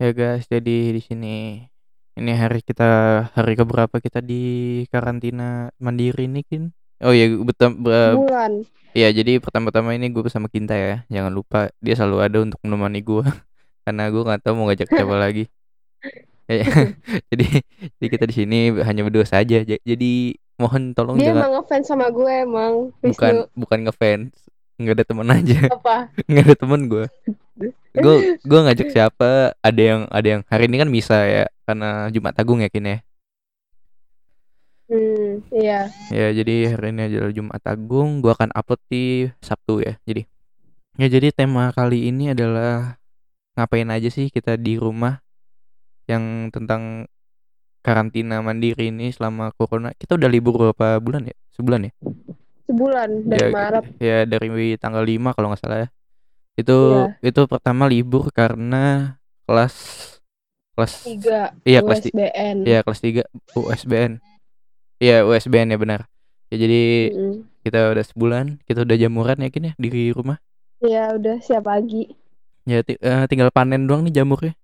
[0.00, 1.60] Ya guys, jadi di sini
[2.16, 2.84] ini hari kita
[3.30, 4.42] hari keberapa kita di
[4.88, 6.64] karantina mandiri nih Kin?
[7.00, 8.64] Oh ya betul Bulan.
[8.92, 11.04] ya jadi pertama-tama ini gue bersama Kinta ya.
[11.08, 13.24] Jangan lupa dia selalu ada untuk menemani gue
[13.84, 15.44] karena gue nggak tahu mau ngajak siapa lagi.
[16.50, 16.64] Ya,
[17.30, 17.46] jadi
[18.00, 19.62] jadi kita di sini hanya berdua saja.
[19.62, 22.72] Ja- Jadi mohon tolong Dia jangan emang ngefans sama gue emang.
[23.00, 23.52] bukan Wisnu.
[23.54, 24.32] bukan ngefans,
[24.76, 25.58] nggak ada teman aja.
[25.68, 25.96] Apa?
[26.24, 27.04] nggak ada temen gue
[27.90, 29.54] gue gue ngajak siapa?
[29.58, 32.98] Ada yang ada yang hari ini kan bisa ya karena Jumat Agung ya Kin ya?
[34.90, 35.86] Hmm, iya.
[36.10, 40.26] ya jadi hari ini adalah Jumat Agung gue akan upload di Sabtu ya jadi.
[40.98, 42.98] Ya jadi tema kali ini adalah
[43.54, 45.22] ngapain aja sih kita di rumah
[46.10, 47.06] yang tentang
[47.86, 49.94] karantina mandiri ini selama corona?
[49.94, 51.36] Kita udah libur berapa bulan ya?
[51.54, 51.92] Sebulan ya?
[52.66, 53.84] Sebulan dari ya, Maret.
[53.98, 55.88] ya dari tanggal 5 kalau nggak salah ya
[56.60, 57.28] itu Iya.
[57.32, 59.16] itu pertama libur karena
[59.48, 59.74] kelas
[60.76, 61.40] kelas Tiga.
[61.64, 62.56] iya kelas ti- USBN.
[62.64, 64.12] iya kelas 3 USBN
[64.98, 66.00] iya USBN ya benar
[66.48, 67.34] ya jadi Mm-mm.
[67.62, 70.38] kita udah sebulan kita udah jamuran ya Kin ya di rumah
[70.80, 72.08] Iya udah siap pagi.
[72.64, 74.54] ya eh, tinggal panen doang nih jamurnya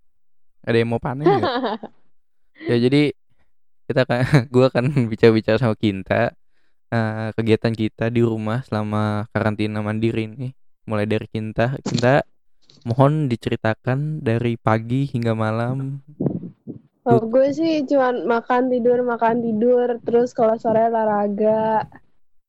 [0.65, 1.27] ada yang mau panen
[2.71, 3.13] ya jadi
[3.87, 4.21] kita kan
[4.55, 6.33] gua akan bicara-bicara sama Kinta
[6.89, 10.49] eh, kegiatan kita di rumah selama karantina mandiri ini
[10.87, 12.23] mulai dari Kinta Kinta
[12.87, 15.99] mohon diceritakan dari pagi hingga malam.
[17.07, 21.87] Oh, gue sih cuman makan tidur makan tidur terus kalau sore olahraga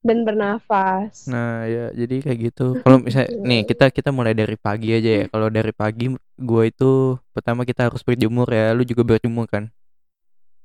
[0.01, 1.27] dan bernafas.
[1.29, 2.67] nah ya jadi kayak gitu.
[2.81, 5.25] Kalau misalnya nih kita kita mulai dari pagi aja ya.
[5.29, 8.73] Kalau dari pagi gua itu pertama kita harus berjemur ya.
[8.73, 9.69] Lu juga berjemur kan?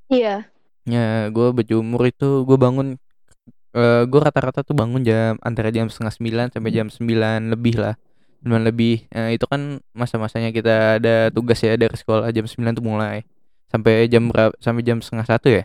[0.09, 0.49] Iya.
[0.89, 2.97] ya gua berjemur itu gua bangun
[3.73, 7.95] eh gue rata-rata tuh bangun jam antara jam setengah sembilan sampai jam sembilan lebih lah
[8.43, 8.95] sembilan lebih.
[9.15, 13.23] Eh, itu kan masa-masanya kita ada tugas ya dari sekolah jam sembilan tuh mulai.
[13.71, 15.65] Sampai jam berapa sampai jam setengah satu ya?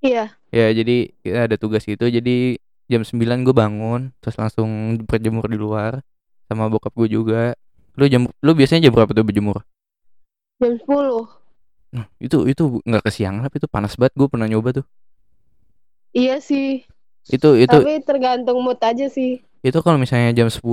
[0.00, 0.32] Iya.
[0.48, 2.06] ya jadi kita ada tugas gitu.
[2.06, 6.04] Jadi jam 9 gue bangun terus langsung berjemur di luar
[6.46, 7.56] sama bokap gue juga.
[7.96, 9.64] Lu jam lu biasanya jam berapa tuh berjemur?
[10.60, 11.26] Jam 10.
[11.90, 14.14] Nah, itu itu nggak kesiangan tapi itu panas banget.
[14.14, 14.86] Gue pernah nyoba tuh.
[16.14, 16.84] Iya sih.
[17.28, 19.44] Itu itu Tapi tergantung mood aja sih.
[19.60, 20.64] itu kalau misalnya jam 10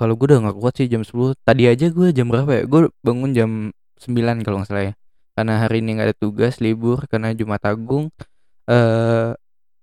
[0.00, 2.62] kalau gue udah nggak kuat sih jam 10 tadi aja gue jam berapa ya?
[2.64, 3.50] Gue bangun jam
[4.00, 4.94] 9 kalau nggak salah ya.
[5.36, 8.08] Karena hari ini nggak ada tugas libur karena Jumat Agung.
[8.64, 9.36] Eh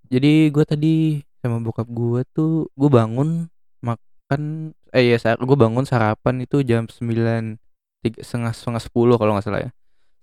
[0.09, 0.95] jadi gue tadi
[1.44, 3.45] sama bokap gue tuh gue bangun
[3.85, 7.61] makan eh ya saat gue bangun sarapan itu jam 9
[8.01, 9.72] tiga setengah setengah 10 kalau nggak salah ya.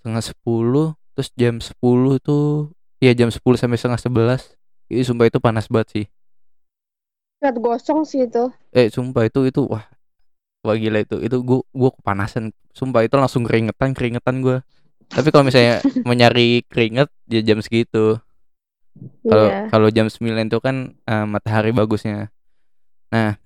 [0.02, 4.58] Setengah 10 terus jam 10 tuh ya jam 10 sampai setengah 11
[4.90, 6.06] ini sumpah itu panas banget sih.
[7.40, 8.48] Kat gosong sih itu.
[8.72, 9.84] eh sumpah itu itu wah.
[10.64, 11.20] Wah gila itu.
[11.20, 12.50] Itu gua gua kepanasan.
[12.72, 14.64] Sumpah itu langsung keringetan keringetan gua.
[15.06, 18.18] Tapi kalau misalnya mau nyari keringet ya jam segitu.
[19.26, 19.60] Kalau Iya.
[19.72, 22.30] kalau jam 9 itu kan eh, matahari bagusnya.
[23.12, 23.36] Nah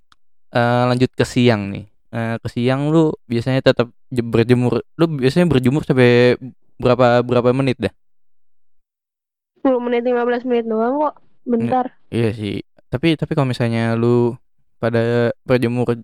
[0.55, 1.85] eh, lanjut ke siang nih.
[2.09, 4.81] Eh, ke siang lu biasanya tetap je- berjemur.
[4.97, 6.39] Lu biasanya berjemur sampai
[6.79, 7.93] berapa berapa menit dah?
[9.61, 11.15] 10 menit 15 menit doang kok.
[11.49, 11.97] Bentar.
[12.09, 14.37] iya sih tapi tapi kalau misalnya lu
[14.77, 15.97] pada berjemur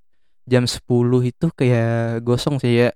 [0.44, 0.81] jam 10
[1.22, 2.88] itu kayak gosong sih ya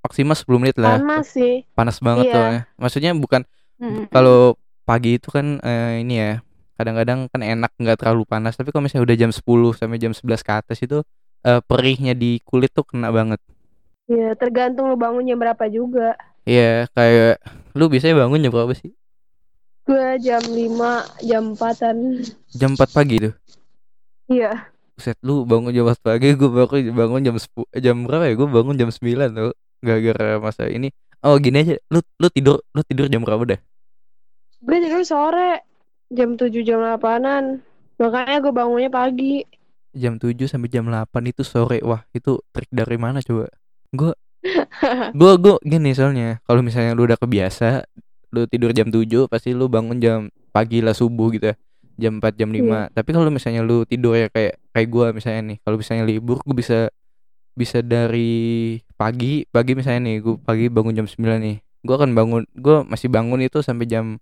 [0.00, 1.66] maksimal 10 menit lah Panas sih.
[1.74, 2.32] panas banget Iya.
[2.32, 2.60] tuh ya.
[2.78, 3.42] Maksudnya bukan
[3.76, 4.06] Mm-mm.
[4.08, 6.32] kalau pagi itu kan eh, ini ya
[6.74, 9.42] kadang-kadang kan enak nggak terlalu panas tapi kalau misalnya udah jam 10
[9.74, 11.02] sampai jam 11 ke atas itu
[11.42, 13.38] eh, perihnya di kulit tuh kena banget.
[14.06, 16.14] Iya, tergantung lu bangun jam berapa juga.
[16.42, 17.42] Iya kayak
[17.74, 18.94] lu biasanya bangun jam berapa sih?
[19.86, 21.98] Gue jam 5, jam 4-an.
[22.50, 23.34] Jam 4 pagi tuh.
[24.26, 24.66] Iya.
[24.98, 28.34] Buset lu bangun jam 4 pagi gue baru bangun jam 10 jam berapa ya?
[28.34, 28.98] Gue bangun jam 9
[29.30, 30.90] tuh gara-gara masa ini.
[31.22, 33.60] Oh gini aja lu lu tidur lu tidur jam berapa dah?
[34.66, 35.62] Gue tidur sore.
[36.10, 37.62] Jam 7, jam 8-an.
[38.02, 39.46] Makanya gue bangunnya pagi.
[39.94, 41.78] Jam 7 sampai jam 8 itu sore.
[41.86, 43.46] Wah, itu trik dari mana coba?
[43.94, 44.18] Gue
[45.18, 47.82] gue gue gini soalnya kalau misalnya lu udah kebiasa
[48.32, 50.18] lu tidur jam 7 pasti lu bangun jam
[50.50, 51.56] pagi lah subuh gitu ya
[51.96, 52.80] jam 4 jam 5 Iya.
[52.92, 56.56] tapi kalau misalnya lu tidur ya kayak kayak gua misalnya nih kalau misalnya libur gue
[56.56, 56.78] bisa
[57.56, 62.42] bisa dari pagi pagi misalnya nih gue pagi bangun jam 9 nih gue akan bangun
[62.52, 64.20] gue masih bangun itu sampai jam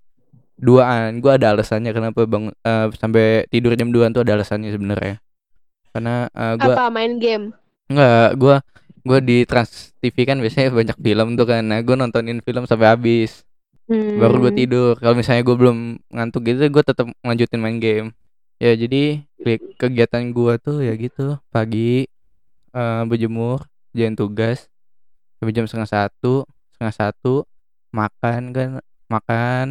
[0.55, 5.19] 2an gue ada alasannya kenapa bangun eh, sampai tidur jam 2an tuh ada alasannya sebenarnya
[5.91, 7.55] karena eh, gua Apa main game?
[7.87, 8.57] Enggak, gua
[9.03, 11.63] gua di Trans TV kan biasanya banyak film tuh kan.
[11.63, 13.47] Nah, gua nontonin film sampai habis.
[13.89, 14.61] Baru gua Hmm.
[14.61, 14.93] tidur.
[14.97, 15.79] Kalau misalnya gua belum
[16.09, 18.09] ngantuk gitu, gua tetap lanjutin main game.
[18.63, 22.07] Ya, jadi ke- kegiatan gua tuh ya gitu, pagi
[22.75, 23.67] eh berjemur,
[23.97, 24.67] jalan tugas
[25.39, 26.45] sampai jam setengah satu,
[26.75, 27.35] setengah satu
[27.95, 28.69] makan kan
[29.07, 29.67] makan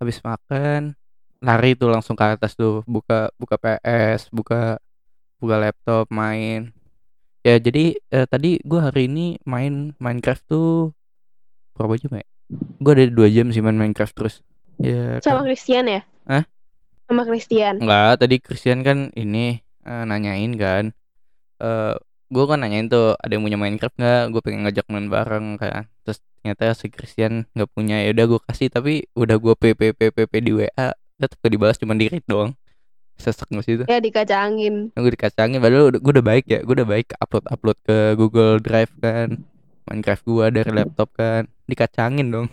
[0.00, 0.94] habis makan
[1.42, 4.78] lari tuh langsung ke atas tuh buka buka PS buka
[5.40, 6.70] buka laptop main
[7.46, 10.70] ya jadi eh, tadi gua hari ini main Minecraft tuh
[11.76, 12.26] berapa jam ya
[12.76, 14.34] gua ada dua jam sih main Minecraft terus
[14.76, 16.00] ya Sama kan- Christian ya?
[16.26, 16.44] Hah?
[17.04, 17.74] Sama Christian.
[17.78, 20.84] Enggak, tadi Christian kan ini eh, nanyain kan.
[21.58, 21.94] Eh
[22.30, 24.22] gue kan nanyain tuh ada yang punya Minecraft nggak?
[24.30, 25.90] Gue pengen ngajak main bareng kan.
[26.02, 27.98] Terus ternyata si Christian nggak punya.
[28.00, 30.86] Ya udah gue kasih tapi udah gue PP PP di WA
[31.20, 32.54] tetap gak dibalas cuma di read doang.
[33.18, 33.84] Sesek nggak sih itu?
[33.84, 34.94] Ya dikacangin.
[34.94, 36.62] Gue dikacangin padahal gue udah baik ya.
[36.62, 39.42] Gue udah baik upload upload ke Google Drive kan.
[39.84, 41.50] Minecraft gue dari laptop kan.
[41.70, 42.48] Dikacangin dong.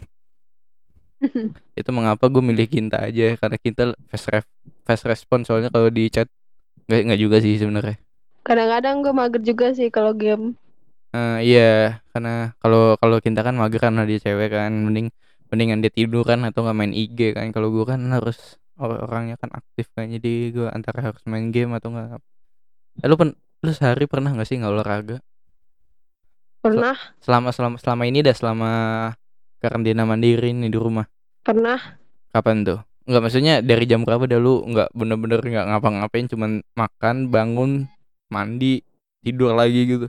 [1.80, 4.46] itu mengapa gue milih Kinta aja karena Kinta fast ref
[4.86, 5.46] fast response.
[5.50, 6.28] Soalnya kalau di chat
[6.88, 7.98] nggak nggak juga sih sebenarnya.
[8.48, 10.56] Kadang-kadang gue mager juga sih kalau game.
[11.16, 14.72] Eh, iya karena kalau kalau Kinta kan mager karena dia cewek kan.
[14.86, 15.08] Mending
[15.50, 17.48] mendingan dia tidur kan atau nggak main IG kan.
[17.56, 18.38] Kalau gue kan harus
[18.82, 20.06] or- orangnya kan aktif kan.
[20.16, 22.08] Jadi gue antara harus main game atau nggak.
[23.04, 23.30] Eh, lu pen
[23.66, 25.18] lu sehari pernah nggak sih nggak olahraga
[26.68, 28.72] Pernah, selama selama selama ini dah selama
[29.64, 31.08] karantina mandiri nih di rumah
[31.42, 31.80] pernah.
[32.36, 32.80] Kapan tuh?
[33.08, 37.72] Enggak maksudnya dari jam berapa dah lu nggak bener-bener nggak ngapa-ngapain cuman makan, bangun,
[38.28, 38.84] mandi,
[39.24, 40.08] tidur lagi gitu.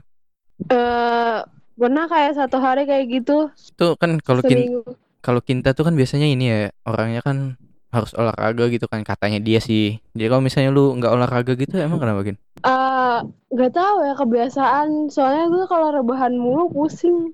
[0.67, 1.39] Eh
[1.79, 4.83] pernah kayak satu hari kayak gitu Itu kan kalau kin
[5.23, 7.55] kalau Kinta tuh kan biasanya ini ya orangnya kan
[7.89, 9.97] harus olahraga gitu kan katanya dia sih.
[10.13, 12.37] Jadi kalau misalnya lu nggak olahraga gitu emang kenapa Kin?
[12.61, 13.17] Eh
[13.49, 15.09] nggak tahu ya kebiasaan.
[15.09, 17.33] Soalnya gue kalau rebahan mulu pusing.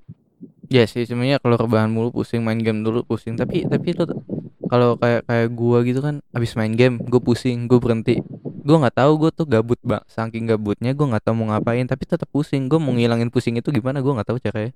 [0.66, 4.18] Ya sih sebenarnya kalau rebahan mulu pusing main game dulu pusing tapi tapi itu tuh-
[4.66, 8.18] kalau kayak kayak gua gitu kan abis main game gue pusing gue berhenti
[8.66, 12.02] gue nggak tahu gue tuh gabut bang saking gabutnya gue nggak tahu mau ngapain tapi
[12.02, 14.74] tetap pusing gue mau ngilangin pusing itu gimana gue nggak tahu caranya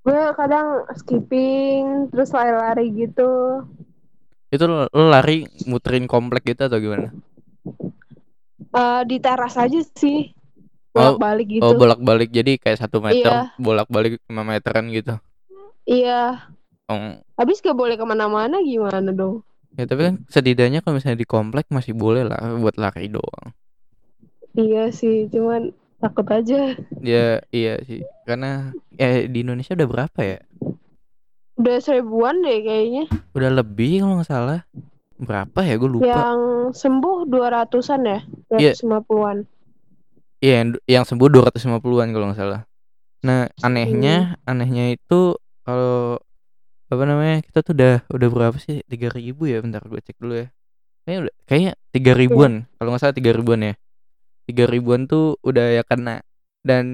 [0.00, 3.64] Gue kadang skipping, terus lari-lari gitu.
[4.50, 7.10] Itu lo, lo lari muterin komplek gitu atau gimana
[8.70, 10.30] Eh di teras aja sih.
[10.90, 11.62] Oh, Bolak-balik gitu.
[11.62, 13.54] oh bolak balik jadi kayak satu meter Iya.
[13.56, 15.14] bolak balik lima meteran gitu
[15.86, 16.50] Iya.
[16.86, 19.46] oh Habis gak boleh ke mana-mana gimana dong?
[19.78, 23.54] ya tapi kan setidaknya kalau misalnya di komplek masih boleh lah buat lari doang
[24.50, 25.70] Iya sih, cuman
[26.02, 26.74] takut aja.
[26.98, 30.38] ya iya sih karena eh di Indonesia udah berapa ya
[31.60, 33.04] Udah seribuan deh kayaknya.
[33.36, 34.64] udah lebih kalau nggak salah
[35.20, 36.40] berapa ya gue lupa Yang
[36.72, 38.20] sembuh 200-an ya?
[38.56, 38.72] Iya.
[38.80, 39.38] 250-an.
[40.40, 42.64] Iya, yang, yang sembuh 250-an kalau nggak salah.
[43.20, 45.36] Nah, anehnya, anehnya itu
[45.68, 46.16] kalau
[46.88, 47.44] apa namanya?
[47.44, 48.80] Kita tuh udah udah berapa sih?
[48.88, 49.60] 3000 ya?
[49.60, 50.48] Bentar gue cek dulu ya.
[51.04, 52.52] Kayaknya udah kayaknya 3 ribuan.
[52.80, 53.74] Kalau nggak salah 3 ribuan ya.
[54.48, 56.24] 3 ribuan tuh udah ya kena.
[56.64, 56.88] Dan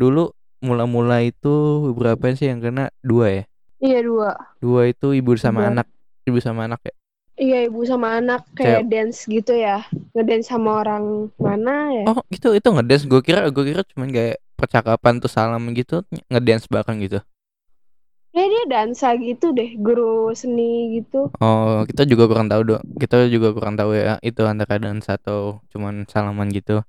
[0.00, 0.32] dulu
[0.64, 2.88] mula-mula itu berapa sih yang kena?
[3.04, 3.44] Dua ya.
[3.78, 4.30] Iya dua.
[4.58, 5.70] Dua itu ibu sama Dua.
[5.70, 5.86] anak.
[6.26, 6.94] Ibu sama anak ya.
[7.38, 9.86] Iya ibu sama anak kayak dance gitu ya.
[10.10, 12.04] Ngedance sama orang mana ya?
[12.10, 13.06] Oh, gitu itu ngedance.
[13.06, 17.22] Gue kira gue kira cuman kayak percakapan tuh salam gitu ngedance bareng gitu.
[18.34, 21.30] Ya dia dansa gitu deh, guru seni gitu.
[21.38, 22.82] Oh, kita juga kurang tahu dong.
[22.98, 26.82] Kita juga kurang tahu ya itu antara dansa atau cuman salaman gitu.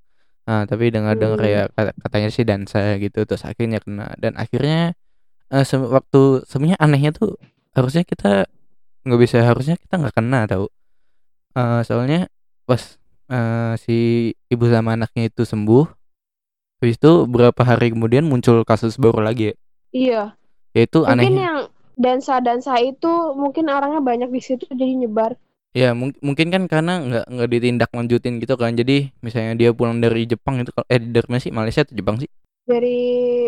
[0.50, 1.50] Nah, tapi dengar-dengar Hmm.
[1.54, 4.98] ya kata- katanya sih dansa gitu terus akhirnya kena dan akhirnya
[5.50, 7.36] eh, se- waktu sebenarnya anehnya tuh
[7.74, 8.46] harusnya kita
[9.06, 10.68] nggak bisa harusnya kita nggak kena tahu.
[11.56, 12.30] Eh, soalnya
[12.66, 12.98] pas
[13.30, 13.98] eh, si
[14.48, 15.86] ibu sama anaknya itu sembuh
[16.80, 19.56] habis itu berapa hari kemudian muncul kasus baru lagi ya.
[19.92, 20.24] Iya.
[20.72, 21.44] Yaitu Mungkin anehnya.
[21.44, 21.58] yang
[22.00, 25.36] dansa-dansa itu mungkin orangnya banyak di situ jadi nyebar.
[25.70, 30.00] Ya mung- mungkin kan karena nggak nggak ditindak lanjutin gitu kan jadi misalnya dia pulang
[30.00, 32.26] dari Jepang itu eh dari mana sih Malaysia atau Jepang sih
[32.70, 33.00] Dari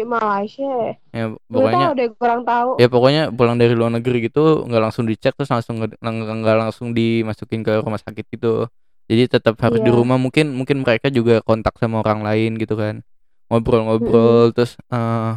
[0.01, 0.93] Malaysia ya.
[1.13, 2.69] ya pokoknya deh, kurang tahu.
[2.81, 7.61] ya pokoknya pulang dari luar negeri gitu nggak langsung dicek terus langsung nggak langsung dimasukin
[7.61, 8.65] ke rumah sakit gitu
[9.05, 9.97] jadi tetap harus di Iya.
[10.01, 13.05] rumah mungkin mungkin mereka juga kontak sama orang lain gitu kan
[13.51, 15.31] ngobrol-ngobrol terus eh,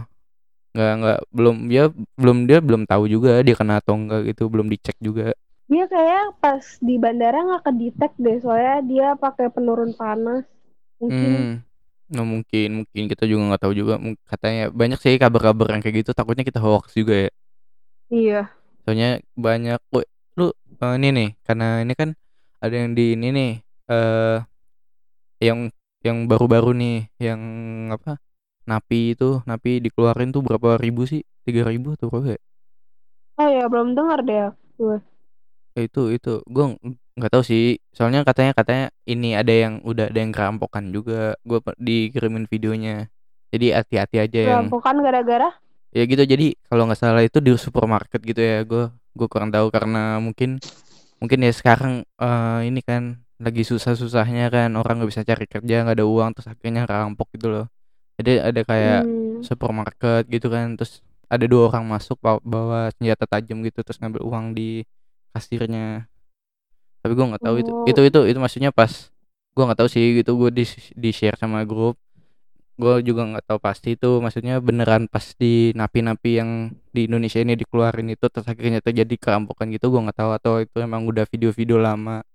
[0.75, 1.85] nggak nggak belum dia
[2.19, 6.39] belum dia belum tahu juga dia kena atau enggak gitu belum dicek juga Dia kayak
[6.45, 10.45] pas di bandara nggak kedetek deh, soalnya dia pakai penurun panas.
[11.01, 11.31] Mungkin.
[11.33, 11.51] Hmm,
[12.17, 13.03] nah mungkin mungkin.
[13.11, 13.95] Kita juga nggak tahu juga.
[14.05, 16.11] Mung- katanya banyak sih kabar-kabar yang kayak gitu.
[16.19, 17.31] Takutnya kita hoax juga ya.
[18.11, 18.51] Iya.
[18.85, 19.09] soalnya
[19.47, 20.05] banyak Woi,
[20.39, 20.45] lu
[20.83, 21.29] eh, ini nih.
[21.47, 22.11] Karena ini kan
[22.63, 23.51] ada yang di ini nih
[23.93, 24.37] eh
[25.43, 25.59] yang
[26.07, 26.97] yang baru-baru nih.
[27.21, 27.41] Yang
[27.97, 28.13] apa?
[28.71, 31.21] Napi itu napi dikeluarin tuh berapa ribu sih?
[31.45, 32.41] Tiga ribu atau berapa ya?
[33.41, 34.45] Oh ya, belum dengar deh.
[35.79, 36.31] Eh, itu itu.
[36.55, 36.65] Gue
[37.15, 41.59] nggak tahu sih soalnya katanya katanya ini ada yang udah ada yang kerampokan juga gue
[41.79, 43.07] dikirimin videonya
[43.55, 45.51] jadi hati-hati aja yang Perampokan gara-gara?
[45.95, 49.71] ya gitu jadi kalau nggak salah itu di supermarket gitu ya gue gue kurang tahu
[49.71, 50.59] karena mungkin
[51.23, 55.97] mungkin ya sekarang eh, ini kan lagi susah-susahnya kan orang nggak bisa cari kerja nggak
[55.99, 57.67] ada uang terus akhirnya rampok gitu loh
[58.19, 59.43] jadi ada kayak Hmm.
[59.43, 64.23] supermarket gitu kan terus ada dua orang masuk bawa, bawa senjata tajam gitu terus ngambil
[64.27, 64.83] uang di
[65.35, 66.07] kasirnya
[67.05, 67.85] tapi gue nggak tahu itu Oh.
[67.85, 69.13] itu itu itu maksudnya pas
[69.55, 70.65] gue nggak tahu sih gitu gue di
[70.97, 72.01] di share sama grup
[72.75, 76.51] gue juga nggak tahu pasti itu maksudnya beneran pas di napi-napi yang
[76.91, 80.77] di Indonesia ini dikeluarin itu terus akhirnya terjadi kerampokan gitu gue nggak tahu atau itu
[80.83, 82.27] emang udah video-video lama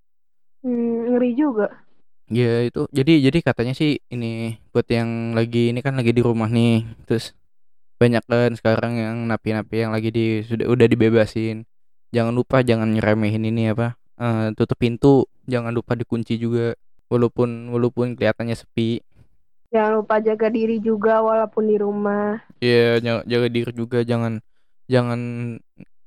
[0.63, 1.67] Hmm, ngeri juga.
[2.29, 6.47] ya itu jadi jadi katanya sih ini buat yang lagi ini kan lagi di rumah
[6.47, 7.33] nih terus
[7.99, 11.67] banyak kan sekarang yang napi-napi yang lagi di sudah udah dibebasin
[12.15, 16.75] jangan lupa jangan nyeremehin ini apa eh, tutup pintu jangan lupa dikunci juga.
[17.09, 19.01] Walaupun walaupun kelihatannya sepi.
[19.73, 22.37] Jangan lupa jaga diri juga walaupun di rumah.
[22.61, 23.99] Iya, jaga, jaga diri juga.
[24.05, 24.43] Jangan
[24.85, 25.19] jangan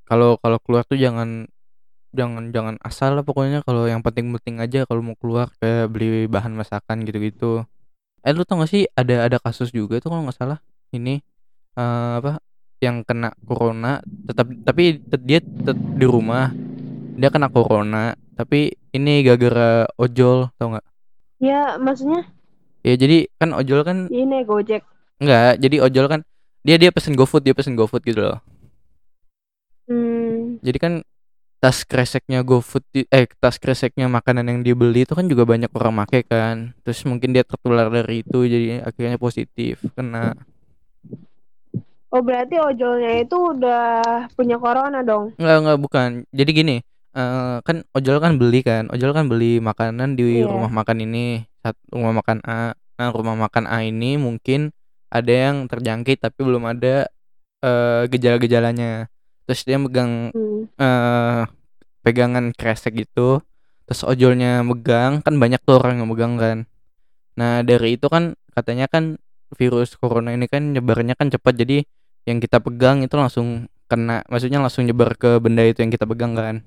[0.07, 1.51] kalau kalau keluar tuh jangan
[2.15, 3.59] jangan jangan asal lah pokoknya.
[3.67, 7.67] Kalau yang penting-penting aja kalau mau keluar kayak beli bahan masakan gitu-gitu.
[8.23, 10.59] Eh lu tau gak sih ada ada kasus juga tuh kalau nggak salah?
[10.95, 11.19] Ini
[11.75, 12.39] eh, apa
[12.83, 16.51] yang kena corona tetap tapi dia tetap di rumah
[17.13, 20.85] dia kena corona tapi ini gara-gara ojol tau nggak?
[21.43, 22.25] Ya, maksudnya
[22.83, 24.83] Ya jadi kan ojol kan ini Gojek.
[25.23, 26.19] enggak jadi ojol kan
[26.67, 28.39] dia dia pesen GoFood dia pesen GoFood gitu loh.
[29.87, 30.59] Hmm.
[30.59, 30.93] Jadi kan
[31.63, 36.03] tas kreseknya GoFood eh tas kreseknya makanan yang dia beli itu kan juga banyak orang
[36.03, 36.75] make kan.
[36.83, 40.35] Terus mungkin dia tertular dari itu jadi akhirnya positif kena.
[42.13, 45.33] Oh, berarti ojolnya itu udah punya corona dong.
[45.39, 46.09] Enggak enggak bukan.
[46.29, 46.75] Jadi gini,
[47.13, 48.89] eh kan ojol kan beli kan.
[48.93, 50.49] Ojol kan beli makanan di Iya.
[50.49, 51.45] rumah makan ini,
[51.93, 52.73] rumah makan A.
[52.73, 54.69] Nah, rumah makan A ini mungkin
[55.13, 57.09] ada yang terjangkit tapi belum ada
[57.63, 59.07] eh gejala-gejalanya.
[59.45, 60.67] Terus dia megang Hmm.
[60.79, 61.43] eh
[62.03, 63.39] pegangan kresek gitu
[63.87, 66.57] terus ojolnya megang kan banyak tuh orang yang megang kan
[67.39, 69.17] nah dari itu kan katanya kan
[69.55, 71.87] virus corona ini kan nyebarnya kan cepat jadi
[72.27, 76.35] yang kita pegang itu langsung kena maksudnya langsung nyebar ke benda itu yang kita pegang
[76.35, 76.63] kan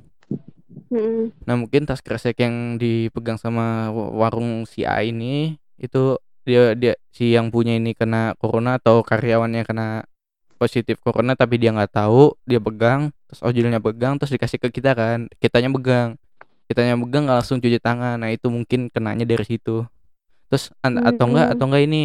[0.86, 1.34] Hmm.
[1.42, 6.94] nah mungkin tas kresek yang dipegang sama wa- warung si A ini itu dia dia
[7.10, 10.06] si yang punya ini kena corona atau karyawannya kena
[10.56, 14.94] positif corona tapi dia nggak tahu dia pegang terus ojolnya pegang terus dikasih ke kita
[14.96, 15.26] kan.
[15.42, 16.08] Kitanya pegang
[16.70, 18.16] kitanya pegang nggak langsung cuci tangan.
[18.22, 19.84] Nah itu mungkin kenanya dari situ.
[20.48, 22.02] Terus an- atau enggak atau enggak ini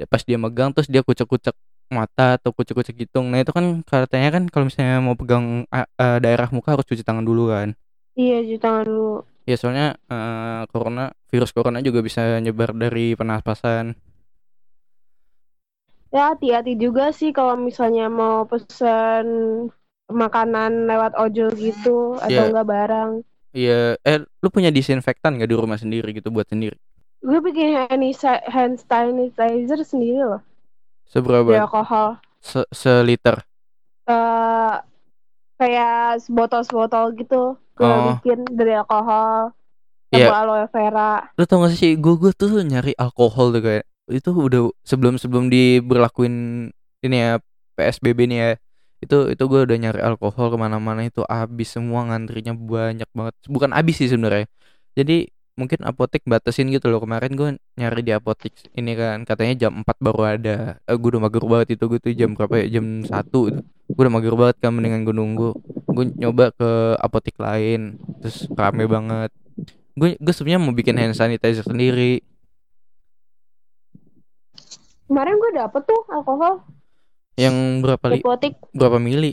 [0.00, 1.54] dia- pas dia megang terus dia kucek-kucek
[1.92, 3.30] mata atau kucek-kucek hidung.
[3.30, 7.04] Nah itu kan katanya kan kalau misalnya mau pegang a- eh, daerah muka harus cuci
[7.06, 7.76] tangan dulu kan
[8.16, 9.12] Iya, cuci tangan dulu.
[9.46, 13.94] ya soalnya eh, corona virus corona juga bisa nyebar dari pernapasan
[16.10, 19.26] Ya, hati-hati juga sih kalau misalnya mau pesen
[20.08, 22.48] makanan lewat ojol gitu atau Iya.
[22.48, 23.10] enggak barang.
[23.52, 26.78] Iya, eh lu punya disinfektan nggak di rumah sendiri gitu buat sendiri?
[27.20, 30.42] Gue bikin hand, sa- hand sanitizer sendiri loh,
[31.04, 31.52] Seberapa?
[31.58, 32.16] alkohol.
[32.40, 33.42] Se seliter.
[34.06, 34.74] eh
[35.58, 37.58] kayak sebotol-sebotol gitu.
[37.76, 38.16] Gue Oh.
[38.16, 39.52] bikin dari alkohol
[40.06, 40.28] sama Iya.
[40.32, 41.12] aloe vera.
[41.36, 45.50] Lu tau gak sih, gue gue tuh nyari alkohol tuh kayak itu udah sebelum sebelum
[45.50, 46.34] diberlakuin
[47.02, 47.42] ini ya
[47.74, 48.50] PSBB nih ya
[48.96, 53.74] itu itu gue udah nyari alkohol ke mana-mana itu habis semua ngantrinya banyak banget bukan
[53.74, 54.46] habis sih sebenarnya
[54.94, 59.82] jadi mungkin apotek batasin gitu loh kemarin gue nyari di apotek ini kan katanya jam
[59.82, 63.02] 4 baru ada eh, gue udah mager banget itu gue tuh jam berapa ya jam
[63.02, 63.50] satu
[63.86, 65.50] gue udah mager banget kan mendingan gue nunggu
[65.96, 69.32] gue nyoba ke apotek lain terus rame banget.
[69.96, 72.20] Gue gue sebenarnya mau bikin hand sanitizer sendiri.
[75.08, 76.60] Kemarin gue dapet tuh alkohol.
[77.40, 78.60] Yang berapa li apotek.
[78.76, 79.32] berapa mili?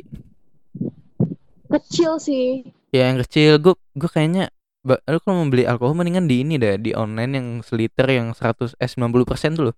[1.67, 2.63] Kecil sih.
[2.95, 3.59] ya yang kecil.
[3.59, 4.47] Gue gue kayaknya
[4.83, 8.79] lu kalau mau beli alkohol mendingan di ini deh di online yang seliter yang 100
[8.79, 9.75] eh 90 persen tuh loh.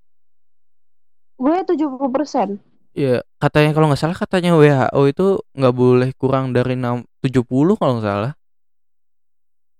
[1.41, 2.74] Gue 70%.
[2.95, 7.99] Ya katanya kalau nggak salah katanya WHO itu nggak boleh kurang dari 6, 70 kalau
[7.99, 8.31] nggak salah.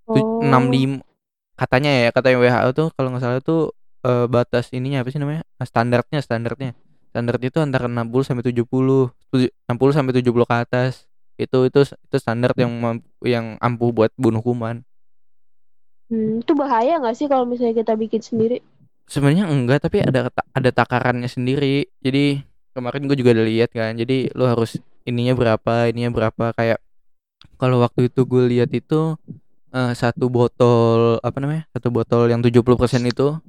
[0.06, 0.44] Tu- Oh.
[0.44, 1.02] 65
[1.56, 3.62] katanya ya katanya WHO tuh kalau nggak salah tuh
[4.06, 5.42] eh, batas ininya apa sih namanya?
[5.58, 6.72] Ah, standarnya standarnya.
[7.10, 11.08] Standar itu antara 60 sampai 70 Tuj- 60 sampai 70 ke atas.
[11.36, 14.84] Itu itu itu standar yang mamp- yang ampuh buat bunuh kuman.
[16.06, 18.60] Hmm, itu bahaya nggak sih kalau misalnya kita bikin sendiri?
[19.06, 21.86] sebenarnya enggak tapi ada ta- ada takarannya sendiri.
[22.02, 22.42] Jadi
[22.76, 24.78] kemarin gue juga udah lihat kan jadi lo harus
[25.08, 26.80] ininya berapa ininya berapa kayak
[27.56, 29.16] kalau waktu itu gue lihat itu
[29.72, 33.40] eh, satu botol apa namanya satu botol yang 70% itu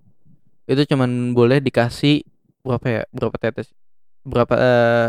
[0.70, 2.22] itu cuman boleh dikasih
[2.62, 3.70] berapa ya berapa tetes
[4.26, 5.08] berapa eh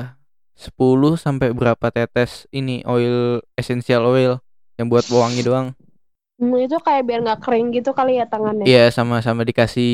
[0.58, 4.42] 10 sampai berapa tetes ini oil essential oil
[4.82, 5.78] yang buat wangi doang.
[6.38, 8.66] Hmm, itu kayak biar nggak kering gitu kali ya tangannya.
[8.66, 9.90] Iya, sama-sama dikasih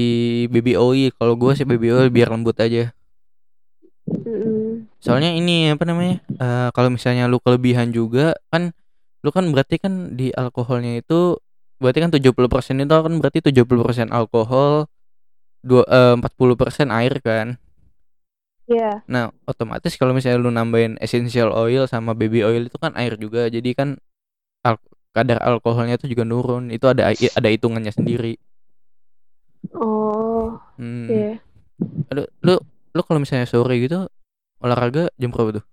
[0.51, 1.12] baby oil.
[1.15, 2.92] Kalau gue sih baby oil biar lembut aja.
[4.08, 4.88] Mm-mm.
[5.04, 6.20] Soalnya ini apa namanya?
[6.40, 8.72] eh, kalau misalnya lu kelebihan juga kan
[9.24, 11.40] lu kan berarti kan di alkoholnya itu
[11.80, 14.88] berarti kan 70% itu kan berarti 70% alkohol
[15.64, 17.56] dua eh, 40% air kan.
[18.68, 19.04] Iya.
[19.12, 23.52] Nah, otomatis kalau misalnya lu nambahin essential oil sama baby oil itu kan air juga.
[23.52, 24.00] Jadi kan
[24.64, 24.80] al-
[25.12, 26.72] kadar alkoholnya itu juga nurun.
[26.72, 28.40] Itu ada ada hitungannya sendiri.
[29.76, 31.08] Oh, Hmm.
[31.12, 31.30] iya.
[32.12, 32.56] Aduh, lu
[32.94, 34.06] lu kalau misalnya sore gitu
[34.64, 35.66] olahraga jam berapa tuh?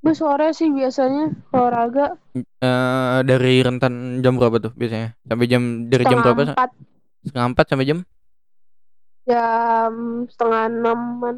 [0.00, 5.12] Gue sore sih biasanya olahraga Eh dari rentan jam berapa tuh biasanya?
[5.28, 5.62] Sampai jam
[5.92, 6.42] dari jam setengah berapa?
[6.56, 6.70] empat,
[7.26, 7.98] Setengah empat sampai jam?
[9.28, 9.92] jam
[10.26, 11.36] setengah enaman,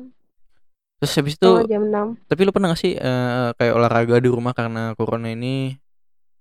[1.02, 2.08] Terus habis itu, jam enam.
[2.30, 5.74] tapi lu pernah gak sih eh, kayak olahraga di rumah karena corona ini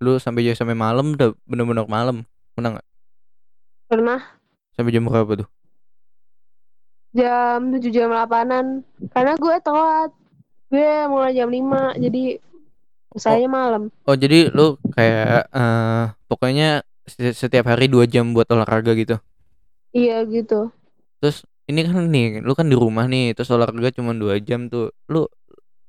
[0.01, 2.88] lu sampai jam sampai malam udah bener-bener malam pernah nggak
[3.89, 4.21] Pernah
[4.75, 5.48] sampai jam berapa tuh
[7.11, 8.81] jam tujuh jam delapanan.
[9.09, 10.11] Karena gue telat.
[10.67, 12.39] Gue mulai jam lima, jadi
[13.11, 13.83] usahanya malam.
[14.07, 19.19] oh jadi lu kayak eh pokoknya seti- setiap hari dua jam buat olahraga gitu
[19.91, 20.71] Iya gitu.
[21.19, 24.95] terus ini kan nih lu kan di rumah nih terus olahraga cuma dua jam tuh
[25.11, 25.27] lu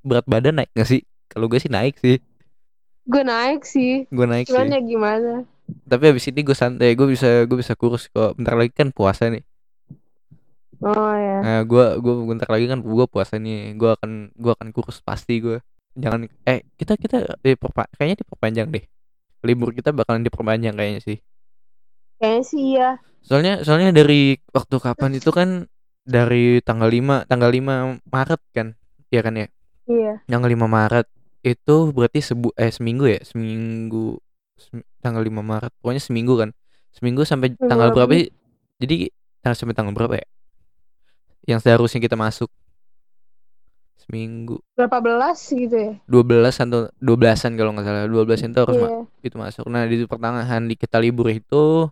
[0.02, 2.18] berat badan naik gak sih kalau gue sih naik sih
[3.06, 4.02] Gue naik sih.
[4.10, 5.32] gue naik Cuman sih ya gimana?
[5.86, 9.30] tapi abis ini gue santai gue bisa gue bisa kurus kok bentar lagi kan puasa
[9.30, 9.46] nih
[10.82, 11.38] Oh ya.
[11.40, 15.38] nah gue gue bentar lagi kan gue puasa nih gue akan gue akan kurus pasti
[15.38, 15.62] gue
[15.94, 18.84] jangan eh kita kita diperpa- kayaknya diperpanjang deh.
[19.42, 21.18] Libur kita bakalan diperpanjang kayaknya sih.
[22.18, 22.90] Kayaknya sih ya.
[23.22, 25.70] soalnya soalnya dari waktu kapan itu kan
[26.02, 28.74] dari tanggal 5 tanggal 5 Maret kan
[29.12, 29.46] Iya kan ya?
[29.86, 30.12] Iya.
[30.26, 31.06] tanggal 5 Maret
[31.44, 33.20] itu berarti sebu eh seminggu ya?
[33.22, 34.18] Seminggu
[34.56, 35.70] sem- tanggal 5 Maret.
[35.78, 36.50] Pokoknya seminggu kan?
[36.90, 38.33] Seminggu sampai tanggal berapa sih?
[38.80, 40.26] jadi tanggal sampai tanggal berapa ya
[41.44, 42.48] yang seharusnya kita masuk
[43.98, 45.94] seminggu Berapa belas gitu ya?
[46.11, 49.00] 12 atau 12-an kalau nggak salah 12 itu harus ma- Iya.
[49.22, 51.87] itu masuk nah di pertengahan di kita libur itu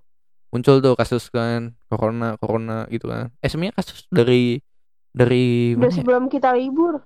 [0.51, 4.59] muncul tuh kasus kan corona corona gitu kan eh sebenarnya kasus dari
[5.11, 5.99] dari Udah mana ya?
[6.03, 7.03] sebelum kita libur.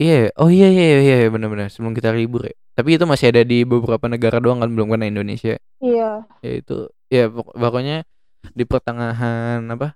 [0.00, 2.56] Iya, oh iya iya iya iya, benar-benar sebelum kita libur ya.
[2.72, 5.60] Tapi itu masih ada di beberapa negara doang kan belum kena Indonesia.
[5.78, 6.24] Iya.
[6.40, 8.02] Ya itu ya pok- pokoknya
[8.56, 9.92] di pertengahan apa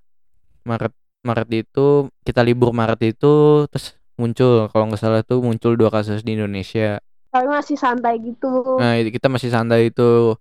[0.63, 0.93] Maret
[1.27, 1.87] Maret itu
[2.23, 3.35] kita libur Maret itu
[3.67, 7.03] terus muncul kalau nggak salah tuh muncul dua kasus di Indonesia.
[7.29, 8.79] Tapi masih santai gitu.
[8.79, 10.39] Nah kita masih santai itu.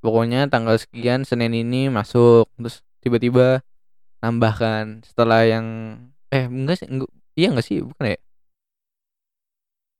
[0.00, 3.60] Pokoknya tanggal sekian Senin ini masuk terus tiba-tiba
[4.18, 5.66] nambahkan setelah yang
[6.30, 8.18] eh enggak sih enggak, iya enggak sih bukan ya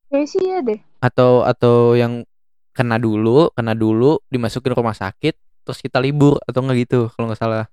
[0.07, 0.81] Kayaknya sih ya deh.
[1.03, 2.23] atau atau yang
[2.71, 5.35] kena dulu kena dulu dimasukin rumah sakit
[5.67, 7.67] terus kita libur atau enggak gitu kalau nggak salah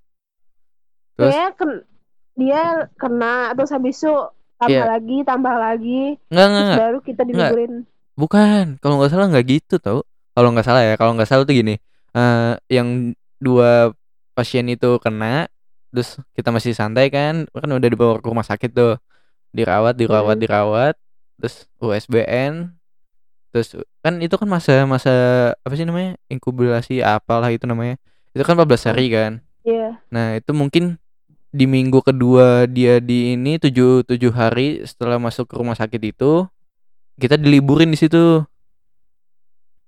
[1.14, 1.93] terus Kayaknya
[2.34, 2.62] dia
[2.94, 4.10] kena terus habis itu
[4.54, 4.86] tambah Iya.
[4.88, 6.80] lagi, tambah lagi, enggak enggak, terus enggak.
[6.80, 7.72] baru kita diliburin.
[8.14, 11.52] bukan kalau nggak salah nggak gitu tau kalau nggak salah ya kalau nggak salah tuh
[11.52, 11.74] gini
[12.12, 13.90] eh yang dua
[14.32, 15.50] pasien itu kena
[15.90, 18.98] terus kita masih santai kan kan udah dibawa ke rumah sakit tuh
[19.50, 20.42] dirawat dirawat Hmm.
[20.42, 20.94] dirawat
[21.36, 22.70] terus USBN
[23.50, 25.14] terus kan itu kan masa masa
[25.56, 27.98] apa sih namanya inkubasi apalah itu namanya
[28.30, 29.96] itu kan 14 hari kan Iya.
[30.08, 31.00] Nah itu mungkin
[31.54, 36.50] di minggu kedua dia di ini tujuh tujuh hari setelah masuk ke rumah sakit itu
[37.14, 38.42] kita diliburin di situ.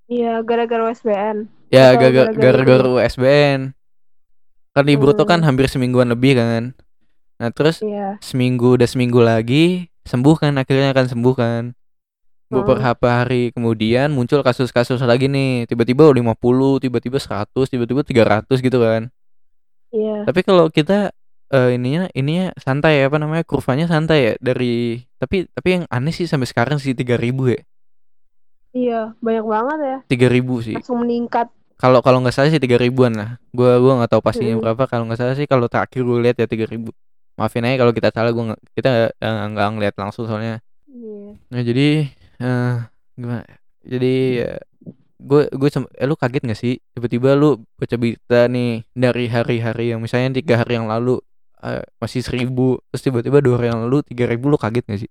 [0.07, 1.51] Iya, gara-gara USBN.
[1.75, 3.75] Ya gara-gara USBN.
[4.71, 5.51] Kan libur tuh kan Hmm.
[5.51, 6.71] hampir semingguan lebih kan.
[7.43, 8.23] Nah terus Iya.
[8.23, 11.63] seminggu udah seminggu lagi sembuh kan akhirnya kan sembuh kan.
[11.75, 12.55] Hmm.
[12.63, 15.67] Beberapa hari kemudian muncul kasus-kasus lagi nih.
[15.67, 19.11] Tiba-tiba 50, tiba-tiba 100, tiba-tiba 300 gitu kan.
[19.91, 20.23] Iya.
[20.23, 21.11] Tapi kalau kita
[21.53, 26.13] eh, ininya ininya santai ya apa namanya kurvanya santai ya dari tapi tapi yang aneh
[26.15, 27.61] sih sampai sekarang sih 3000 ya.
[28.77, 29.97] Iya, banyak banget ya.
[30.11, 30.77] 3000 sih.
[30.77, 31.49] Langsung meningkat.
[31.81, 33.31] Kalau kalau nggak salah sih 3000-an lah.
[33.53, 34.65] Gua gua nggak tahu pastinya Mm-mm.
[34.65, 36.91] berapa kalau nggak salah sih kalau terakhir gue lihat ya 3000.
[37.37, 40.61] Maafin aja kalau kita salah gua nggak kita eh, nggak ngeliat langsung soalnya.
[40.89, 41.37] Iya.
[41.53, 41.89] Nah, jadi
[42.41, 42.75] eh
[43.17, 43.45] gimana?
[43.87, 44.51] Jadi ya
[45.17, 49.85] gue gue sem- eh, lu kaget gak sih tiba-tiba lu baca berita nih dari hari-hari
[49.97, 51.17] yang misalnya tiga hari yang lalu
[51.67, 55.11] eh, masih seribu terus tiba-tiba dua hari yang lalu tiga ribu lu kaget gak sih?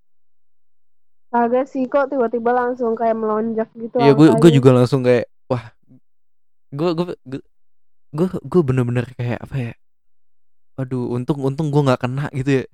[1.30, 5.76] Kagak sih kok tiba-tiba langsung kayak melonjak gitu Iya gue gue juga langsung kayak wah
[6.72, 7.06] gue gue
[8.15, 9.74] gue gue bener-bener kayak apa ya?
[10.80, 12.65] Aduh untung untung gue nggak kena gitu ya.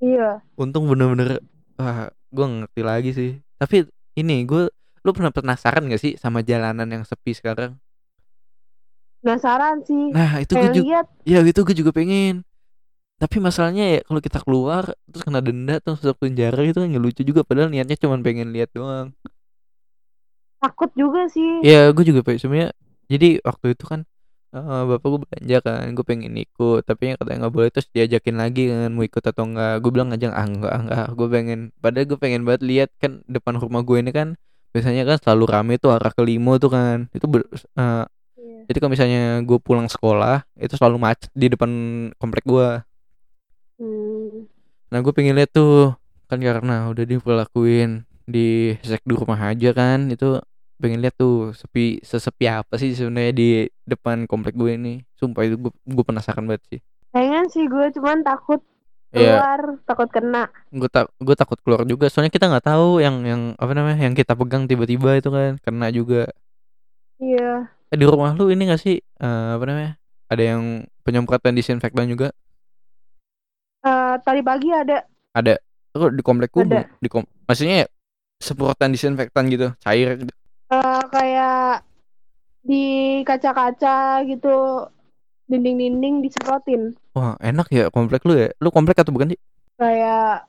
[0.00, 0.30] Iya.
[0.56, 1.44] Untung bener-bener
[1.78, 4.68] wah gue ngerti lagi sih tapi ini gue
[5.06, 7.78] lu pernah penasaran gak sih sama jalanan yang sepi sekarang
[9.18, 10.14] Penasaran sih.
[10.14, 12.44] nah itu gue juga ya itu gue juga pengen
[13.18, 17.04] tapi masalahnya ya kalau kita keluar terus kena denda terus masuk penjara itu kan nggak
[17.04, 17.42] lucu juga.
[17.42, 19.10] Padahal niatnya cuma pengen lihat doang.
[20.58, 21.62] Takut juga sih.
[21.62, 22.70] ya gue juga pengen sebenarnya
[23.06, 24.00] jadi waktu itu kan
[24.50, 28.36] eh, bapak gue belanja kan gue pengen ikut tapi yang katanya nggak boleh terus diajakin
[28.42, 31.58] lagi kan mau ikut atau enggak gue bilang aja ah enggak ah, enggak gue pengen
[31.78, 34.28] padahal gue pengen banget lihat kan depan rumah gue ini kan
[34.74, 37.06] biasanya kan selalu rame tuh arah ke limo tuh kan.
[37.14, 38.04] Itu ber- eh,
[38.38, 38.70] Iya.
[38.70, 41.70] jadi kalau misalnya gue pulang sekolah itu selalu macet di depan
[42.18, 42.82] komplek gue
[43.78, 44.50] Hmm.
[44.90, 45.94] Nah gue pengen lihat tuh
[46.26, 50.36] kan karena udah diperlakuin di sek di rumah aja kan itu
[50.76, 53.48] pengen lihat tuh sepi sesepi apa sih sebenarnya di
[53.82, 58.20] depan komplek gue ini sumpah itu gue gue penasaran banget sih Pengen sih gue cuman
[58.20, 58.60] takut
[59.08, 60.44] ya keluar, takut kena.
[60.68, 64.12] gue tak gue takut keluar juga soalnya kita nggak tahu yang yang apa namanya yang
[64.12, 66.28] kita pegang tiba-tiba itu kan kena juga
[67.18, 67.72] Iya.
[67.90, 69.96] eh, di rumah lu ini gak sih eh, apa namanya
[70.28, 70.62] ada yang
[71.02, 72.30] penyemprotan disinfektan juga
[73.78, 75.54] Eh, tadi pagi ada ada
[75.88, 76.82] kok di komplek gue Ada.
[76.94, 77.86] di kom maksudnya ya
[78.36, 80.32] semprotan disinfektan gitu cair gitu
[80.68, 81.86] eh, kayak
[82.60, 82.84] di
[83.22, 84.86] kaca-kaca gitu
[85.46, 89.40] dinding-dinding disemprotin Wah enak ya komplek lu ya Lu komplek atau bukan sih?
[89.74, 90.42] kayak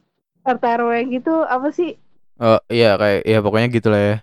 [0.43, 1.93] RT RW gitu apa sih
[2.37, 4.15] Oh iya kayak ya pokoknya gitu lah ya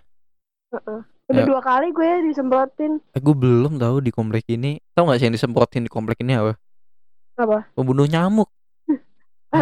[0.69, 0.99] Heeh.
[1.27, 1.47] udah Ya.
[1.47, 5.35] dua kali gue disemprotin Eh gue belum tahu di komplek ini Tahu gak sih yang
[5.35, 6.59] disemprotin di komplek ini apa?
[7.35, 7.71] Apa?
[7.71, 8.51] Pembunuh nyamuk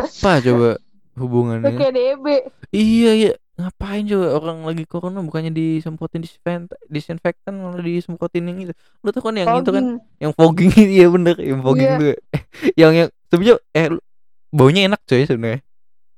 [0.03, 0.69] Apa coba
[1.15, 1.71] hubungannya?
[1.71, 2.25] kayak DB
[2.71, 3.31] Iya iya.
[3.55, 5.23] Ngapain coba orang lagi corona?
[5.23, 8.73] Bukannya disemprotin disinfektan, disinfektan malah disemprotin yang itu.
[8.99, 9.85] Lu tau kan yang itu kan?
[9.85, 10.19] Fogging.
[10.19, 11.35] Yang fogging iya bener.
[11.39, 11.95] Yang fogging Iya.
[11.95, 12.07] tuh
[12.81, 13.87] Yang yang sebenernya eh
[14.51, 15.59] baunya enak coy sebenarnya.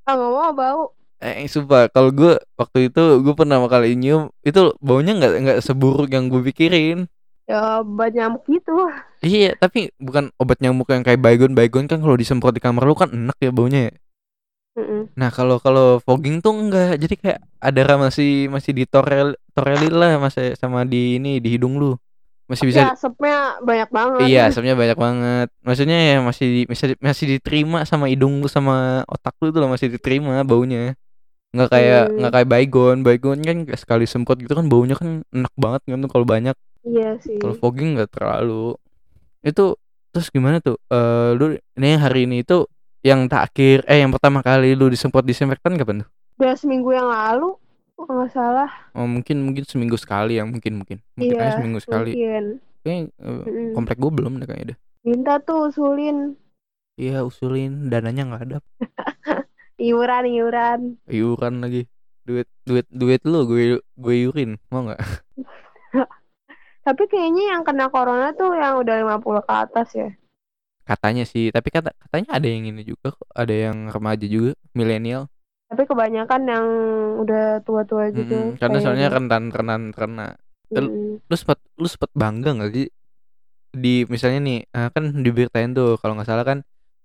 [0.06, 0.84] Ah nggak mau bau.
[1.18, 6.10] Eh, sumpah, kalau gue waktu itu gue pernah kali nyium itu baunya nggak nggak seburuk
[6.14, 7.10] yang gue pikirin.
[7.48, 8.92] ya obat nyamuk gitu
[9.26, 12.94] Iya, tapi bukan obat nyamuk yang kayak baygon baygon kan kalau disemprot di kamar lu
[12.94, 13.90] kan enak ya baunya.
[13.90, 13.94] ya.
[14.78, 15.10] Mm-mm.
[15.18, 20.54] Nah kalau kalau fogging tuh enggak, jadi kayak ada masih masih ditorel torelin lah masih
[20.54, 21.98] sama di ini di hidung lu
[22.46, 22.80] masih bisa.
[22.86, 25.48] ya asapnya banyak banget Iya, asapnya banyak banget.
[25.66, 29.70] Maksudnya ya masih di- masih masih diterima sama hidung lu sama otak lu tuh loh
[29.74, 30.94] masih diterima baunya.
[31.52, 32.18] Nggak kayak Hmm.
[32.22, 32.96] nggak kayak baygon.
[33.02, 36.56] Baygon kan sekali semprot gitu kan baunya kan enak banget kan tuh kalau banyak.
[36.88, 38.78] iya sih Kalau fogging nggak terlalu.
[39.44, 39.78] Itu
[40.12, 40.78] terus gimana tuh?
[40.90, 42.66] Eh lu ini hari ini itu
[43.06, 46.10] yang terakhir eh yang pertama kali lu disemprot disinfektan kapan tuh?
[46.38, 47.58] udah seminggu yang lalu
[47.98, 51.80] kalau nggak salah Oh mungkin mungkin seminggu sekali ya mungkin mungkin mungkin iya aja seminggu
[51.82, 52.14] sekali.
[52.14, 52.46] mungkin
[52.86, 53.70] Kayaknya eh, Mm-mm.
[53.74, 54.78] komplek gue belum deh kayaknya deh.
[55.02, 56.38] minta tuh usulin
[56.98, 58.58] Iya usulin dananya nggak ada.
[59.88, 61.82] iuran iuran iuran lagi
[62.28, 65.00] duit duit duit lu gue gue iurin mau nggak
[66.88, 70.08] tapi kayaknya yang kena corona tuh yang udah 50 ke atas ya.
[70.90, 75.24] Katanya sih tapi kata katanya ada yang ini juga kok ada yang remaja juga milenial.
[75.70, 76.66] Tapi kebanyakan yang
[77.24, 79.16] udah tua-tua gitu Mm-mm, karena soalnya kayaknya.
[79.16, 80.24] rentan rentan karena
[80.72, 81.20] Mm-mm.
[81.30, 82.88] lu sempet lu sempet bangga nggak sih?
[83.84, 86.60] Di misalnya nih eh, kan diberitain tuh kalau nggak salah kan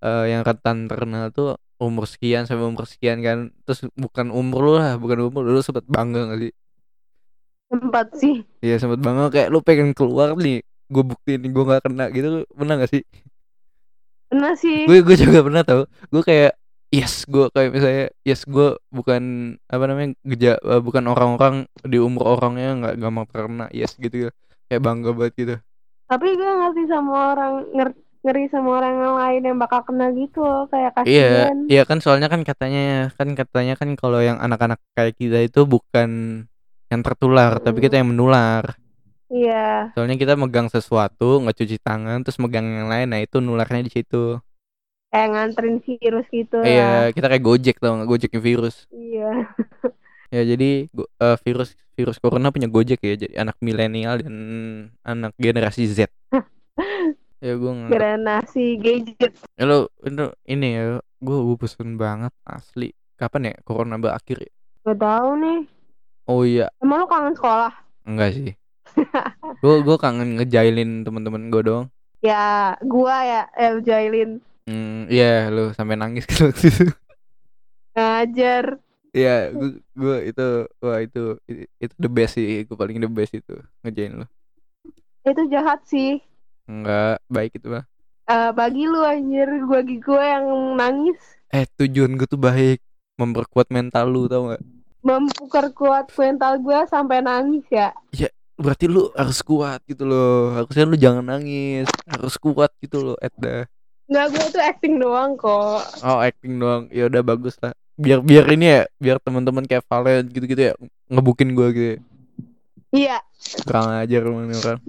[0.05, 1.49] eh, yang rentan terkenal tuh
[1.83, 3.39] umur sekian sampai umur sekian kan.
[3.67, 6.53] Terus bukan umur lu lah bukan umur lu sempet bangga nggak sih
[7.73, 8.45] sempat sih.
[8.61, 10.61] Iya sempet bangga kayak lu pengen keluar nih
[10.93, 13.03] gue buktiin gue nggak kena gitu pernah gak sih?
[14.29, 14.85] Pernah sih.
[14.85, 15.83] Gue gue juga pernah tau.
[16.13, 16.53] Gue kayak
[16.93, 19.23] yes gue kayak misalnya yes gue bukan
[19.73, 24.31] apa namanya geja eh, bukan orang-orang di umur orangnya nggak gampang terkena yes gitu ya.
[24.69, 25.55] Kayak bangga banget gitu.
[26.09, 30.45] Tapi gue ngerti sama orang nger- ngeri sama orang yang lain yang bakal kena gitu
[30.47, 31.57] loh kayak iya kasihan.
[31.67, 36.11] iya kan soalnya kan katanya kan katanya kan kalau yang anak-anak kayak kita itu bukan
[36.93, 38.77] yang tertular tapi kita yang menular
[39.33, 43.89] iya soalnya kita megang sesuatu nggak cuci tangan terus megang yang lain nah itu nularnya
[43.89, 44.37] di situ
[45.09, 49.49] kayak nganterin virus gitu iya ya kita kayak gojek tau nggak virus iya
[50.33, 54.37] Ya jadi eh, virus virus corona punya Gojek ya jadi anak milenial dan
[55.05, 56.09] anak generasi Z.
[57.45, 58.17] ya gue nggak.
[58.17, 62.97] nasi gadget Ya lo itu ini ya gue gue pesen banget asli.
[63.21, 64.41] Kapan ya corona berakhir?
[64.41, 64.53] ya?
[64.83, 65.61] gak tahu nih
[66.27, 67.73] Oh iya emang lu kangen sekolah
[68.07, 68.51] enggak sih.
[69.63, 71.85] gue gue kangen ngejailin teman-teman gue dong.
[72.23, 76.87] ya gua ya El Jailin Hmm, iya lo sampai nangis kan waktu itu.
[77.93, 78.79] ngajar
[79.13, 80.47] Iya, gue gue itu
[80.81, 81.37] wah itu
[81.77, 84.27] itu the best sih, gue paling the best itu ngejailin lo.
[85.23, 86.23] itu jahat sih
[86.65, 87.85] Enggak baik itu mah.
[88.25, 90.47] Eh bagi lu anjir bagi gue yang
[90.79, 91.19] nangis
[91.51, 92.81] Eh tujuan gue tuh baik
[93.19, 94.63] memperkuat mental lu tau gak
[95.03, 97.91] memperkuat mental gue sampai nangis ya.
[98.55, 100.55] Berarti lu harus kuat gitu loh.
[100.55, 101.91] Harusnya lu jangan nangis.
[102.07, 103.67] Harus kuat gitu loh Edda.
[104.07, 105.83] Nggak gue tuh acting doang kok.
[106.07, 106.87] Oh acting doang.
[106.95, 107.75] Ya udah bagus lah.
[107.99, 110.75] Biar biar ini ya biar teman-teman kayak Valen gitu-gitu ya
[111.11, 111.99] ngebukin gue gitu ya.
[112.95, 113.19] iya.
[113.67, 114.81] Kurang ajar nih orang.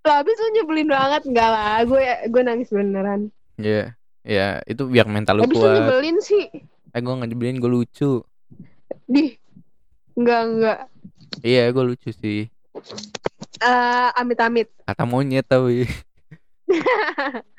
[0.00, 1.76] Lah abis lu nyebelin banget enggak lah.
[1.88, 3.32] Gue gue nangis beneran.
[3.56, 5.76] Ya ya itu biar mental lu abis lu kuat.
[5.80, 6.46] nyebelin sih.
[6.92, 8.20] Eh gue nggak nyebelin gue lucu
[9.06, 9.34] di
[10.14, 10.78] enggak enggak
[11.40, 12.50] iya gue lucu sih.
[13.60, 14.68] Eh amit-amit.
[14.84, 15.86] Kata monyet tapi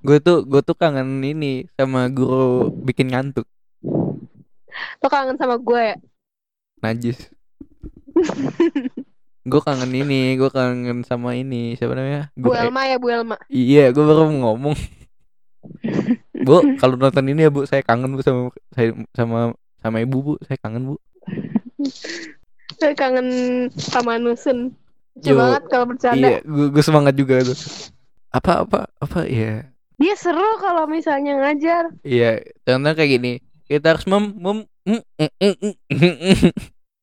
[0.00, 3.46] gue tuh gue tuh kangen ini sama guru bikin ngantuk.
[5.00, 5.96] Lo kangen sama gue ya?
[6.82, 7.18] Najis.
[9.40, 12.28] Gue kangen ini gue kangen sama ini siapa namanya?
[12.36, 13.36] Bu Guru E- Elma ya Bu Elma?
[13.48, 14.76] Iya gue baru ngomong
[16.46, 20.32] bu kalau nonton ini ya bu saya kangen bu sama saya sama sama ibu bu.
[20.44, 20.96] Saya kangen bu.
[22.80, 23.28] Gue kangen
[23.76, 24.76] sama Nusun.
[25.20, 26.22] Lucu banget kalau bercanda.
[26.22, 27.58] iya gue semangat juga tuh
[28.30, 29.66] apa apa apa ya
[30.00, 31.92] Dia seru kalau misalnya ngajar.
[32.00, 33.32] Iya contohnya kayak gini.
[33.68, 35.74] Kita harus mem mem mm, mm, mm,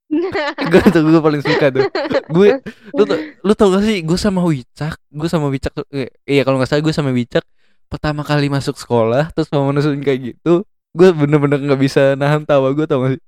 [0.71, 1.83] gue tuh gue paling suka tuh.
[2.31, 2.57] Gue
[2.95, 6.41] lu tau, lu tau gak sih gue sama Wicak gue sama Wicak tuh eh, iya
[6.41, 7.45] kalau nggak salah gue sama Wicak
[7.87, 12.73] pertama kali masuk sekolah terus mau nusun kayak gitu gue bener-bener nggak bisa nahan tawa
[12.73, 13.21] gue tau gak sih?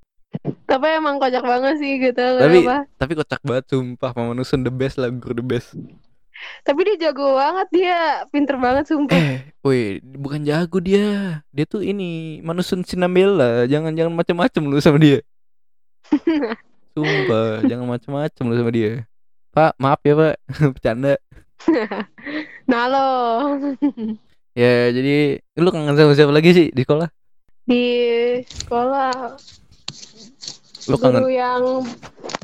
[0.62, 4.70] Tapi emang kocak banget sih gitu Tapi- kenapa tapi kocak banget sumpah Mama Nusun the
[4.70, 5.74] best lah guru the best.
[6.64, 7.98] Tapi dia jago banget Dia
[8.30, 9.12] pinter banget sumpah.
[9.12, 11.42] Eh woi bukan jago dia.
[11.50, 15.18] Dia tuh ini Manusun Sinambela jangan jangan macam-macam lu sama dia.
[16.94, 18.92] Sumpah jangan macam-macam lu sama dia.
[19.50, 20.36] Pak maaf ya pak.
[20.74, 21.14] Bercanda.
[22.70, 23.06] Nah lo
[24.52, 25.16] ya jadi
[25.56, 27.08] lu kangen sama siapa lagi sih di sekolah?
[27.62, 27.84] Di
[28.42, 29.38] sekolah.
[30.86, 31.20] Lu kangen?
[31.20, 31.62] Guru yang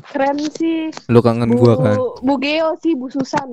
[0.07, 0.93] keren sih.
[1.07, 1.97] Lu kangen Bu, gua kan?
[2.21, 3.49] Bu Geo sih Bu Susan.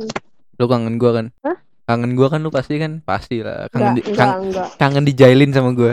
[0.54, 1.26] Lu kangen gua kan?
[1.42, 1.58] Hah?
[1.84, 3.02] kangen gua kan lu pasti kan?
[3.02, 3.68] Pasti lah.
[3.68, 4.68] Kangen Enggak, di, enggak, kang- enggak.
[4.78, 5.92] kangen dijailin sama gua.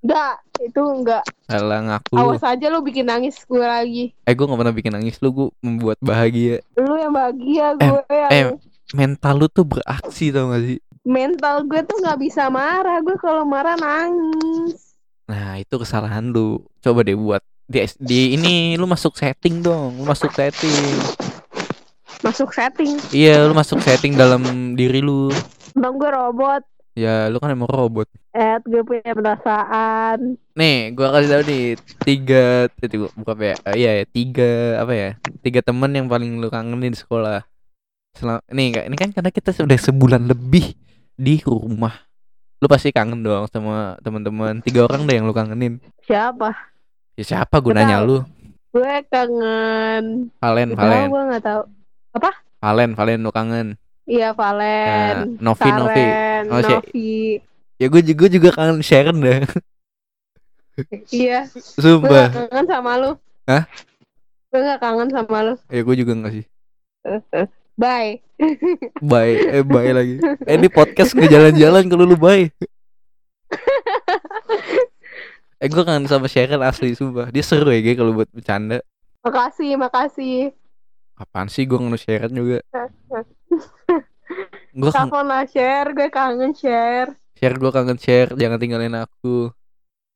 [0.00, 1.24] Enggak, itu enggak.
[1.44, 2.14] Alah ngaku.
[2.14, 4.04] Awas aja lu bikin nangis gue lagi.
[4.24, 5.16] Eh gue gak pernah bikin nangis.
[5.18, 6.60] Lu Gue membuat bahagia.
[6.76, 8.44] Lu yang bahagia, Eh, gue yang eh.
[8.92, 13.04] Mental lu tuh beraksi tau gak sih Mental gue tuh nggak bisa marah.
[13.04, 14.96] Gue kalau marah nangis.
[15.28, 16.64] Nah itu kesalahan lu.
[16.80, 20.00] Coba deh buat di, di ini lu masuk setting dong.
[20.00, 20.96] Lu masuk setting.
[22.24, 22.96] Masuk setting.
[23.12, 25.28] Iya lu masuk setting dalam diri lu.
[25.76, 26.64] Bang gue robot.
[26.96, 28.08] Ya lu kan emang robot.
[28.32, 30.40] Ed gue punya perasaan.
[30.54, 31.74] Nih gua kasih tau nih
[32.06, 35.10] Tiga Tadi gua buka apa ya Eh, Iya ya Tiga Apa ya
[35.42, 37.42] Tiga temen yang paling lu kangenin di sekolah.
[38.14, 40.78] Selama, Nih ini kan karena kita sudah sebulan lebih
[41.14, 41.94] Di rumah.
[42.58, 44.58] Lu pasti kangen dong sama teman-teman.
[44.60, 45.78] Tiga orang deh yang lu kangenin.
[46.02, 46.50] Siapa?
[47.14, 48.26] Ya siapa gunanya lu?
[48.74, 50.34] Gue kangen.
[50.42, 51.06] Valen Valen.
[51.06, 51.62] gue gak tahu?
[52.58, 53.78] Valen Valen lu kangen.
[54.04, 55.38] Iya Valen.
[55.38, 56.04] Nah, Novi, Novi.
[56.04, 57.10] Karen, Oh, si- Novi
[57.74, 59.42] Ya gue juga, juga kangen Sharon dah
[61.10, 61.46] Iya.
[61.46, 63.10] Gue Sumpah gak kangen sama lu.
[63.46, 63.62] Hah?
[64.50, 65.54] Gue gak kangen sama lu.
[65.70, 66.44] Ya gue juga gak sih
[67.74, 68.22] Bye.
[69.02, 69.34] Bye.
[69.50, 70.22] Eh bye lagi.
[70.46, 72.46] Eh ini podcast nggak jalan-jalan kalau lu bye.
[75.62, 77.32] Eh gue kangen sama Sharon asli sumpah.
[77.32, 78.84] Dia seru ya Ge, kalau buat bercanda.
[79.24, 80.52] Makasih Makasih.
[81.16, 82.60] Apaan sih gue kangen Sharon juga?
[84.76, 89.48] Gue kangen lah share Gue kangen share share gue kangen share Jangan tinggalin aku.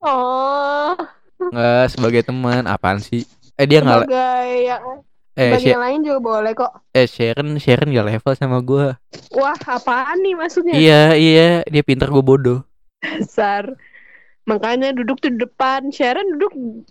[0.05, 0.93] Oh.
[1.39, 2.69] Nggak sebagai teman.
[2.69, 3.25] Apaan sih?
[3.57, 4.85] Eh dia nggak Sebagai yang
[5.39, 6.73] Eh, Sha- yang lain juga boleh kok.
[6.91, 8.99] Eh Sharon Sharon gak level sama gue
[9.31, 10.75] Wah apaan nih maksudnya?
[10.75, 12.67] Iya iya Dia pintar gue bodoh.
[12.99, 13.79] Dasar.
[14.45, 15.95] Makanya duduk di depan.
[15.95, 16.51] Sharon duduk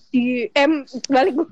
[0.09, 1.35] di M balik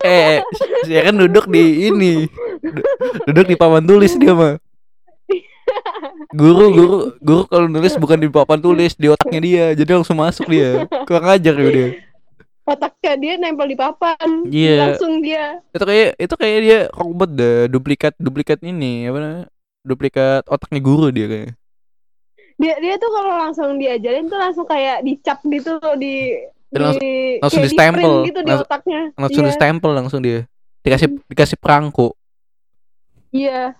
[0.00, 0.40] Eh
[0.86, 2.24] Sharon duduk di ini.
[2.58, 2.86] Du-
[3.28, 4.56] Duduk di papan tulis dia mah.
[6.30, 9.66] Guru guru guru kalau nulis bukan di papan tulis di otaknya dia.
[9.74, 10.88] Jadi langsung masuk dia.
[11.04, 11.88] Kurang ajar ya dia
[12.64, 14.28] otaknya dia nempel di papan.
[14.44, 14.76] Iya.
[14.90, 15.60] langsung dia.
[15.70, 19.46] Itu kayak itu kayak dia robot dah duplikat duplikat ini apa namanya
[19.80, 21.50] duplikat otaknya guru dia kayak
[22.54, 26.32] dia dia tuh kalau langsung diajarin tuh langsung kayak dicap gitu loh di
[26.70, 27.98] langsung- di langsung di-stempel.
[28.00, 29.00] di-print gitu di Langsung- otaknya.
[29.14, 30.40] langsung iya, di stempel langsung dia.
[30.80, 32.14] Dikasih dikasih perangko
[33.30, 33.74] iya.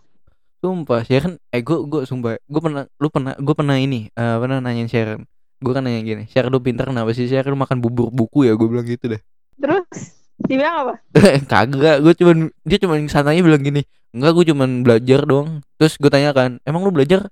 [0.59, 4.59] Sumpah Sharon eh gue gue sumpah gue pernah lu pernah gue pernah ini eh pernah
[4.59, 5.23] nanyain Sharon
[5.65, 7.25] gue kan nanya gini Sharon lu pintar kenapa sih?
[7.25, 8.53] Sharon lu makan bubur buku ya?
[8.53, 9.21] Gue bilang gitu deh.
[9.57, 10.13] Terus?
[10.45, 10.95] Dia bilang apa?
[11.51, 15.65] Kagak gue cuman dia cuman santainya bilang gini enggak gue cuman belajar doang.
[15.81, 17.27] Terus gue tanyakan emang lu belajar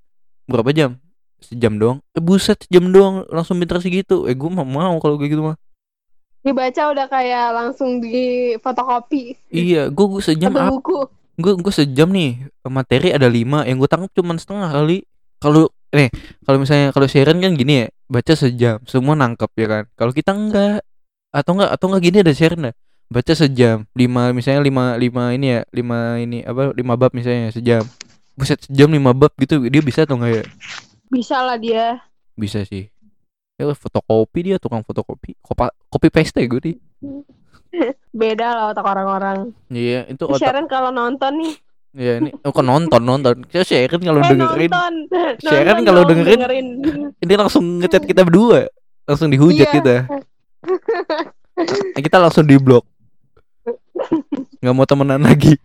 [0.49, 0.97] berapa jam?
[1.45, 1.99] Sejam doang.
[2.17, 4.25] Eh buset sejam doang langsung pinter segitu.
[4.25, 5.57] Eh gue mau mau kalau kayak gitu mah.
[6.43, 9.37] Dibaca udah kayak langsung di fotokopi.
[9.53, 11.07] Iya gue gue sejam apa buku.
[11.39, 15.07] gue gue sejam nih materi ada lima yang gue tangkap cuma setengah kali
[15.43, 16.09] kalau nih
[16.47, 20.33] kalau misalnya kalau Sharon kan gini ya baca sejam semua nangkep ya kan kalau kita
[20.33, 20.81] enggak
[21.29, 22.75] atau enggak atau enggak gini ada Sharon dah
[23.13, 27.85] baca sejam lima misalnya lima lima ini ya lima ini apa lima bab misalnya sejam
[28.33, 30.45] buset sejam lima bab gitu dia bisa atau enggak ya
[31.13, 32.01] Bisa lah dia.
[32.33, 32.89] bisa sih
[33.61, 36.77] ya fotokopi dia tukang fotokopi kopa, copy paste gue nih
[38.13, 39.53] Beda lah otak orang-orang.
[39.73, 41.55] iya itu otak Sharon kalau nonton nih.
[41.93, 44.71] Ya ini oh kan nonton nonton saya Sharon kalau eh, dengerin.
[45.39, 46.67] Sharon Nonton kalau dong, dengerin.
[47.15, 48.65] ini langsung ngechat kita berdua
[49.05, 49.75] langsung dihujat Iya.
[49.75, 49.97] kita
[52.07, 52.89] kita langsung di blok
[54.59, 55.57] nggak mau temenan lagi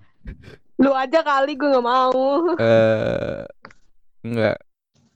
[0.78, 2.14] Lu aja kali gue gak mau.
[2.56, 3.42] eh
[4.22, 4.62] enggak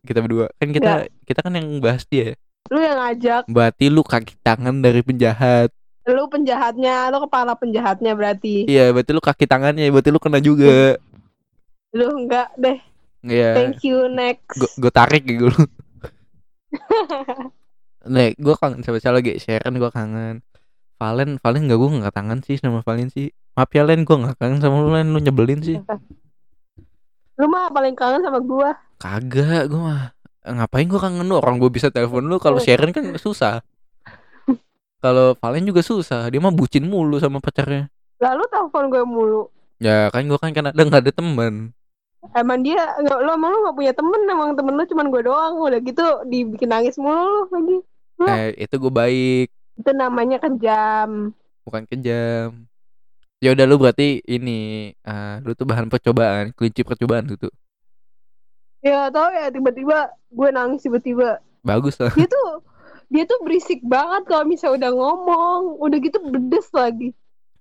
[0.01, 2.33] kita berdua kan kita kita kan yang bahas dia
[2.67, 3.45] Lu yang ngajak.
[3.45, 5.69] berarti lu kaki tangan dari penjahat
[6.11, 7.07] Lu penjahatnya.
[7.09, 8.67] Lu kepala penjahatnya berarti.
[8.67, 10.99] iya berarti lu kaki tangannya berarti lu kena juga
[11.95, 12.77] Lu enggak deh.
[13.21, 14.57] Iya Thank you next.
[14.57, 15.53] gue tarik gitu
[18.01, 19.37] Nih, gue kangen sama siapa lagi?
[19.37, 20.41] Sharon gue kangen.
[20.97, 23.29] Valen, Valen gak gue gak tangan sih sama Valen sih.
[23.53, 25.77] Maaf ya Len, gue gak kangen sama lu Len, lu nyebelin sih.
[27.37, 28.73] Lu mah paling kangen sama gua.
[28.97, 33.05] Kagak, gue mah ngapain gue kangen lu orang gue bisa telepon lu kalau Sharon kan
[33.21, 33.61] susah.
[35.01, 37.89] Kalau Valen juga susah, dia mah bucin mulu sama pacarnya.
[38.21, 39.41] Lalu telepon gue mulu.
[39.81, 41.73] Ya kan gue kan kan ada nggak ada teman.
[42.37, 45.57] Emang dia nggak lo emang lu gak punya temen emang temen lu cuman gue doang
[45.57, 47.77] udah gitu dibikin nangis mulu lu lagi
[48.21, 48.53] Hah?
[48.53, 49.47] Eh itu gue baik,
[49.81, 51.33] itu namanya kejam
[51.65, 52.67] bukan kejam.
[53.41, 57.49] Ya udah lu berarti ini, ah, lu tuh bahan percobaan, kelinci percobaan tuh.
[57.49, 57.53] tuh.
[58.81, 62.09] ya tau ya tiba-tiba gue nangis tiba-tiba Bagus lah.
[62.17, 62.65] dia tuh
[63.11, 65.61] dia tuh berisik banget kalau misalnya udah ngomong.
[65.83, 67.11] Udah gitu bedes lagi.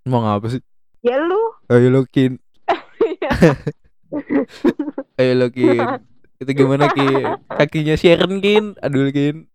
[0.06, 0.62] Mau ngapa sih?
[1.02, 1.42] ya lu.
[1.66, 2.38] Ayo lo Kin.
[5.18, 6.06] Ayo lo Kin.
[6.38, 7.34] Itu gimana Kin?
[7.50, 8.78] Kakinya Sharon Kin.
[8.78, 9.50] Aduh Kin.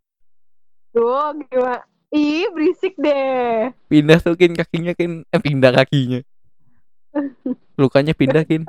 [0.91, 1.87] Tuh gimana?
[2.11, 3.71] Ih berisik deh.
[3.87, 5.23] Pindah tuh Kin kakinya Kin.
[5.31, 6.19] Eh pindah kakinya.
[7.79, 8.67] Lukanya pindah Kin.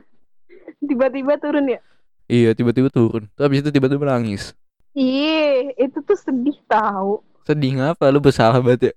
[0.88, 1.82] Tiba-tiba turun ya?
[2.30, 3.26] Iya tiba-tiba turun.
[3.34, 4.54] Habis itu tiba-tiba nangis
[4.94, 8.08] ih itu tuh sedih tahu Sedih ngapa?
[8.08, 8.94] Lu bersalah banget ya?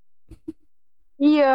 [1.19, 1.53] Iya.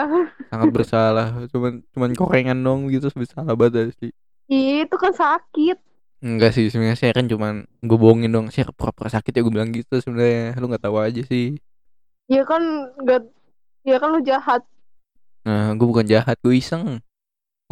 [0.53, 1.27] Sangat bersalah.
[1.49, 4.13] Cuman cuman korengan dong gitu Bersalah banget sih.
[4.53, 5.81] Ih itu kan sakit.
[6.23, 9.99] Enggak sih sebenarnya Sharon cuman Gue bohongin dong Sharon pura-pura sakit ya gue bilang gitu
[10.05, 10.53] sebenarnya.
[10.61, 11.57] Lu gak tahu aja sih.
[12.29, 13.25] Ya kan gak
[13.89, 14.61] ya kan lu jahat.
[15.49, 17.01] Nah gue bukan jahat Gue iseng.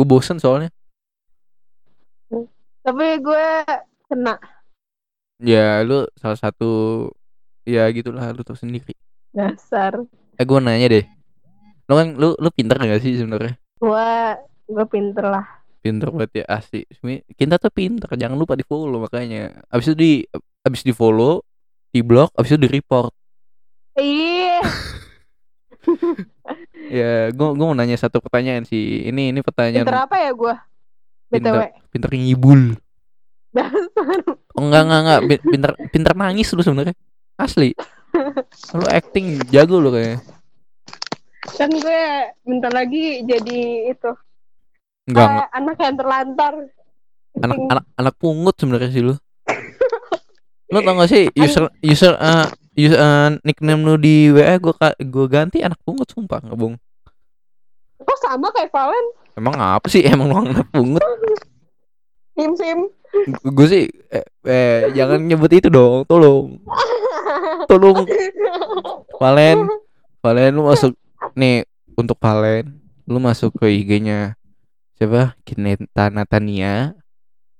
[0.01, 0.73] Gue bosen soalnya.
[2.81, 3.47] Tapi gue
[4.09, 4.41] kena
[5.41, 6.71] Ya lu salah satu
[7.65, 8.93] Ya gitulah lu tau sendiri.
[9.33, 10.05] Dasar.
[10.37, 11.05] Eh gue nanya deh.
[11.89, 13.57] Lu kan lu lu pinter gak sih sebenarnya?
[13.81, 14.11] Gue
[14.69, 15.47] gue pinter lah.
[15.81, 19.65] Pinter banget ya asli Sebenernya Kita tuh pinter Jangan lupa di follow makanya.
[19.73, 20.13] Abis itu di
[20.61, 21.41] Abis di follow
[21.89, 23.09] Di blog Abis itu di report.
[23.97, 24.61] Ih
[27.01, 29.09] Ya gue gue mau nanya satu pertanyaan sih.
[29.09, 30.55] Ini ini pertanyaan pinter apa ya gue
[31.31, 31.57] btw
[31.95, 32.75] Pinter ngibul
[33.51, 34.19] dasar.
[34.55, 35.21] Enggak enggak enggak.
[35.27, 36.95] Pin- Pinter pinter nangis lu sebenarnya.
[37.37, 37.75] Asli.
[38.75, 40.19] Lu acting jago lu kayaknya.
[41.57, 42.01] Kan gue
[42.45, 43.61] bentar lagi jadi
[43.91, 44.11] itu.
[45.09, 45.29] Enggak enggak.
[45.31, 46.53] kayak anak yang terlantar.
[47.41, 49.15] Anak anak anak pungut sebenarnya sih lu.
[50.71, 52.47] Lu tau gak sih user user eh
[52.79, 56.79] user eh, nickname lu di WA gua gua ganti anak pungut sumpah nggak bohong.
[58.01, 59.07] kok sama kayak Valen?
[59.35, 60.07] Emang apa sih?
[60.07, 61.03] Emang lu anak pungut?
[62.41, 62.79] sim sim
[63.43, 66.63] Gue sih eh, eh, jangan nyebut itu dong, tolong.
[67.67, 68.07] Tolong
[69.19, 69.67] Valen.
[70.23, 70.95] Valen lu masuk
[71.35, 71.67] nih
[71.99, 72.71] untuk Valen,
[73.11, 74.39] lu masuk ke IG-nya
[74.95, 75.35] siapa?
[75.43, 76.95] Kineta Natania.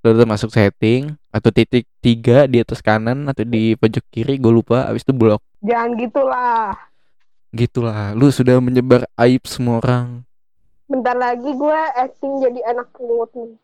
[0.07, 4.51] Lu udah masuk setting atau titik tiga di atas kanan atau di pojok kiri gue
[4.51, 6.75] lupa abis itu blok jangan gitulah
[7.55, 10.27] gitulah lu sudah menyebar aib semua orang
[10.91, 13.55] bentar lagi gue acting jadi anak pungut nih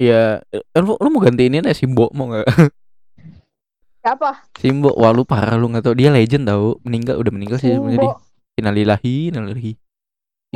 [0.00, 2.48] ya eh, lu, lu mau ganti ini nih Simbo mau nggak?
[4.02, 4.48] Siapa?
[4.56, 7.76] Simbo wah lu parah lu nggak tau dia legend tau meninggal udah meninggal sih
[8.60, 9.72] Innalillahi innalillahi.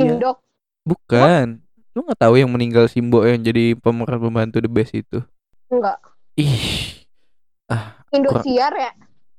[0.01, 0.17] Iya.
[0.17, 0.37] Indok
[0.85, 1.61] bukan.
[1.93, 5.21] Lu nggak tahu yang meninggal Simbo yang jadi pemeran pembantu the best itu?
[5.69, 6.01] Enggak
[6.37, 7.05] ih.
[8.13, 8.91] Indosiar ya?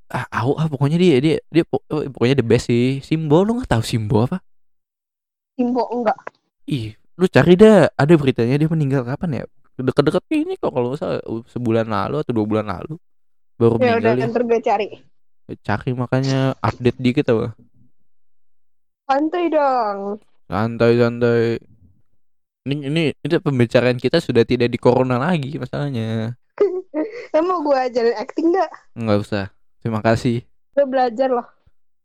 [0.07, 3.03] Ah au ah pokoknya dia dia dia eh, pokoknya the best sih.
[3.03, 4.39] Simbo lu nggak tahu Simbo apa?
[5.59, 6.19] Simbo enggak
[6.71, 7.91] ih lu cari dah.
[7.95, 9.45] Ada beritanya dia meninggal kapan ya
[9.77, 11.21] deket-deket ini kok kalau nggak salah
[11.53, 12.97] sebulan lalu atau dua bulan lalu
[13.57, 14.27] baru Ya udah ya.
[14.29, 14.89] ntar gue cari.
[15.63, 17.57] Cari makanya update dikit apa?
[19.07, 20.19] Santuy dong.
[20.51, 21.43] Santai santai.
[22.67, 26.35] Ini ini ini pembicaraan kita sudah tidak di corona lagi masalahnya.
[27.47, 28.71] Mau gue ajarin acting gak?
[28.99, 29.45] Enggak usah.
[29.79, 30.43] Terima kasih.
[30.75, 31.47] Lo belajar loh.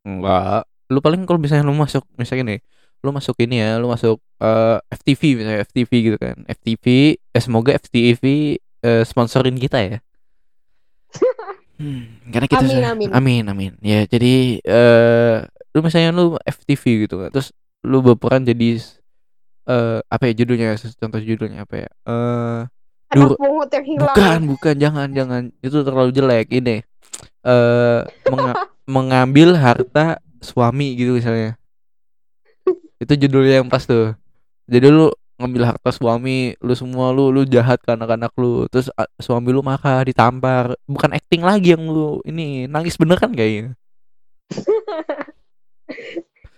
[0.05, 0.69] Enggak.
[0.91, 2.59] Lu paling kalau misalnya lu masuk misalnya nih,
[3.01, 6.37] lu masuk ini ya, lu masuk eh, FTV misalnya FTV gitu kan.
[6.47, 6.85] FTV,
[7.17, 8.23] eh, semoga FTV
[8.79, 9.97] eh, sponsorin kita ya.
[11.81, 13.09] Hmm, karena kita Amin, sudah- amin.
[13.09, 13.71] amin amin.
[13.81, 15.35] Ya, jadi eh
[15.73, 17.33] lu misalnya lu FTV gitu kan.
[17.33, 17.49] Terus
[17.81, 18.77] lu berperan jadi
[19.65, 20.77] eh apa ya judulnya?
[20.77, 21.89] Contoh judulnya apa ya?
[22.05, 22.61] Eh
[23.11, 24.13] Dur- yang hilang.
[24.13, 25.41] Bukan, bukan, jangan, jangan.
[25.59, 26.53] Itu terlalu jelek.
[26.53, 26.85] Ini
[27.41, 27.99] eh
[28.29, 31.57] menga- mengambil harta suami gitu misalnya.
[33.01, 34.13] Itu judulnya yang pas tuh.
[34.69, 35.09] Jadi lu
[35.41, 38.69] ngambil harta suami, lu semua lu lu jahat ke anak-anak lu.
[38.69, 40.77] Terus suami lu marah, ditampar.
[40.85, 43.73] Bukan acting lagi yang lu ini nangis beneran kayaknya.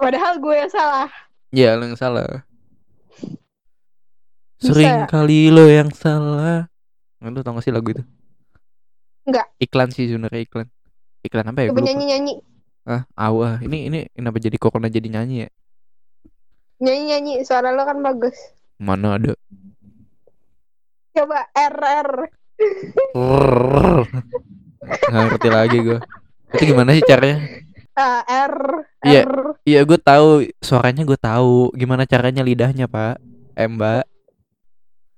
[0.03, 1.07] Padahal gue yang salah.
[1.55, 2.43] Ya, lu yang salah.
[4.59, 5.07] Sering ya?
[5.07, 6.67] kali lo yang salah.
[7.23, 8.03] Lu tau gak sih lagu itu?
[9.23, 9.47] Enggak.
[9.63, 10.67] Iklan sih sebenarnya iklan.
[11.23, 11.71] Iklan apa ya?
[11.71, 11.87] Lupa.
[11.87, 12.43] nyanyi-nyanyi.
[12.83, 13.63] Ah, awah.
[13.63, 15.49] Ini ini kenapa jadi corona jadi nyanyi ya?
[16.83, 17.47] Nyanyi-nyanyi.
[17.47, 18.35] Suara lo kan bagus.
[18.75, 19.31] Mana ada?
[21.15, 22.09] Coba RR.
[24.83, 25.99] Nggak ngerti lagi gue.
[26.51, 27.37] Itu gimana sih caranya?
[27.95, 28.83] Ah, R.
[29.05, 29.21] Iya.
[29.23, 29.35] R.
[29.63, 30.27] Iya, gue tahu
[30.59, 31.71] suaranya gue tahu.
[31.71, 33.21] Gimana caranya lidahnya, Pak?
[33.55, 34.03] Eh, Mbak.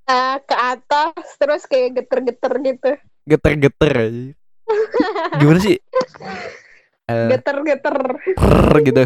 [0.05, 1.25] Ah, ke atas.
[1.41, 2.91] Terus kayak geter-geter gitu.
[3.25, 4.25] Geter-geter aja.
[5.41, 5.81] Gimana sih?
[7.05, 8.17] Eh, Geter-geter.
[8.81, 9.03] gitu.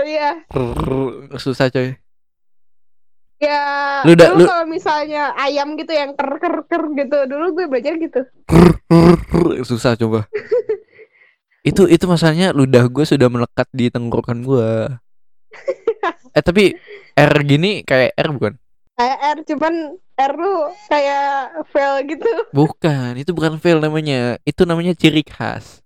[0.00, 0.42] Ya.
[0.48, 0.92] Krrr,
[1.36, 1.94] susah coy.
[3.40, 3.60] Ya,
[4.04, 7.66] Lu udah- dulu lu- kalau misalnya ayam gitu yang ker ker ker gitu, dulu gue
[7.72, 8.20] belajar gitu.
[9.64, 10.28] Susah coba.
[11.68, 14.70] itu itu masalahnya ludah gue sudah melekat di tenggorokan gue.
[16.30, 16.78] Eh tapi
[17.18, 18.54] R gini kayak R bukan?
[18.94, 19.74] Kayak R, cuman
[20.14, 20.54] R lu
[20.86, 21.26] kayak
[21.74, 22.30] fail gitu.
[22.54, 24.38] Bukan, itu bukan fail namanya.
[24.46, 25.82] Itu namanya ciri khas.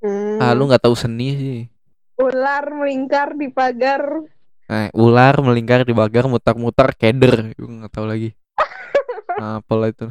[0.00, 0.40] Hmm.
[0.40, 1.60] Ah, lu nggak tahu seni sih.
[2.14, 4.02] Ular melingkar di pagar.
[4.70, 7.52] Nah, ular melingkar di pagar mutar-mutar keder.
[7.58, 8.30] Gue nggak tahu lagi.
[9.58, 10.08] Apalah itu.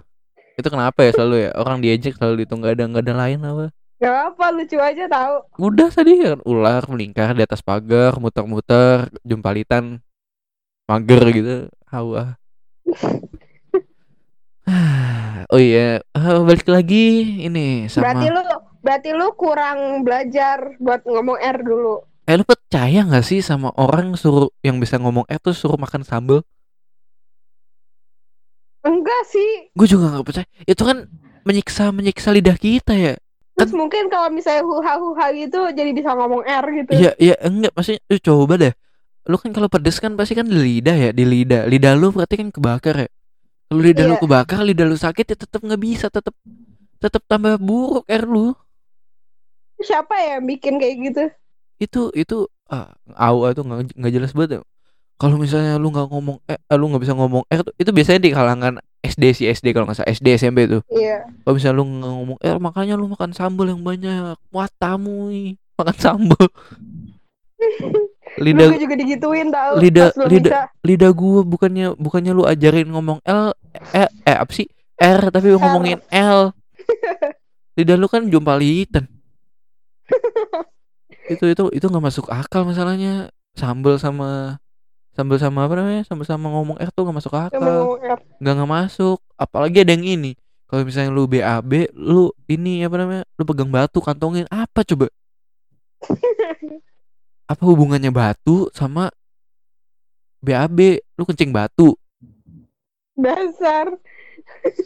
[0.60, 1.52] Itu kenapa ya selalu ya?
[1.58, 3.66] Orang diejek selalu itu nggak ada nggak ada lain apa?
[4.04, 5.36] Gak apa, lucu aja tahu.
[5.72, 10.04] Udah tadi kan ular melingkar di atas pagar, muter-muter, jumpalitan,
[10.92, 11.56] mager gitu.
[11.88, 12.36] Hawa.
[15.56, 18.12] oh iya, Eh, balik lagi ini sama.
[18.12, 18.42] Berarti lu
[18.84, 21.96] berarti lu kurang belajar buat ngomong R dulu.
[22.24, 26.04] Eh lu percaya nggak sih sama orang suruh yang bisa ngomong eh tuh suruh makan
[26.04, 26.44] sambel?
[28.84, 29.72] Enggak sih.
[29.72, 30.48] Gue juga nggak percaya.
[30.68, 31.08] Itu kan
[31.48, 33.16] menyiksa menyiksa lidah kita ya.
[33.54, 36.92] Terus mungkin kalau misalnya huha-huha gitu jadi bisa ngomong R gitu.
[36.92, 38.74] Iya iya enggak maksudnya lu coba deh.
[39.24, 41.64] Lu kan kalau pedes kan pasti kan di lidah ya, di lidah.
[41.64, 43.10] Lidah lu berarti kan kebakar ya.
[43.72, 44.22] Kalau lidah lu Iya.
[44.28, 46.36] kebakar, lidah lu sakit ya tetap nggak bisa, tetap
[47.00, 48.52] tetap tambah buruk air lu.
[49.84, 51.24] Siapa ya yang bikin kayak gitu?
[51.78, 54.58] Itu itu ah awa itu nggak nggak jelas banget.
[54.58, 54.62] ya.
[55.14, 58.74] Kalau misalnya lu nggak ngomong eh lu nggak bisa ngomong tuh, itu biasanya di kalangan
[59.00, 60.82] SD sih SD kalau nggak salah SD SMP tuh.
[60.90, 61.28] Iya.
[61.44, 64.36] Kalau misalnya lu nggak ngomong R makanya lu makan sambal yang banyak.
[64.50, 66.48] Wah tamu nih makan sambal.
[68.34, 70.82] Lidah gue juga digituin tau lidah- lidah- bisa.
[70.82, 73.54] lidah gua bukannya bukannya lu ajarin ngomong L
[73.94, 74.66] eh, eh apa sih
[74.98, 76.50] R tapi lu ngomongin L
[77.78, 79.06] lidah lu kan jumpalitan
[81.30, 83.32] itu itu itu nggak masuk akal masalahnya.
[83.54, 84.58] Sambel sama
[85.14, 86.04] sambel sama apa namanya?
[86.10, 88.00] Sambel sama ngomong R tuh nggak masuk akal.
[88.42, 89.20] nggak nggak masuk.
[89.38, 90.32] Apalagi ada yang ini.
[90.68, 93.24] Kalau misalnya lu BAB lu ini apa namanya?
[93.38, 95.08] Lu pegang batu kantongin apa coba?
[97.44, 99.12] Apa hubungannya batu sama
[100.42, 101.94] BAB lu kencing batu.
[103.14, 103.94] Dasar.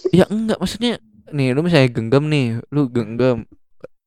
[0.09, 0.97] ya enggak maksudnya
[1.33, 3.45] nih lu misalnya genggam nih lu genggam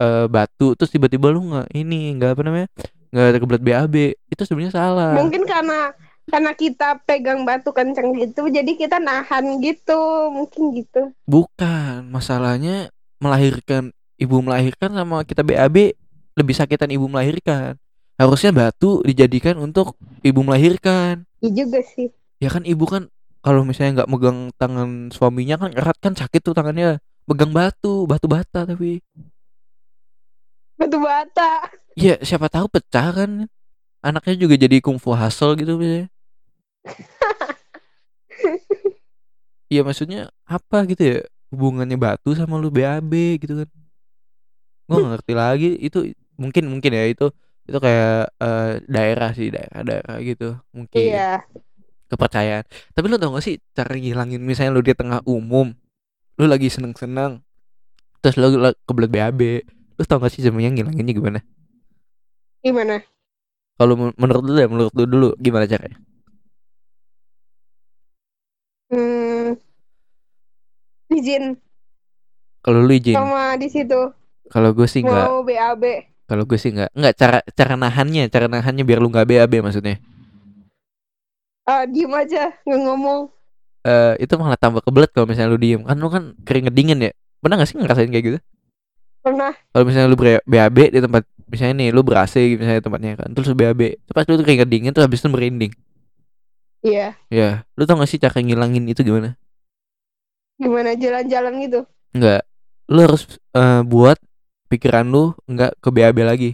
[0.01, 2.69] eh, batu terus tiba-tiba lu nggak ini nggak apa namanya
[3.11, 3.95] nggak kebelet BAB
[4.31, 5.15] itu sebenarnya salah.
[5.19, 5.93] Mungkin karena
[6.31, 11.11] karena kita pegang batu kenceng gitu, jadi kita nahan gitu, mungkin gitu.
[11.27, 12.87] bukan masalahnya
[13.19, 15.99] melahirkan ibu melahirkan sama kita BAB
[16.39, 17.75] lebih sakitan ibu melahirkan.
[18.15, 21.27] Harusnya batu dijadikan untuk ibu melahirkan.
[21.43, 22.15] Iya juga sih.
[22.41, 23.11] ya kan ibu kan
[23.45, 27.03] kalau misalnya nggak megang tangan suaminya kan erat kan sakit tuh tangannya.
[27.27, 29.03] Pegang batu batu bata tapi
[30.81, 31.69] Batu bata.
[31.93, 33.31] ya siapa tahu pecah kan.
[34.01, 36.09] Anaknya juga jadi kungfu hustle gitu misalnya
[39.69, 41.19] Iya maksudnya apa gitu ya?
[41.53, 43.69] Hubungannya batu sama lu BAB gitu kan.
[44.89, 45.71] Gue gak ngerti lagi.
[45.79, 47.29] Itu mungkin mungkin ya itu
[47.69, 50.57] itu kayak eh, daerah sih daerah daerah gitu.
[50.73, 51.45] Mungkin Iya.
[52.09, 52.65] kepercayaan.
[52.91, 55.71] Tapi lu tau gak sih cara ngilangin misalnya lu di tengah umum
[56.35, 57.45] lu lagi seneng seneng
[58.25, 59.41] terus lu la- kebelet BAB
[60.01, 61.41] lu tau gak sih sebenarnya ngilanginnya gimana?
[62.65, 62.97] Gimana?
[63.81, 65.97] kalau men- menurut lu deh menurut lu dulu gimana caranya?
[68.93, 69.57] Hmm,
[71.09, 71.57] izin.
[72.61, 73.17] Kalau lu izin?
[73.17, 74.01] Sama di situ.
[74.53, 75.27] Kalau gue sih nggak.
[75.29, 75.85] Mau BAB.
[76.29, 76.93] kalau gue sih nggak.
[76.93, 79.97] Nggak cara cara nahannya cara nahannya biar lu nggak BAB maksudnya.
[81.65, 83.33] Ah, diem aja nggak ngomong.
[83.81, 85.81] eh itu malah tambah kebelet kalau misalnya lu diem.
[85.89, 87.13] Kan lu kan keringet dingin ya.
[87.41, 88.39] Pernah gak sih ngerasain kayak gitu
[89.21, 89.53] Pernah.
[89.71, 90.17] kalau misalnya lu
[90.49, 94.15] BAB di tempat misalnya nih lu ber AC misalnya tempatnya kan terus lu BAB terus
[94.17, 95.73] pas lu tuh keringet dingin terus habis itu merinding
[96.81, 97.13] Iya.
[97.29, 99.37] ya lu tau gak sih cara ngilangin itu gimana
[100.61, 101.81] Gimana jalan-jalan gitu?
[102.13, 102.45] Enggak
[102.89, 103.23] lu harus
[103.55, 104.17] eh, buat
[104.67, 106.51] pikiran lu nggak ke BAB lagi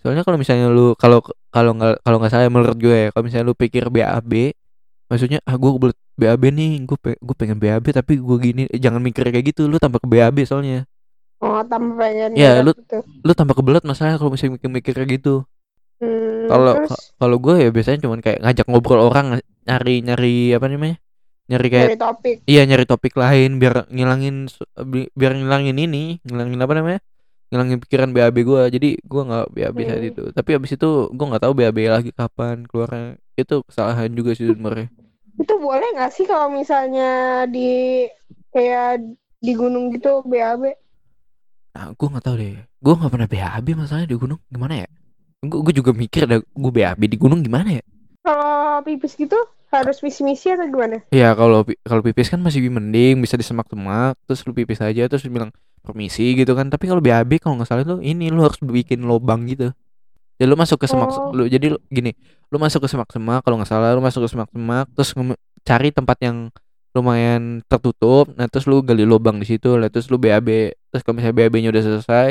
[0.00, 1.18] soalnya kalau misalnya lu kalau
[1.50, 4.54] kalau nggak kalau nggak salah menurut gue ya kalau misalnya lu pikir BAB
[5.10, 8.78] maksudnya ah gue kebelet BAB nih gue pe gue pengen BAB tapi gue gini Eh,
[8.78, 10.86] jangan mikir kayak gitu lu tambah ke BAB soalnya
[11.46, 12.98] Oh, tambah pengen Ya, lu- gitu.
[13.26, 15.46] lu tambah kebelet masalah kalau misalnya mikir-mikir kayak gitu
[15.96, 20.66] Hmm, kalau terus kalau gue ya biasanya cuman kayak ngajak ngobrol orang nyari nyari apa
[20.68, 20.96] namanya
[21.48, 22.36] nyari kayak dari topik.
[22.44, 24.36] iya nyari topik lain biar ngilangin
[25.16, 27.00] biar ngilangin ini ngilangin apa namanya
[27.48, 30.10] ngilangin pikiran BAB gue jadi gue nggak BAB saat Hmm.
[30.12, 34.46] itu tapi abis itu gue nggak tahu BAB lagi kapan keluarnya itu kesalahan juga sih
[34.52, 34.92] sebenarnya
[35.36, 37.08] Itu boleh nggak sih kalau misalnya
[37.48, 38.04] di
[38.52, 39.00] kayak
[39.40, 40.62] di gunung gitu BAB?
[41.76, 44.88] Nah gue nggak tahu deh gue nggak pernah BAB masalahnya di gunung gimana ya
[45.44, 47.84] gue gue juga mikir ada gue BAB di gunung gimana ya
[48.24, 49.36] Kalau pipis gitu
[49.70, 50.98] harus misi-misi atau gimana?
[51.14, 55.54] Ya kalau kalau pipis kan masih mending bisa disemak-semak terus lu pipis aja terus bilang
[55.86, 56.66] permisi gitu kan.
[56.66, 59.70] Tapi kalau BAB kalau nggak salah tuh ini lu harus bikin lubang gitu.
[60.42, 61.30] Jadi lu masuk ke semak Oh.
[61.30, 62.12] lu jadi lu, gini,
[62.50, 65.14] lu masuk ke semak-semak kalau nggak salah lu masuk ke semak-semak terus
[65.62, 66.50] cari tempat yang
[66.96, 68.32] lumayan tertutup.
[68.32, 70.72] Nah, terus lu gali lubang di situ, lah terus lu BAB.
[70.88, 72.28] Terus kalau misalnya BAB-nya udah selesai,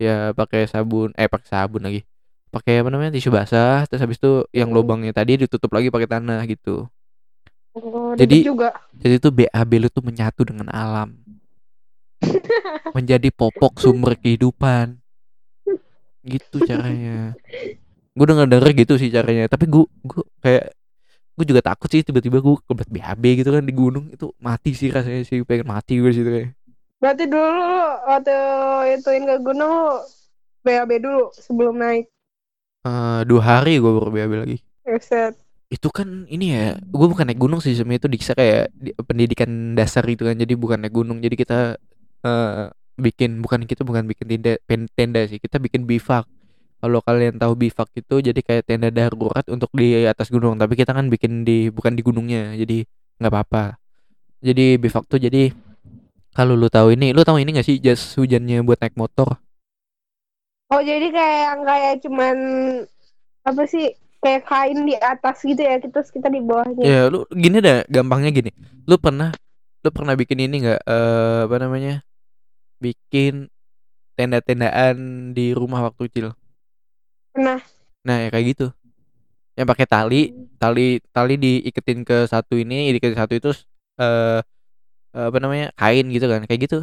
[0.00, 2.08] ya pakai sabun eh pakai sabun lagi.
[2.48, 3.12] Pakai apa namanya?
[3.12, 6.88] tisu basah, terus habis itu yang lubangnya tadi ditutup lagi pakai tanah gitu.
[7.76, 8.72] Oh, Jadi- juga.
[8.96, 11.12] Jadi tuh BAB lu tuh menyatu dengan alam.
[12.96, 14.96] Menjadi popok sumber kehidupan.
[16.24, 17.36] Gitu caranya.
[18.16, 19.46] Gue denger denger gitu sih caranya.
[19.46, 20.74] Tapi gue gue kayak
[21.38, 24.90] gue juga takut sih tiba-tiba gue kebelet BAB gitu kan di gunung itu mati sih
[24.90, 26.50] rasanya sih pengen mati gue situ kayak.
[26.98, 27.70] Berarti dulu lu
[28.10, 28.36] waktu
[28.98, 30.02] ituin ke gunung
[30.66, 32.10] BAB dulu sebelum naik.
[32.82, 34.58] Eh, dua hari gue baru BAB lagi.
[34.98, 35.38] Set.
[35.68, 39.50] Itu kan ini ya, gue bukan naik gunung sih sebenarnya itu dikira kayak di- pendidikan
[39.78, 40.34] dasar gitu kan.
[40.34, 41.20] Jadi bukan naik gunung.
[41.20, 41.76] Jadi kita
[42.26, 42.66] eh
[42.98, 44.52] bikin bukan kita bukan bikin tenda
[44.96, 45.38] tenda sih.
[45.38, 46.24] Kita bikin bivak.
[46.78, 50.54] Kalau kalian tahu bivak itu jadi kayak tenda darurat untuk di atas gunung.
[50.54, 52.54] Tapi kita kan bikin di bukan di gunungnya.
[52.54, 52.86] Jadi
[53.18, 53.78] nggak apa-apa.
[54.38, 55.50] Jadi bivak tuh jadi
[56.38, 59.42] kalau lu tahu ini, lu tahu ini gak sih jas hujannya buat naik motor?
[60.70, 62.36] Oh jadi kayak yang kayak cuman
[63.42, 66.84] apa sih kayak kain di atas gitu ya terus kita di bawahnya.
[66.84, 68.50] Ya, lu gini dah, gampangnya gini.
[68.86, 69.34] Lu pernah
[69.82, 72.06] lu pernah bikin ini nggak eh apa namanya?
[72.78, 73.50] Bikin
[74.14, 76.38] tenda-tendaan di rumah waktu kecil.
[77.38, 77.62] Pernah.
[78.02, 78.66] Nah, ya kayak gitu.
[79.54, 80.22] Yang pakai tali,
[80.58, 83.54] tali tali diiketin ke satu ini, diiketin satu itu
[83.94, 84.42] eh
[85.14, 85.70] apa namanya?
[85.78, 86.42] kain gitu kan.
[86.50, 86.78] Kayak gitu.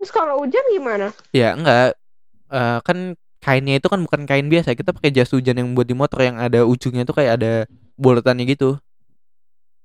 [0.00, 1.12] Terus kalau hujan gimana?
[1.36, 2.00] Ya, enggak.
[2.48, 4.72] Eh kan kainnya itu kan bukan kain biasa.
[4.72, 7.68] Kita pakai jas hujan yang buat di motor yang ada ujungnya tuh kayak ada
[8.00, 8.80] buletannya gitu.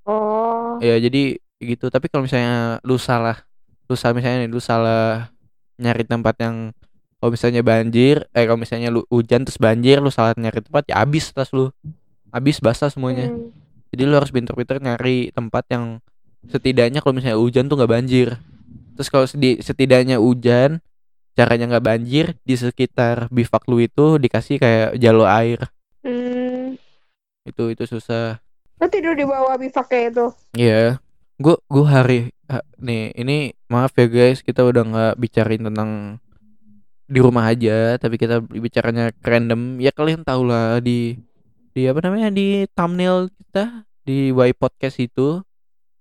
[0.07, 0.79] Oh.
[0.79, 1.91] Ya jadi gitu.
[1.91, 3.43] Tapi kalau misalnya lu salah,
[3.91, 5.27] lu salah misalnya nih, lu salah
[5.75, 6.71] nyari tempat yang
[7.21, 11.05] kalau misalnya banjir, eh kalau misalnya lu hujan terus banjir, lu salah nyari tempat ya
[11.05, 11.69] habis tas lu.
[12.33, 13.29] Habis basah semuanya.
[13.29, 13.53] Hmm.
[13.93, 16.01] Jadi lu harus pinter-pinter nyari tempat yang
[16.49, 18.41] setidaknya kalau misalnya hujan tuh nggak banjir.
[18.97, 19.29] Terus kalau
[19.61, 20.81] setidaknya hujan,
[21.37, 25.69] caranya nggak banjir di sekitar bivak lu itu dikasih kayak jalur air.
[26.01, 26.73] Hmm.
[27.45, 28.41] Itu itu susah.
[28.81, 30.25] Lu tidur di bawah bivak kayak itu.
[30.57, 30.97] Iya,
[31.37, 36.17] gua gua hari ha- nih ini maaf ya guys kita udah nggak bicarain tentang
[37.11, 38.35] di rumah aja tapi kita
[38.65, 39.59] bicaranya random.
[39.83, 41.19] Ya kalian tahu lah di
[41.75, 45.43] di apa namanya di thumbnail kita di Y podcast itu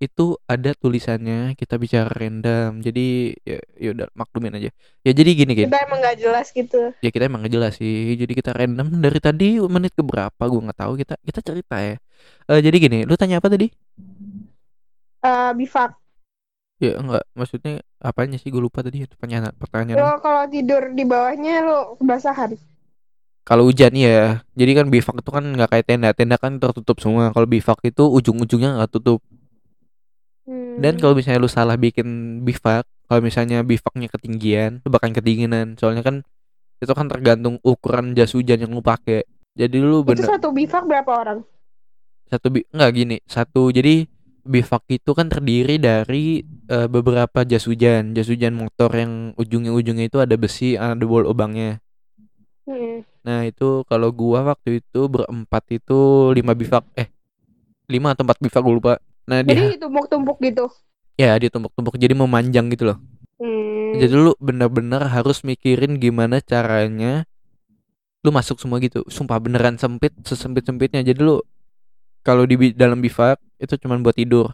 [0.01, 2.81] itu ada tulisannya kita bicara random.
[2.81, 4.69] Jadi ya ya udah maklumin aja.
[5.05, 6.89] Ya jadi gini gini Kita emang gak jelas gitu.
[7.05, 8.17] ya kita emang nggak jelas sih.
[8.17, 10.93] Jadi kita random dari tadi menit ke berapa gua nggak tahu.
[11.01, 11.95] Kita kita cerita ya.
[12.49, 13.67] Eh, jadi gini lu tanya apa tadi?
[15.21, 15.91] Eh bivak.
[16.81, 18.49] ya enggak maksudnya apanya sih?
[18.49, 22.57] Gue lupa tadi itu pertanyaan pertanyaan Lo kalau tidur di bawahnya lo kebasahan.
[23.41, 26.09] kalau hujan ya jadi kan bivak itu kan nggak kayak tenda.
[26.13, 27.33] Tenda kan tertutup semua.
[27.33, 29.21] Kalau bivak itu ujung-ujungnya nggak tutup.
[30.41, 30.81] Hmm.
[30.81, 35.77] dan kalau misalnya lu salah bikin bivak kalau misalnya bivaknya ketinggian lu bakal kedinginan.
[35.77, 36.25] Soalnya kan
[36.81, 39.21] itu kan tergantung ukuran jas hujan yang lu pakai.
[39.53, 41.39] Jadi lu itu bener satu bivak berapa orang?
[42.31, 43.17] satu bi nggak gini.
[43.27, 44.07] Satu jadi
[44.43, 48.13] bivak itu kan terdiri dari eh, beberapa jas hujan.
[48.13, 51.79] Jas hujan motor yang ujungnya-ujungnya itu ada besi ada bol lubangnya
[52.61, 53.01] Hmm.
[53.25, 57.09] nah itu kalau gua waktu itu berempat itu lima bivak eh
[57.89, 58.93] lima atau empat bivak gua lupa.
[59.25, 60.69] Nah dia Jadi tumpuk-tumpuk gitu.
[61.17, 62.97] ya dia tumpuk-tumpuk jadi memanjang gitu loh.
[63.41, 63.97] Hmm.
[63.97, 67.25] jadi lu bener-bener harus mikirin gimana caranya
[68.21, 69.01] lu masuk semua gitu.
[69.09, 71.41] Sumpah beneran sempit sesempit sempitnya jadi lu
[72.21, 74.53] kalau di dalam bivak itu cuman buat tidur.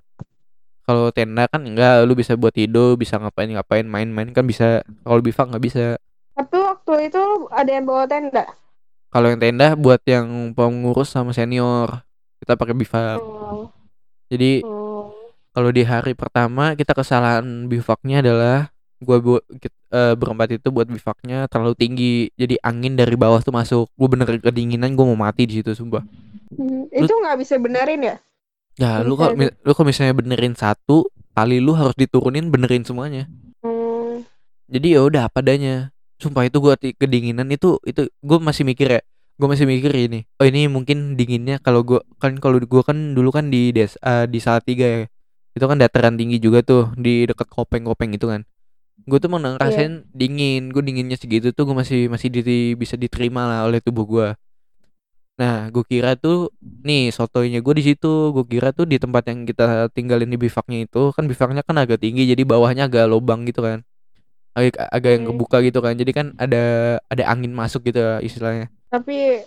[0.88, 4.88] Kalau tenda kan enggak lu bisa buat tidur bisa ngapain ngapain main-main kan bisa.
[5.04, 6.00] Kalau bivak nggak bisa.
[6.32, 8.46] Tapi waktu itu ada yang bawa tenda.
[9.08, 12.04] kalau yang tenda buat yang pengurus sama senior.
[12.40, 13.20] Kita pakai bivak.
[13.20, 13.72] Oh.
[14.28, 15.12] jadi Oh.
[15.56, 18.72] kalau di hari pertama kita kesalahan bivaknya adalah
[19.04, 19.44] gua buat
[19.92, 22.16] berempat itu buat bivaknya terlalu tinggi.
[22.36, 23.92] Jadi angin dari bawah tuh masuk.
[23.96, 26.04] Gua bener kedinginan gua mau mati di situ sumpah
[26.48, 28.16] Hmm, Itu nggak bisa benerin ya?
[28.80, 29.36] ya lu itu.
[29.36, 33.28] mi- lu kalau misalnya benerin satu tali lu harus diturunin benerin semuanya.
[33.62, 34.24] Hmm.
[34.72, 35.92] jadi ya udah apa adanya.
[36.18, 39.02] Sumpah itu gua kedinginan itu itu gua masih mikir ya.
[39.38, 43.30] Gua masih mikir ini oh ini mungkin dinginnya kalau gua kan kalau gua kan dulu
[43.30, 45.00] kan di des eh, di Salatiga ya.
[45.58, 48.42] Itu kan dataran tinggi juga tuh di dekat kopeng-kopeng itu kan.
[49.06, 53.46] Gue tuh mau ngerasain dingin gue dinginnya segitu tuh gue masih masih di- bisa diterima
[53.46, 54.28] lah oleh tubuh gua
[55.38, 56.50] nah gue kira tuh
[56.88, 59.64] nih sotoynya gue di situ gue kira tuh di tempat yang kita
[59.94, 63.80] tinggalin di bivaknya itu kan bivaknya kan agak tinggi jadi bawahnya agak lubang gitu kan
[64.58, 65.32] agak agak yang Hmm.
[65.34, 66.58] kebuka gitu kan jadi kan ada
[67.14, 69.44] ada angin masuk gitu ya istilahnya Tapi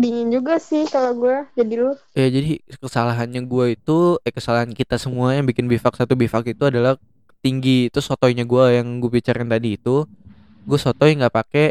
[0.00, 1.36] dingin juga sih kalau gue.
[1.58, 1.92] Jadi lu.
[2.12, 6.64] ya jadi kesalahannya gue itu eh kesalahan kita semua yang bikin bivak satu bivak itu
[6.68, 6.96] adalah
[7.40, 10.04] tinggi itu sotoynya gue yang gue bicarain tadi itu
[10.68, 11.66] gue sotoy nggak pakai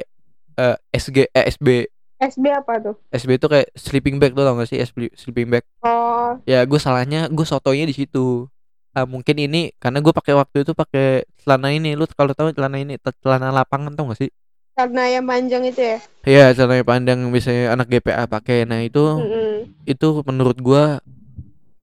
[0.59, 1.67] eh, SG eh, SB
[2.21, 2.95] SB apa tuh?
[3.09, 6.37] SB itu kayak sleeping bag tuh tau gak sih SB, sleeping bag Oh.
[6.45, 8.45] ya gue salahnya gue sotoynya di situ
[8.91, 12.75] Ah, mungkin ini karena gue pakai waktu itu pakai celana ini lu kalau tahu celana
[12.75, 14.29] ini celana lapangan tau gak sih
[14.71, 15.97] Karena yang panjang itu ya?
[16.23, 19.71] Iya celana pandang misalnya anak GPA pakai nah itu Mm-mm.
[19.87, 20.99] itu menurut gua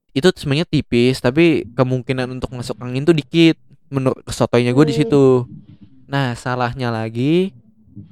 [0.09, 3.57] itu sebenarnya tipis tapi kemungkinan untuk masuk angin tuh dikit
[3.89, 5.01] menurut kesotoynya gue di Hmm.
[5.01, 5.25] situ
[6.05, 7.53] nah salahnya lagi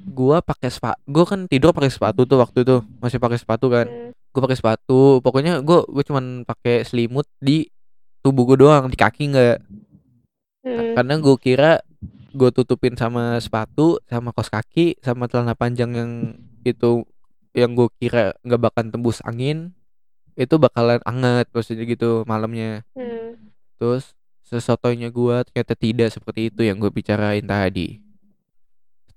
[0.06, 3.86] gua pakai sepatu gua kan tidur pakai sepatu tuh waktu itu masih pakai sepatu kan
[3.86, 4.10] Hmm.
[4.28, 7.66] gue pakai sepatu pokoknya gue gue cuman pakai selimut di
[8.20, 9.56] tubuh gue doang di kaki nggak
[10.58, 10.94] Hmm.
[10.94, 11.72] karena gue kira
[12.30, 16.10] gue tutupin sama sepatu sama kaos kaki sama celana panjang yang
[16.62, 17.08] itu
[17.50, 19.72] yang gue kira nggak bakal tembus angin
[20.34, 23.38] itu bakalan anget maksudnya gitu malamnya Hmm.
[23.80, 24.12] terus
[24.44, 28.00] sesotoynya gue ternyata tidak seperti itu yang gue bicarain tadi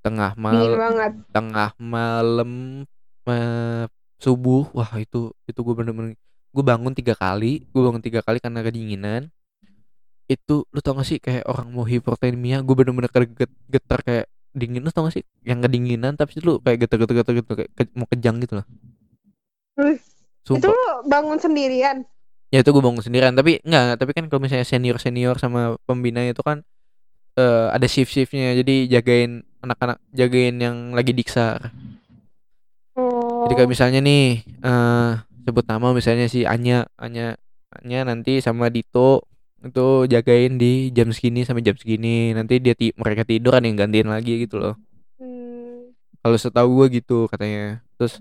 [0.02, 1.12] tengah malam banget.
[1.30, 2.52] tengah malam
[3.26, 3.86] eh,
[4.18, 4.70] subuh.
[4.72, 6.14] Wah itu itu gue bener-bener
[6.52, 9.30] gue bangun tiga kali gue bangun tiga kali karena kedinginan.
[10.26, 14.82] Itu lu tau gak sih kayak orang mau hipotermia gue bener-bener keget getar kayak dingin.
[14.82, 17.94] Lu tau gak sih yang kedinginan tapi lu kayak getar getar getar gitu kayak ke-
[17.94, 18.66] mau kejang gitu loh.
[19.78, 20.72] Wih, Itu sumpah.
[20.72, 22.04] lu bangun sendirian.
[22.48, 26.20] ya itu gue bangun sendirian tapi enggak tapi kan kalau misalnya senior senior sama pembina
[26.20, 26.60] itu kan
[27.36, 31.72] eh, ada shift shiftnya jadi jagain anak-anak jagain yang lagi diksar
[32.96, 33.48] Oh.
[33.48, 35.12] Jadi kayak misalnya nih eh
[35.48, 37.40] sebut nama misalnya si Anya, Anya,
[37.82, 39.26] Anya nanti sama Dito
[39.62, 42.36] itu jagain di jam segini sampai jam segini.
[42.36, 44.76] Nanti dia ti mereka tidur ada yang gantiin lagi gitu loh.
[45.22, 45.96] Hmm.
[46.22, 47.82] Kalau setahu gua gitu katanya.
[47.96, 48.20] Terus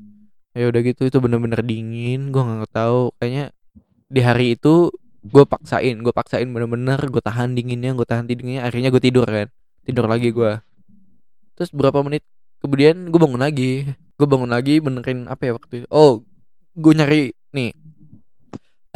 [0.55, 2.31] ya udah gitu itu bener-bener dingin.
[2.31, 3.51] Gua nggak tahu kayaknya
[4.11, 8.65] di hari itu gue paksain, gue paksain bener-bener gue tahan dinginnya, gue tahan dinginnya.
[8.65, 9.49] Akhirnya gue tidur kan,
[9.85, 10.65] tidur lagi gua.
[11.61, 12.25] Terus berapa menit?
[12.65, 13.85] Kemudian gue bangun lagi.
[14.17, 15.87] Gue bangun lagi benerin apa ya waktu itu?
[15.93, 16.25] Oh
[16.73, 17.77] gue nyari nih.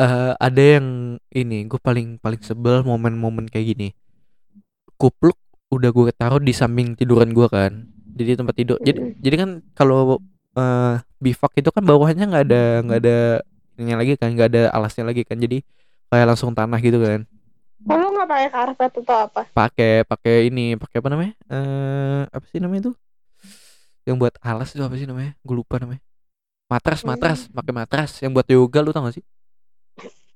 [0.00, 3.92] Eh ada yang ini gue paling paling sebel momen-momen kayak gini.
[4.96, 5.36] Kupluk
[5.68, 7.84] udah gue taruh di samping tiduran gue kan
[8.16, 8.80] jadi tempat tidur.
[8.80, 10.24] Jadi jadi kan kalau
[10.56, 13.18] eh bivak itu kan bawahnya nggak ada nggak ada
[13.76, 15.36] ininya lagi kan nggak ada alasnya lagi kan.
[15.36, 15.60] Jadi
[16.08, 17.28] kayak langsung tanah gitu kan
[17.84, 19.42] Oh, lu nggak pakai karpet atau apa?
[19.52, 22.92] pakai pakai ini pakai apa namanya eh apa sih namanya itu
[24.04, 26.00] yang buat alas itu apa sih namanya gue lupa namanya
[26.68, 27.12] matras Hmm.
[27.12, 29.24] matras pakai matras yang buat yoga lu tau gak sih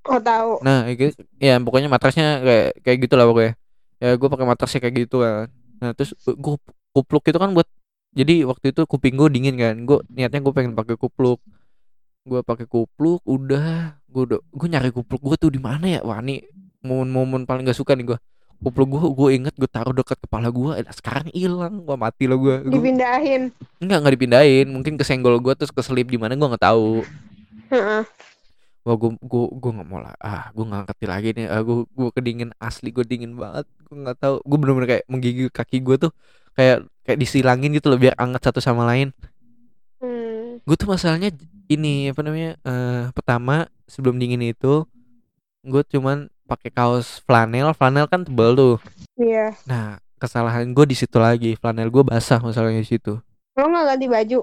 [0.09, 0.65] Oh tahu.
[0.65, 3.53] Nah, ya gitu, ya pokoknya matrasnya kayak kayak gitu lah pokoknya.
[4.01, 5.53] Ya gue pakai matrasnya kayak gitu kan.
[5.85, 6.55] Nah, terus gue
[6.97, 7.69] kupluk itu kan buat
[8.17, 9.77] jadi waktu itu kuping gue dingin kan.
[9.85, 11.45] Gue niatnya gue pengen pakai kupluk.
[12.25, 16.01] Gue pakai kupluk, udah gue udah gue nyari kupluk gue tuh di mana ya?
[16.01, 16.41] Wah, ini
[16.89, 18.19] momen-momen paling gak suka nih gue.
[18.59, 22.41] Kupluk gue gue inget gue taruh dekat kepala gue, eh, sekarang hilang, gue mati lo
[22.43, 22.65] gue.
[22.67, 23.55] Gua- Dipindahin.
[23.79, 27.07] Enggak enggak dipindahin, mungkin kesenggol gue terus keselip di mana gue nggak tahu.
[27.71, 28.03] Heeh.
[28.83, 31.85] Wah gue gue gue nggak mau lah, ah gue nggak ngerti lagi nih, ah, gue
[31.87, 35.97] gue kedingin asli gue dingin banget, gue nggak tahu, gue bener-bener kayak menggigil kaki gue
[36.09, 36.13] tuh
[36.57, 39.13] kayak kayak disilangin gitu loh biar anget satu sama lain.
[40.01, 40.59] Hmm.
[40.65, 41.31] Gue tuh masalahnya
[41.69, 44.89] ini apa namanya, eh pertama sebelum dingin itu
[45.63, 48.75] gue cuman pakai kaos flanel, flanel kan tebal tuh.
[49.15, 49.53] Iya.
[49.69, 49.87] Nah
[50.17, 53.21] kesalahan gue di situ lagi, flanel gue basah masalahnya di situ.
[53.53, 54.41] Lo nggak ganti baju?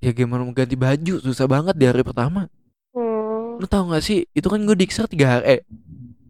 [0.00, 2.48] Ya gimana mau ganti baju susah banget di hari pertama.
[2.90, 3.60] Hmm.
[3.60, 5.60] Lu tau gak sih itu kan gue dikser tiga hari eh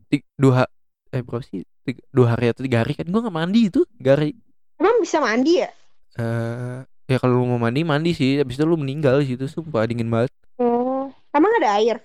[0.09, 0.67] ti- dua
[1.09, 4.19] eh berapa sih tiga, dua hari atau tiga hari kan gue nggak mandi itu tiga
[4.19, 4.35] hari
[4.77, 5.71] Emang bisa mandi ya?
[6.15, 9.85] eh ya kalau lu mau mandi mandi sih habis itu lu meninggal di situ sumpah
[9.85, 11.11] dingin banget Oh.
[11.31, 11.99] Emang ada air?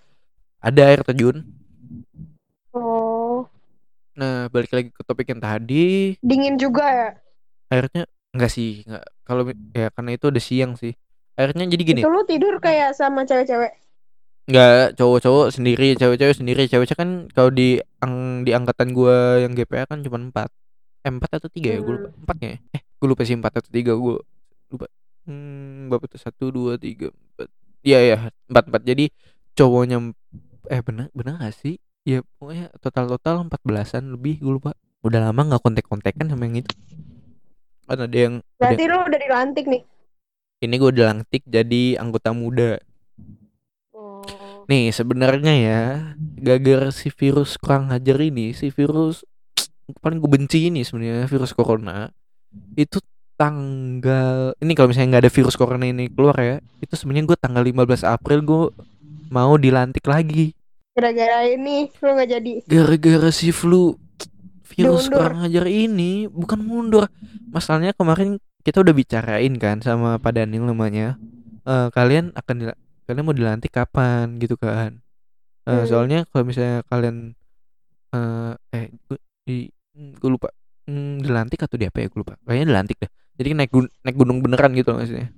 [0.59, 1.45] ada air terjun
[2.75, 3.49] Oh.
[4.13, 7.09] nah balik lagi ke topik yang tadi Dingin juga ya?
[7.69, 8.03] airnya
[8.35, 10.93] enggak sih enggak kalau ya karena itu udah siang sih
[11.39, 13.71] airnya jadi gini Itu lu tidur kayak sama cewek-cewek?
[14.49, 16.65] Enggak, cowok-cowok sendiri, cewek-cewek sendiri.
[16.65, 20.49] Cewek-cewek kan kalau di ang, di angkatan gua yang GPA kan cuma 4.
[21.05, 21.79] Eh, 4 atau 3 ya?
[21.85, 22.09] Gue lupa.
[22.33, 22.53] 4 ya?
[22.73, 24.15] Eh, gue lupa sih 4 atau 3 gue
[24.73, 24.85] lupa.
[25.29, 26.17] Hmm, berapa tuh?
[26.17, 27.45] 1 2 3 4.
[27.85, 28.17] Iya ya,
[28.49, 28.81] 4 4.
[28.89, 29.05] Jadi
[29.53, 29.97] cowoknya
[30.73, 31.77] eh benar benar gak sih?
[32.09, 34.73] Ya pokoknya total-total 14-an lebih gue lupa.
[35.05, 36.73] Udah lama nggak kontek-kontekan sama yang itu.
[37.85, 39.81] Kan ada yang ada Berarti lu udah dilantik nih?
[40.59, 42.75] ini gue udah lantik jadi anggota muda.
[43.95, 44.23] Oh.
[44.67, 45.81] Nih sebenarnya ya
[46.39, 49.23] gara-gara si virus kurang ajar ini si virus
[50.03, 52.13] paling gue benci ini sebenarnya virus corona
[52.77, 53.01] itu
[53.39, 57.63] tanggal ini kalau misalnya nggak ada virus corona ini keluar ya itu sebenarnya gue tanggal
[57.65, 58.63] 15 April gue
[59.33, 60.53] mau dilantik lagi
[60.99, 62.51] Gara-gara ini lu nggak jadi?
[62.65, 63.95] gara-gara si flu
[64.67, 65.19] virus Diundur.
[65.23, 67.07] kurang ajar ini bukan mundur
[67.47, 71.15] masalahnya kemarin kita udah bicarain kan sama Pak Daniel namanya
[71.61, 74.99] Eh, kalian akan dila- kalian mau dilantik kapan gitu kan
[75.61, 75.85] Eh, Hmm.
[75.85, 77.31] soalnya kalau misalnya kalian
[78.09, 79.57] eh eh gue di
[80.11, 80.49] gue lupa
[80.83, 84.17] Hmm, dilantik atau di apa ya gue lupa kayaknya dilantik dah jadi naik gun- naik
[84.17, 85.29] gunung beneran gitu loh maksudnya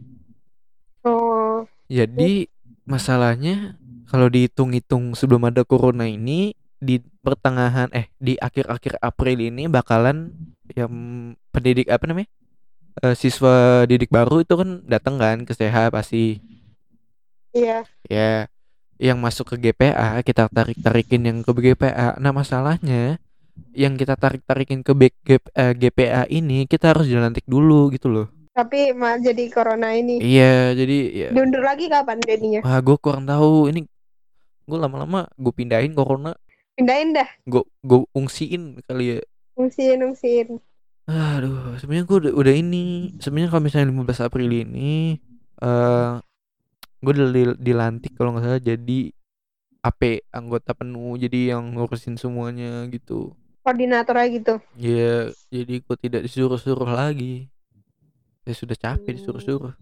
[1.01, 1.67] Oh.
[1.85, 2.47] jadi
[2.83, 3.75] masalahnya
[4.11, 6.51] kalau dihitung-hitung sebelum ada corona ini
[6.81, 10.33] di pertengahan eh di akhir-akhir April ini bakalan
[10.73, 10.91] yang
[11.49, 12.29] pendidik apa namanya
[12.99, 16.43] Eh, siswa didik baru itu kan datang kan ke CH pasti
[17.55, 17.87] Iya.
[18.05, 18.51] ya
[18.99, 23.15] yang masuk ke GPA kita tarik tarikin yang ke GPA nah masalahnya
[23.71, 28.11] yang kita tarik tarikin ke B- G- eh, GPA ini kita harus dilantik dulu gitu
[28.11, 30.19] loh Tapi malah jadi corona ini.
[30.19, 32.59] iya jadi ya Diundur lagi kapan jadinya?
[32.59, 33.87] wah gue kurang tahu ini
[34.71, 36.31] gue lama-lama gue pindahin corona
[36.71, 37.27] Pindahin dah.
[37.43, 39.19] gue gue ungsiin kali ya
[39.53, 40.47] Ungsiin, ungsiin.
[41.03, 42.83] aduh sebenarnya gue udah, udah ini
[43.19, 45.19] sebenarnya kalau misalnya 15 April ini
[45.59, 46.11] eh
[46.97, 48.99] gue udah dil- dilantik kalau nggak salah jadi
[49.81, 50.01] AP
[50.31, 54.53] anggota penuh jadi yang ngurusin semuanya gitu Koordinator aja gitu.
[54.73, 57.49] ya jadi gue tidak disuruh-suruh lagi
[58.41, 59.17] saya sudah capek Hmm.
[59.19, 59.73] disuruh-suruh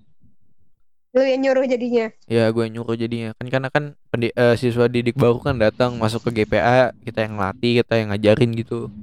[1.10, 2.14] Lu yang nyuruh jadinya.
[2.30, 3.84] ya gue nyuruh jadinya kan karena kan
[4.14, 8.14] pendi- eh, siswa didik baru kan datang masuk ke GPA kita yang latih kita yang
[8.14, 8.93] ngajarin gitu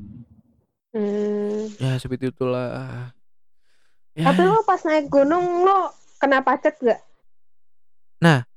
[0.97, 1.69] Hmm.
[1.77, 3.03] ya seperti itulah
[4.17, 5.77] ya Tapi lu pas naik gunung lu
[6.17, 7.01] kena pacet gak?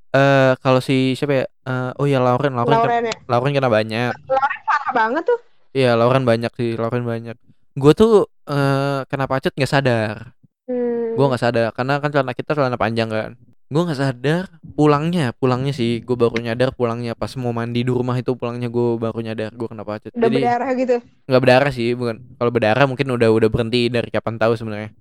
[0.10, 3.16] eh kalau si siapa ya Eh, oh ya Lauren Lauren Lauren ya?
[3.30, 5.38] Lauren kena banyak Parah banget tuh.
[5.70, 7.38] Iya Lauren banyak sih Lauren banyak
[7.78, 10.34] gue tuh eh kena pacet nggak sadar
[10.70, 11.18] Hmm.
[11.18, 13.34] gue nggak sadar karena kan celana kita celana panjang kan.
[13.74, 14.44] Gue nggak sadar
[14.78, 17.18] pulangnya pulangnya sih gue baru nyadar pulangnya.
[17.18, 20.14] Pas mau mandi di rumah itu pulangnya gue baru nyadar gue kena pacet.
[20.14, 20.96] Udah jadi berdarah gitu.
[21.26, 22.22] nggak berdarah sih bukan.
[22.38, 24.94] Kalau berdarah mungkin udah udah berhenti dari kapan tahu sebenarnya.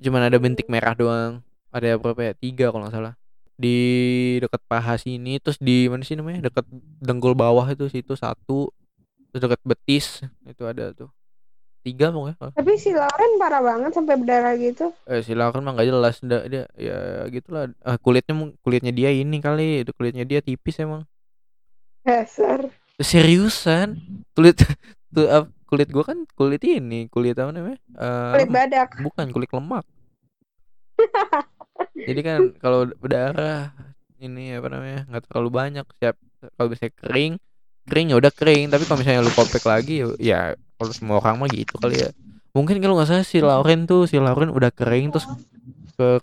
[0.00, 1.44] Cuman ada bintik merah doang.
[1.68, 2.32] Ada berapa ya?
[2.32, 3.14] Tiga kalau nggak salah.
[3.60, 3.76] Di
[4.40, 6.48] dekat paha sini terus di mana sih namanya?
[6.48, 6.64] Dekat
[7.04, 8.72] dengkul bawah itu situ satu.
[9.36, 11.12] Terus dekat betis itu ada tuh
[11.84, 14.84] tiga pokoknya Tapi si Lauren parah banget sampai berdarah gitu.
[15.04, 16.96] eh si Lauren mah nggak jelas dia, dia ya
[17.34, 17.64] gitulah.
[17.88, 21.02] Eh, kulitnya kulitnya dia ini kali itu kulitnya dia tipis emang.
[22.04, 22.60] Dasar.
[23.00, 23.88] seriusan?
[24.34, 24.56] Kulit
[25.14, 27.78] tuh ap- kulit gua kan kulit ini kulit apa namanya?
[27.98, 28.88] Eh, Kulit badak.
[29.04, 29.84] bukan kulit lemak.
[32.08, 33.72] Jadi kan kalau berdarah
[34.20, 35.84] ini apa namanya nggak terlalu banyak.
[36.00, 36.16] Siap
[36.56, 37.32] kalau bisa kering
[37.88, 38.64] kering ya udah kering.
[38.72, 40.40] Tapi kalau misalnya lu kopek lagi ya, ya
[40.78, 42.10] kalau semua orang mah gitu kali ya.
[42.54, 45.26] Mungkin kalau nggak salah si Lauren tuh si Lauren udah kering terus
[45.98, 46.22] ke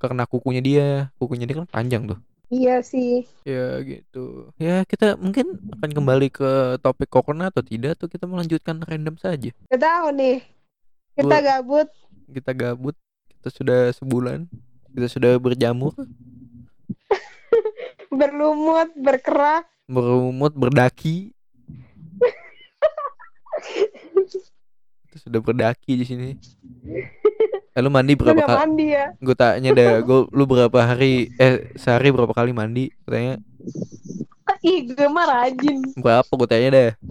[0.00, 0.88] karena kukunya dia.
[1.16, 2.20] Kukunya dia kan panjang tuh.
[2.50, 3.22] Iya sih.
[3.46, 4.50] ya gitu.
[4.58, 9.54] Ya kita mungkin akan kembali ke topik corona atau tidak atau kita melanjutkan random saja.
[9.70, 10.42] Gak tahu nih.
[11.14, 11.88] Kita gabut.
[12.26, 12.96] kita gabut.
[13.30, 14.50] Kita sudah sebulan.
[14.90, 15.94] Kita sudah berjamur.
[18.10, 19.70] Berlumut, berkerak.
[19.90, 21.34] berumut berdaki
[25.02, 26.30] kita sudah berdaki di sini
[27.70, 29.14] Eh, lu mandi berapa kali mandi ya?
[29.16, 33.38] gue tanya deh gue lu berapa hari eh sehari berapa kali mandi katanya
[34.60, 35.80] Ih, gue mah rajin.
[35.96, 36.90] berapa gue tanya deh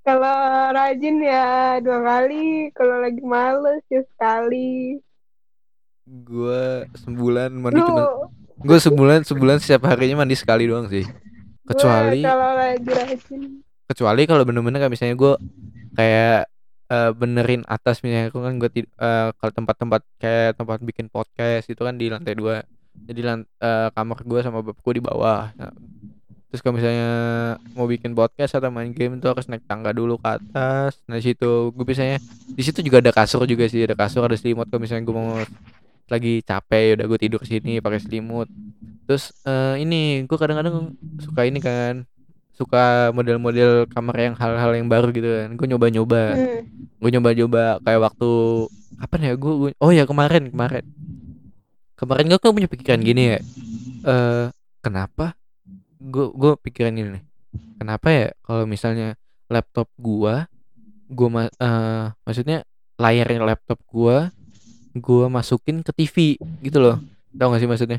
[0.00, 0.36] Kalau
[0.70, 1.46] rajin ya
[1.78, 2.72] dua kali.
[2.72, 4.98] Kalau lagi males ya sekali.
[6.04, 6.64] gue
[6.98, 8.02] sebulan mandi cuma
[8.58, 11.06] gue sebulan sebulan setiap harinya mandi sekali doang sih
[11.62, 13.42] kecuali gue kalau lagi rajin.
[13.90, 15.34] Kecuali kalau bener-bener kayak misalnya gue
[15.98, 16.46] kayak
[16.90, 18.70] eh, benerin atas misalnya aku kan gue
[19.38, 22.62] kalau tempat-tempat kayak tempat bikin podcast itu kan di lantai dua.
[23.06, 25.50] Jadi lan- eh, kamar gue sama bapakku di bawah.
[25.58, 25.72] Nah,
[26.50, 27.10] terus kalau misalnya
[27.78, 30.98] mau bikin podcast atau main game itu harus naik tangga dulu ke atas.
[31.06, 32.18] Nah situ gue biasanya
[32.50, 34.66] di situ juga ada kasur juga sih ada kasur ada selimut.
[34.66, 35.38] Kalau misalnya gue mau
[36.10, 38.50] lagi capek ya udah gue tidur sini pakai selimut.
[39.06, 42.02] Terus eh, ini gue kadang-kadang suka ini kan
[42.60, 45.50] suka model-model kamar yang hal-hal yang baru gitu kan.
[45.56, 46.22] Gue nyoba-nyoba.
[46.36, 46.60] Hmm.
[47.00, 48.30] gue nyoba-nyoba kayak waktu
[49.00, 49.32] kapan ya?
[49.40, 50.84] Gue oh ya kemarin kemarin.
[51.96, 53.38] Kemarin gue kan punya pikiran gini ya.
[54.04, 54.46] Eh
[54.80, 55.32] kenapa
[55.96, 57.24] gue gue pikiran ini nih.
[57.80, 59.16] Kenapa ya kalau misalnya
[59.48, 60.46] laptop gua
[61.10, 62.62] gua ma- eh, maksudnya
[62.94, 64.30] layarnya laptop gua
[64.94, 66.16] gua masukin ke TV
[66.62, 67.00] gitu loh.
[67.34, 67.98] Tau gak sih maksudnya?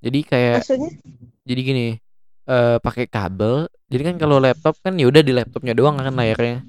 [0.00, 0.90] Jadi kayak Maksudnya?
[1.42, 1.86] jadi gini
[2.46, 6.62] eh pakai kabel jadi kan kalau laptop kan ya udah di laptopnya doang kan layarnya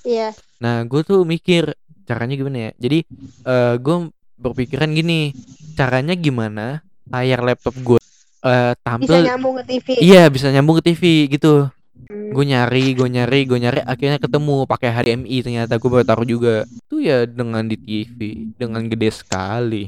[0.00, 0.32] Iya.
[0.64, 1.76] Nah, gue tuh mikir
[2.08, 2.70] caranya gimana ya.
[2.80, 2.98] Jadi,
[3.44, 3.96] eh gue
[4.40, 5.36] berpikiran gini,
[5.76, 8.00] caranya gimana layar laptop gue
[8.40, 9.86] eh Bisa tampil nyambung ke TV.
[10.00, 11.68] iya bisa nyambung ke TV gitu.
[12.08, 12.32] Hmm.
[12.32, 16.64] Gue nyari, gue nyari, gue nyari, akhirnya ketemu pakai HDMI ternyata gue baru taruh juga.
[16.64, 18.18] Itu ya dengan di TV,
[18.56, 19.84] dengan gede sekali.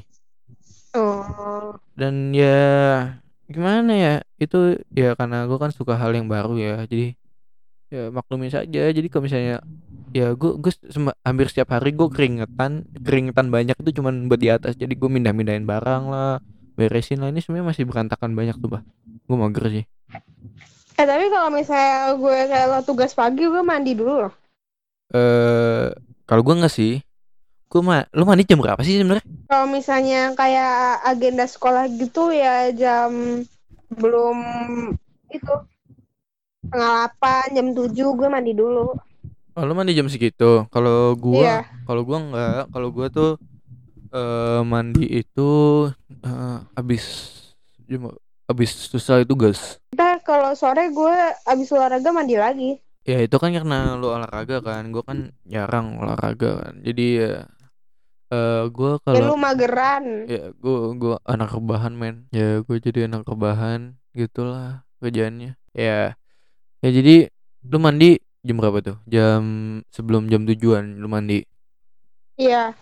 [0.92, 1.72] Oh.
[1.96, 3.16] Dan ya
[3.52, 6.74] gimana ya, itu ya karena gue kan suka hal yang baru ya.
[6.88, 7.14] Jadi
[7.92, 8.82] ya maklumin saja.
[8.88, 9.60] Jadi kalau misalnya
[10.12, 10.72] ya gue gue
[11.24, 15.32] hampir setiap hari gue keringetan keringetan banyak itu cuman buat di atas jadi gue mindah
[15.32, 16.36] mindahin barang lah
[16.76, 18.82] beresin lah ini sebenarnya masih berantakan banyak tuh bah
[19.24, 19.84] gue mager sih
[21.00, 24.32] Eh tapi kalau misalnya gue kayak lo tugas pagi gue mandi dulu loh.
[25.16, 25.88] eh
[26.28, 27.00] kalau gue nggak sih
[27.72, 32.68] gue mah lu mandi jam berapa sih sebenarnya Kalau misalnya kayak agenda sekolah gitu ya
[32.70, 33.40] jam
[33.88, 34.36] belum
[35.28, 35.52] itu
[36.62, 38.92] setengah delapan jam tujuh gue mandi dulu.
[39.52, 41.64] oh, lu mandi jam segitu kalau gue Iya.
[41.84, 43.32] kalau gue nggak kalau gue tuh
[44.12, 45.50] eh mandi itu
[46.20, 47.04] eh, abis
[47.88, 48.12] jam
[48.44, 51.16] abis susah itu gas Ntar kalau sore gue
[51.48, 52.70] abis olahraga mandi lagi.
[53.02, 56.74] Ya itu kan karena lu olahraga kan, gue kan jarang olahraga kan.
[56.80, 57.32] Jadi ya
[58.32, 60.04] eh gue Ya kalau lu mageran.
[60.24, 62.16] ya gue gue anak rebahan men.
[62.32, 65.54] Ya gue jadi anak rebahan gitulah kerjaannya.
[65.76, 66.16] Ya
[66.80, 67.28] ya jadi
[67.68, 68.96] lu mandi jam berapa tuh?
[69.06, 69.42] Jam
[69.92, 71.44] sebelum jam tujuan lu mandi.
[72.40, 72.72] Iya.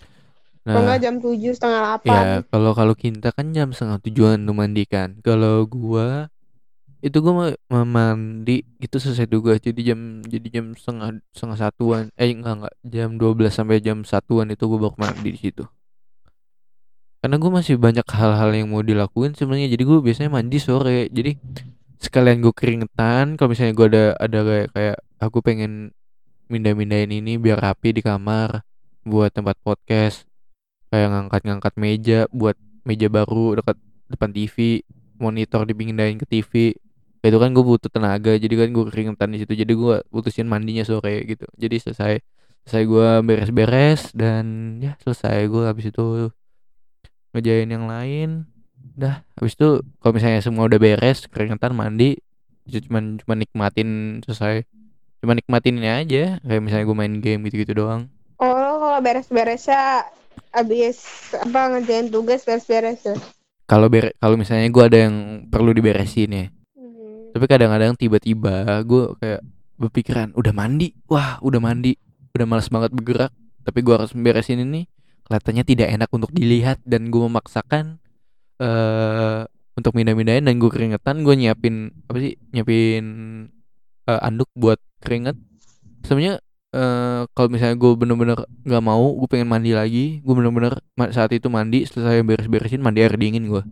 [0.61, 2.25] Nah, nggak jam tujuh setengah ya delapan.
[2.53, 5.19] kalau kalau kita kan jam setengah tujuan lu mandi kan.
[5.25, 6.31] Kalau gua
[7.01, 9.59] itu gua mau mandi itu selesai tugas.
[9.61, 12.03] Jadi jam jadi jam setengah setengah satuan.
[12.17, 12.75] Eh enggak enggak.
[12.85, 15.65] Jam 12 sampai jam satuan itu gua baru mandi di situ.
[17.21, 19.69] Karena gue masih banyak hal-hal yang mau dilakuin sebenarnya.
[19.69, 21.13] Jadi gue biasanya mandi sore.
[21.13, 21.37] Jadi
[22.01, 25.93] sekalian gue keringetan kalau misalnya gue ada ada kayak kayak aku pengen
[26.49, 28.65] mindah-mindahin ini biar rapi di kamar
[29.05, 30.25] buat tempat podcast.
[30.89, 32.57] Kayak ngangkat-ngangkat meja buat
[32.89, 33.77] meja baru dekat
[34.09, 34.81] depan TV
[35.21, 36.73] monitor dipindahin ke TV
[37.21, 40.85] itu kan gue butuh tenaga jadi kan gue keringetan di situ jadi gue putusin mandinya
[40.89, 42.13] sore gitu jadi selesai
[42.65, 46.33] selesai gue beres-beres dan ya selesai gue habis itu
[47.35, 48.29] ngejain yang lain
[48.75, 52.19] dah habis itu kalau misalnya semua udah beres keringetan mandi
[52.67, 54.65] cuman cuma nikmatin selesai
[55.21, 58.09] cuma nikmatin ini aja kayak misalnya gue main game gitu-gitu doang
[58.41, 60.09] Oh kalau beres-beresnya
[60.57, 61.05] abis
[61.37, 63.17] apa ngerjain tugas beres-beres ya?
[63.69, 65.17] kalau bere kalau misalnya gue ada yang
[65.47, 66.47] perlu diberesin ya.
[67.31, 69.41] Tapi kadang-kadang tiba-tiba gue kayak
[69.81, 71.97] berpikiran udah mandi wah udah mandi
[72.37, 73.33] udah malas banget bergerak
[73.65, 74.89] tapi gue harus beresin ini.
[75.29, 78.03] Kelihatannya tidak enak untuk dilihat dan gue memaksakan
[78.61, 79.43] eh
[79.79, 83.05] untuk mindah-mindahin dan gue keringetan gue nyiapin apa sih nyiapin
[84.11, 85.39] eh, anduk buat keringet.
[86.03, 86.43] Sebenarnya
[86.75, 90.83] eh, kalau misalnya gue bener-bener nggak mau gue pengen mandi lagi gue bener-bener
[91.15, 93.63] saat itu mandi selesai beres-beresin mandi air dingin gue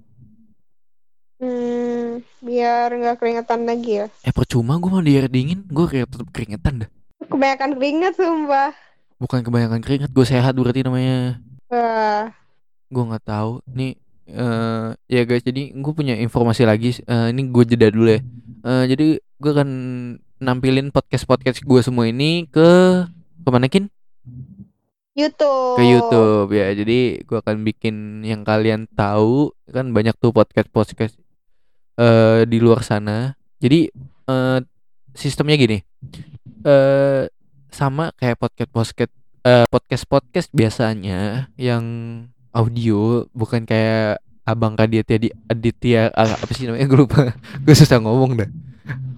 [2.39, 4.07] biar nggak keringetan lagi ya.
[4.23, 5.65] eh percuma gue mandi air dingin.
[5.65, 6.91] Gue kayak tetap keringetan dah.
[7.25, 8.73] Kebanyakan keringet sumpah.
[9.19, 11.43] bukan kebanyakan keringet gue sehat berarti namanya.
[11.67, 12.31] Wah,
[12.87, 13.61] gue nggak tahu.
[13.69, 18.21] Nih eh ya guys jadi gue punya informasi lagi Eh, ini gue jeda dulu ya.
[18.63, 19.71] Eh, jadi gue akan
[20.39, 22.67] nampilin podcast podcast gue semua ini ke
[23.39, 23.91] ke mana kin?
[25.13, 25.75] YouTube.
[25.75, 26.71] ke YouTube ya.
[26.71, 29.51] Jadi gue akan bikin yang kalian tahu.
[29.67, 31.19] Kan banyak tuh podcast podcast
[31.99, 33.35] eh di luar sana.
[33.59, 33.91] Jadi
[34.31, 34.59] eh
[35.19, 35.79] sistemnya gini.
[36.63, 37.27] Eh
[37.69, 39.13] sama kayak podcast podcast
[39.45, 41.85] eh podcast podcast biasanya yang
[42.55, 46.87] audio bukan kayak abang Raditya di Aditya apa sih namanya?
[46.89, 47.35] Gue lupa.
[47.67, 48.51] Gue susah ngomong dah.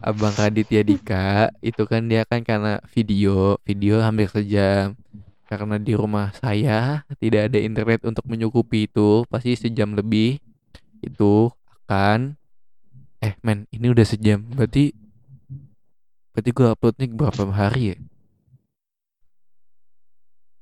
[0.02, 4.96] Abang Raditya Dika itu kan dia kan karena video video hampir sejam.
[5.46, 10.38] Karena di rumah saya tidak ada internet untuk mencukupi itu pasti sejam lebih
[11.02, 11.50] itu
[11.90, 12.39] akan
[13.20, 14.40] eh men ini udah sejam.
[14.52, 14.96] Berarti
[16.32, 17.96] berarti gue uploadnya berapa hari ya?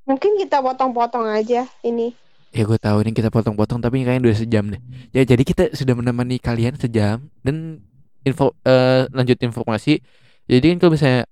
[0.09, 2.17] Mungkin kita potong-potong aja ini.
[2.49, 4.81] ya gue tahu ini kita potong-potong tapi kayaknya udah sejam deh.
[5.13, 7.85] Ya jadi kita sudah menemani kalian sejam dan
[8.25, 10.01] info eh, lanjut informasi.
[10.49, 11.23] Jadi kan kalau misalnya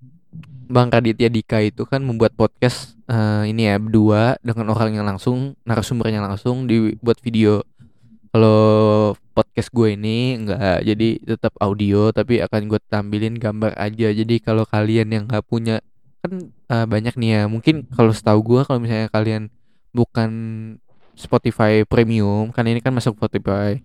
[0.68, 5.56] Bang Raditya Dika itu kan membuat podcast eh, ini ya berdua dengan orang yang langsung
[5.64, 7.64] narasumbernya langsung dibuat video
[8.36, 14.12] kalau podcast gue ini enggak jadi tetap audio tapi akan gue tampilin gambar aja.
[14.12, 15.80] Jadi kalau kalian yang nggak punya
[16.20, 17.42] kan eh, banyak nih ya.
[17.48, 19.48] Mungkin kalau setahu gue kalau misalnya kalian
[19.96, 20.30] bukan
[21.16, 23.80] Spotify Premium kan ini kan masuk Spotify.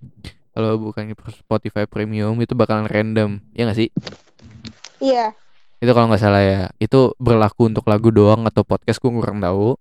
[0.51, 3.39] Kalau bukan Spotify Premium itu bakalan random.
[3.55, 3.89] Ya nggak sih?
[4.99, 5.31] Iya.
[5.79, 6.63] itu kalau nggak salah ya.
[6.75, 9.79] Itu berlaku untuk lagu doang atau podcast gue kurang tahu.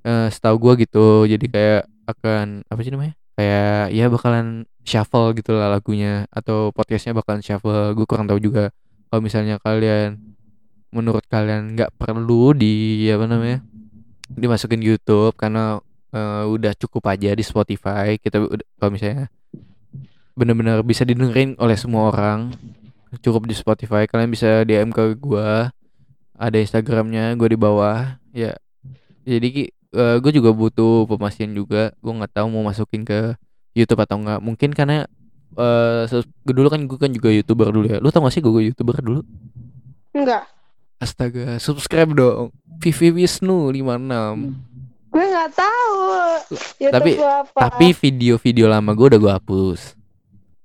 [0.00, 1.28] Eh setahu gue gitu.
[1.28, 7.14] Jadi kayak akan apa sih namanya kayak ya bakalan shuffle gitu lah lagunya atau podcastnya
[7.14, 7.94] bakalan shuffle.
[7.94, 8.74] Gue kurang tahu juga
[9.06, 10.18] kalau misalnya kalian
[10.90, 13.62] menurut kalian nggak perlu di apa namanya
[14.26, 15.78] dimasukin YouTube karena
[16.10, 18.18] eh, udah cukup aja di Spotify.
[18.18, 19.30] Kita kalau misalnya
[20.34, 22.50] bener-bener bisa didengerin oleh semua orang
[23.22, 24.10] cukup di Spotify.
[24.10, 25.70] Kalian bisa DM ke gua
[26.34, 28.18] ada Instagramnya gue di bawah.
[28.34, 28.58] Ya
[29.22, 31.92] jadi gue juga butuh pemastian juga.
[31.96, 33.34] Gue nggak tahu mau masukin ke
[33.72, 35.08] YouTube atau enggak mungkin karena
[35.50, 37.98] eh sus- dulu kan gue kan juga youtuber dulu ya.
[37.98, 39.20] Lu tau gak sih gue youtuber dulu?
[40.12, 40.44] Enggak.
[40.98, 42.50] astaga subscribe dong.
[42.78, 44.50] Vivi Wisnu 56
[45.08, 45.96] Gue nggak tahu.
[46.76, 47.58] YouTube Tapi- apa.
[47.64, 49.94] tapi video-video lama gue udah gue hapus.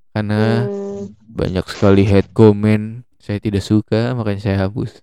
[0.10, 3.02] Karena Hmm, banyak sekali hate comment.
[3.18, 5.00] Saya tidak suka makanya saya hapus.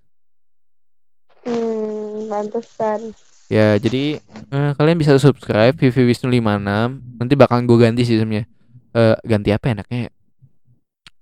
[1.42, 3.14] Hmm, pantesan.
[3.50, 4.22] Ya, jadi
[4.54, 7.18] eh, kalian bisa subscribe Vivi Wisnu 56.
[7.18, 8.46] Nanti bakalan gue ganti sistemnya.
[8.94, 10.06] Eh ganti apa enaknya?
[10.06, 10.10] ya?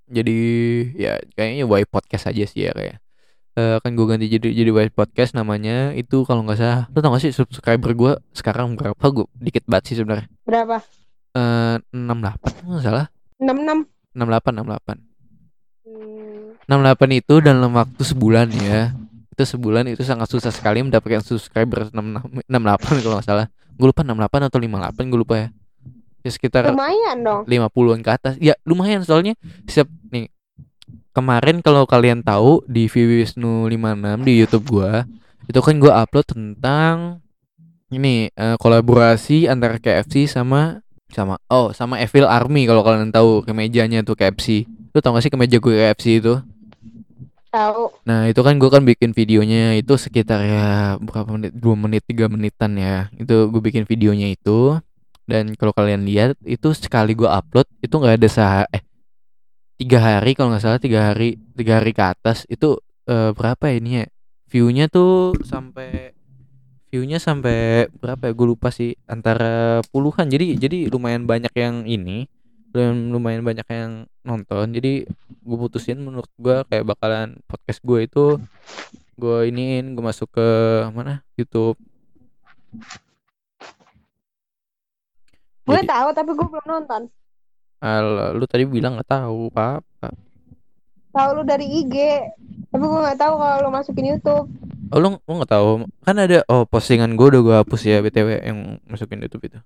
[0.09, 0.37] Jadi
[0.93, 3.01] ya kayaknya Y podcast aja sih ya kayak.
[3.57, 6.85] Eh akan gue ganti jadi jadi Y podcast namanya itu kalau nggak salah.
[6.93, 9.01] Lu tau gak sih subscriber gue sekarang berapa?
[9.09, 10.29] Gue dikit banget sih sebenarnya.
[10.45, 10.85] Berapa?
[11.33, 13.09] Eh 68 nggak salah.
[13.41, 13.89] 66.
[14.13, 15.01] 68 68.
[16.69, 18.93] Hmm, 68 itu dalam waktu sebulan ya.
[19.39, 23.47] Itu sebulan itu sangat susah sekali mendapatkan subscriber 66 68 kalau nggak salah.
[23.79, 25.47] Gue lupa 68 atau 58 gue lupa ya.
[26.27, 27.47] Ya sekitar lumayan dong.
[27.47, 28.33] 50-an ke atas.
[28.43, 30.27] Ya lumayan soalnya setiap nih
[31.15, 35.07] kemarin kalau kalian tahu di Vivi Wisnu 56 di YouTube gua
[35.47, 37.23] itu kan gua upload tentang
[37.87, 44.03] ini eh, kolaborasi antara KFC sama sama oh sama Evil Army kalau kalian tahu kemejanya
[44.03, 44.67] tuh KFC.
[44.91, 46.41] Lu tau gak sih kemeja gue KFC itu?
[47.49, 48.05] Tahu.
[48.05, 50.67] Nah itu kan gue kan bikin videonya itu sekitar ya
[51.01, 53.09] berapa menit dua menit tiga menitan ya.
[53.17, 54.77] Itu gue bikin videonya itu.
[55.25, 58.81] Dan kalau kalian lihat itu sekali gue upload itu nggak ada sah eh
[59.77, 62.45] tiga hari kalau nggak salah tiga hari tiga hari ke atas.
[62.45, 64.05] Itu eh, berapa ya ini ya?
[64.49, 66.13] Viewnya tuh sampai
[66.89, 68.33] viewnya sampai berapa ya?
[68.37, 70.29] Gue lupa sih antara puluhan.
[70.29, 72.29] Jadi jadi lumayan banyak yang ini
[72.77, 74.77] lumayan banyak yang nonton.
[74.77, 75.09] Jadi
[75.49, 78.25] gue putusin menurut gue kayak bakalan podcast gue itu
[79.15, 80.47] gue iniin gue masuk ke
[80.93, 81.75] mana YouTube
[85.65, 87.01] Gue tahu tapi gue belum nonton.
[87.79, 90.09] Al, lu tadi bilang nggak tahu apa apa
[91.09, 91.95] Tahu lu dari IG.
[92.69, 94.45] Tapi gue nggak tahu kalau lu masukin YouTube.
[94.89, 98.41] oh lu lu nggak tahu kan ada oh postingan gue udah gue hapus ya btw
[98.41, 99.59] yang masukin YouTube itu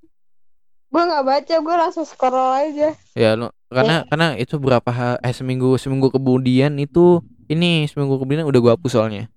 [0.91, 2.91] Gue nggak baca, gue langsung scroll aja.
[3.15, 7.19] ya lu karena karena itu berapa ha- eh seminggu seminggu kemudian itu
[7.49, 9.27] ini seminggu kemudian udah gua hapus soalnya.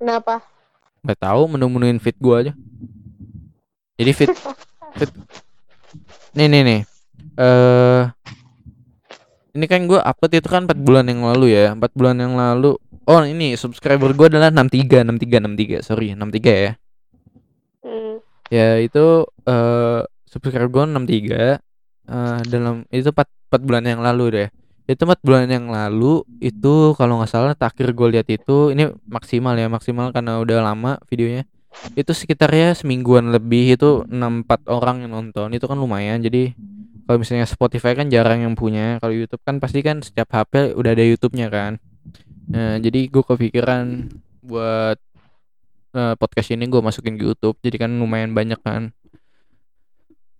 [0.00, 0.40] Kenapa?
[1.00, 2.52] nggak tahu menu-menuin fit gua aja.
[3.96, 4.30] Jadi fit
[4.98, 5.10] fit
[6.36, 6.80] nih nih nih.
[7.40, 8.02] Eh
[9.56, 12.76] ini kan gua upload itu kan 4 bulan yang lalu ya 4 bulan yang lalu.
[13.08, 16.72] Oh ini subscriber gua adalah 63 63 63 sorry 63 ya.
[17.80, 18.20] Hmm.
[18.52, 20.00] ya itu eh
[20.30, 21.69] subscriber gue 63
[22.10, 23.22] eh dalam itu 4,
[23.54, 24.48] 4 bulan yang lalu deh.
[24.90, 29.54] Itu 4 bulan yang lalu itu kalau nggak salah terakhir gue lihat itu ini maksimal
[29.54, 31.46] ya maksimal karena udah lama videonya.
[31.94, 36.18] Itu sekitar ya semingguan lebih itu 64 orang yang nonton itu kan lumayan.
[36.18, 36.58] Jadi
[37.06, 40.90] kalau misalnya Spotify kan jarang yang punya kalau YouTube kan pasti kan setiap HP udah
[40.90, 41.78] ada YouTube-nya kan.
[42.50, 44.10] Nah jadi gue kepikiran
[44.42, 44.98] buat
[45.94, 48.90] eh, podcast ini gue masukin ke YouTube jadi kan lumayan banyak kan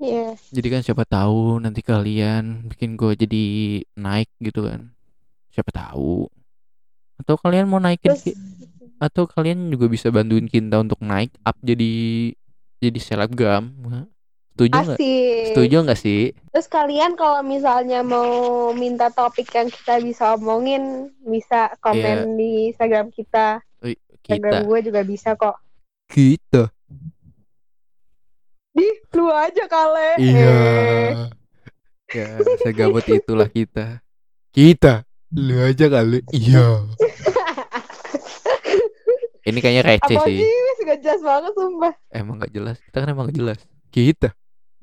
[0.00, 0.32] Iya.
[0.48, 3.44] jadi kan siapa tahu nanti kalian bikin gue jadi
[4.00, 4.88] naik gitu kan.
[5.52, 6.24] Siapa tahu.
[7.20, 8.32] Atau kalian mau naikin Terus
[9.00, 11.92] atau kalian juga bisa bantuin kita untuk naik up jadi
[12.80, 13.72] jadi selebgram.
[14.56, 14.98] Setuju nggak?
[15.52, 16.36] Setuju nggak sih?
[16.52, 23.08] Terus kalian kalau misalnya mau minta topik yang kita bisa omongin, bisa komen di Instagram
[23.08, 23.64] kita.
[23.80, 24.68] Wih, Instagram kita.
[24.68, 25.56] gue juga bisa kok.
[26.10, 26.74] kita
[28.80, 30.16] Di lu aja kale.
[30.16, 30.48] iya.
[30.48, 31.12] Eh.
[32.10, 32.28] ya
[32.64, 34.00] segabut itulah kita.
[34.50, 35.04] Kita.
[35.36, 36.80] Lu aja kali iya.
[39.40, 40.36] Ini kayaknya receh Apa sih?
[40.40, 41.92] Wis gak jelas banget sumpah.
[42.12, 42.76] emang gak jelas.
[42.80, 43.60] Kita kan emang gak jelas.
[43.92, 44.32] Kita.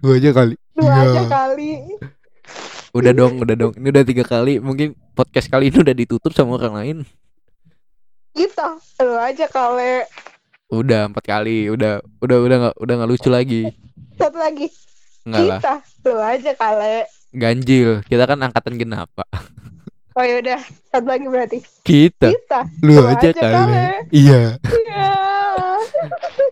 [0.06, 1.72] Lu aja kali Lu aja kali.
[2.94, 3.74] udah dong udah dong.
[3.76, 4.62] Ini udah tiga kali.
[4.62, 6.98] Mungkin podcast kali ini udah ditutup sama orang lain.
[8.38, 8.78] Kita.
[9.02, 10.06] Lu aja kale.
[10.70, 11.68] udah empat kali.
[11.72, 13.72] Udah udah udah nggak udah nggak lucu lagi
[14.18, 14.68] Satu lagi.
[15.24, 15.74] enggak lah Kita.
[16.04, 16.98] Lu aja kale.
[17.30, 19.28] ganjil kita kan angkatan genap pak
[20.14, 20.58] Oh yaudah.
[20.88, 21.60] Satu lagi berarti.
[21.82, 22.60] kita Kita.
[22.82, 23.76] lu Lu aja aja kali kali.
[24.12, 25.08] iya Iya.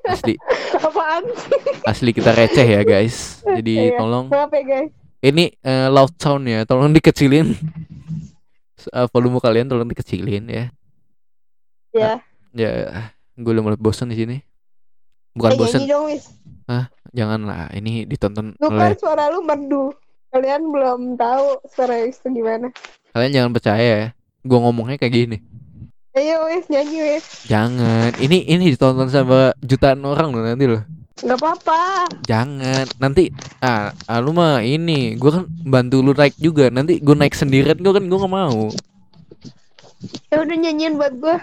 [0.05, 0.36] asli
[0.78, 1.61] Apaan sih?
[1.84, 3.97] asli kita receh ya guys jadi Iya.
[3.97, 4.89] tolong Maaf ya guys.
[5.20, 7.55] ini eh, loud sound ya tolong dikecilin
[8.86, 10.70] Eh, volume kalian tolong dikecilin ya
[11.89, 12.22] Ya.
[12.51, 12.72] ya
[13.34, 14.38] gue udah mulai bosan di sini
[15.32, 16.30] bukan Eh, bosan Wis.
[17.16, 19.95] Janganlah ini ditonton Lu oleh kan suara lu merdu.
[20.28, 22.68] Kalian belum tahu suara itu gimana.
[23.09, 24.07] kalian jangan percaya ya
[24.43, 25.38] gue ngomongnya kayak gini
[26.11, 27.24] Ayo Wis, nyanyi Wis.
[27.45, 30.84] jangan ini ini ditonton sama jutaan orang loh nanti loh
[31.16, 32.11] Gak apa-apa.
[32.24, 37.16] jangan nanti ah, ah lu mah ini gue kan bantu lu naik juga nanti gue
[37.16, 38.68] naik sendirian gue kan gue nggak mau
[40.28, 41.36] Ya udah nyanyiin buat gue.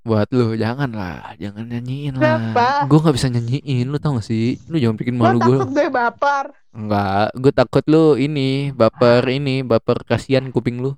[0.00, 2.88] Buat lu jangan lah jangan nyanyiin lah.
[2.88, 4.56] Gue nggak bisa nyanyiin lu tau gak sih?
[4.72, 6.44] Lu jangan bikin malu gue takut gue baper.
[6.72, 10.96] enggak gue takut lu ini baper ini baper kasihan kuping lu.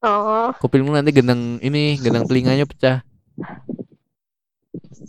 [0.00, 3.04] Oh, kuping lu nanti gendang ini gendang telinganya pecah.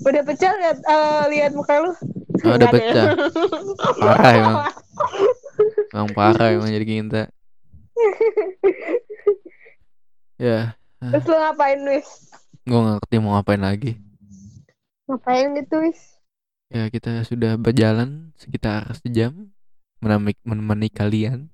[0.04, 1.96] Udah pecah lihat eh, lihat muka lu.
[2.44, 3.16] Oh, udah pecah.
[4.04, 4.56] Parah emang.
[5.96, 7.32] Emang parah emang jadi kita
[10.42, 10.74] ya.
[11.00, 12.31] Terus lu ngapain Wis?
[12.62, 13.92] Gue gak ngerti mau ngapain lagi.
[15.10, 16.22] Ngapain gitu Wis?
[16.72, 19.52] ya kita sudah berjalan sekitar sejam
[20.00, 21.52] menemani, menemani kalian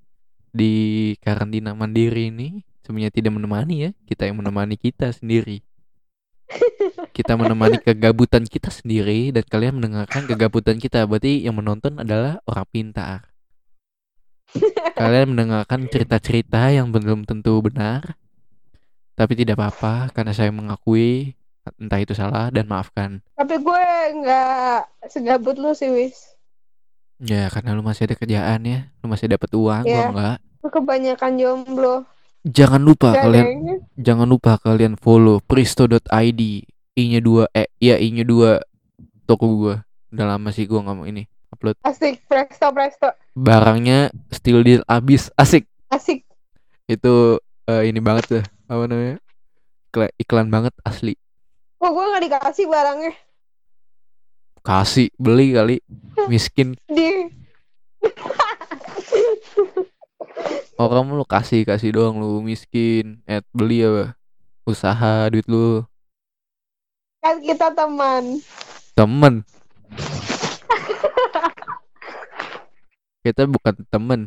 [0.54, 2.62] di karantina mandiri ini.
[2.86, 5.60] Sebenarnya tidak menemani ya kita yang menemani kita sendiri.
[7.12, 11.04] Kita menemani kegabutan kita sendiri dan kalian mendengarkan kegabutan kita.
[11.04, 13.34] Berarti yang menonton adalah orang pintar.
[15.02, 18.16] Kalian mendengarkan cerita-cerita yang belum tentu benar
[19.18, 21.34] tapi tidak apa-apa karena saya mengakui
[21.76, 23.84] entah itu salah dan maafkan Tapi gue
[24.16, 24.80] nggak
[25.10, 26.38] segabut lu sih Wis.
[27.18, 30.06] Ya karena lu masih ada kerjaan ya Lu masih dapat uang Gua Iya.
[30.08, 31.96] enggak Lu kebanyakan jomblo.
[32.46, 33.80] Jangan lupa Gak kalian deng.
[33.98, 36.42] Jangan lupa kalian follow Pristo.id
[36.94, 38.62] I nya 2 Eh iya I nya 2
[39.26, 39.76] Toko gua
[40.08, 43.10] Udah lama sih gua ngomong ini Upload Asik, presto presto.
[43.34, 46.22] Barangnya still deal abis Asik Asik.
[46.86, 49.18] Itu eh, ini banget tuh Apa namanya?
[49.88, 51.16] Ikla- Iklan banget asli.
[51.80, 53.14] Kok gue nggak dikasih barangnya?
[54.60, 55.78] Kasih Beli kali.
[56.32, 56.76] Miskin.
[56.88, 57.32] Di.
[60.78, 63.24] Orang lu kasih Kasih doang lu Miskin.
[63.26, 64.14] Eh beli apa?
[64.64, 65.82] Usaha duit lu.
[67.18, 68.40] Kan kita teman.
[68.98, 69.46] temen
[73.22, 74.26] kita bukan temen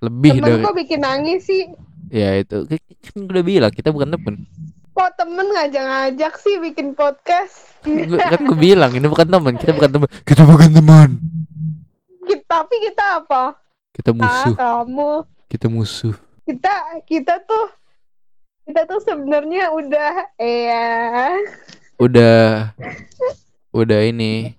[0.00, 1.68] lebih Temen dari kok bikin nangis sih?
[2.14, 2.78] Ya itu kan
[3.26, 4.46] udah bilang kita bukan temen
[4.94, 7.74] Kok temen ngajak-ngajak sih bikin podcast?
[8.30, 11.08] Kan gue bilang ini bukan temen kita bukan temen kita bukan teman
[12.22, 13.58] Kita- Tapi kita apa?
[13.90, 15.12] Kita Ah, musuh, kamu.
[15.46, 16.14] kita musuh.
[16.44, 16.72] Kita
[17.02, 17.66] kita tuh
[18.64, 21.34] kita tuh sebenarnya udah ya
[21.96, 22.70] Udah
[23.70, 24.54] udah ini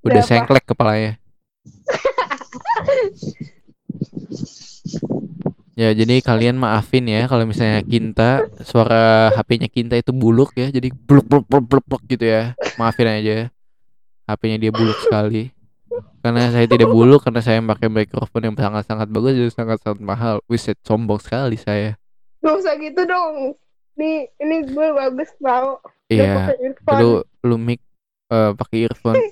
[0.00, 1.18] Udah udah sengklek kepalanya.
[5.80, 10.92] Ya, jadi kalian maafin ya kalau misalnya Kinta suara HP-nya Kinta itu buluk ya, jadi
[10.92, 12.52] bluk bluk bluk bluk bluk gitu ya.
[12.76, 13.48] Maafin aja.
[14.28, 15.48] HP-nya dia buluk sekali.
[16.20, 20.36] Karena saya tidak buluk karena saya pakai mikrofon yang sangat-sangat bagus dan sangat-sangat mahal.
[20.52, 21.96] Wiset sombong sekali saya.
[22.44, 23.56] Gak usah gitu dong.
[23.96, 25.80] Nih, ini gue bagus tau.
[26.12, 26.60] Iya,
[27.00, 27.80] lu lu mic
[28.28, 29.16] eh, pakai earphone.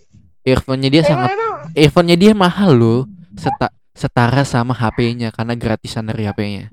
[0.48, 3.00] Earphone-nya dia Emang sangat emang earphone-nya dia mahal loh.
[3.36, 3.68] Seta,
[3.98, 6.70] setara sama HP-nya karena gratisan dari HP-nya.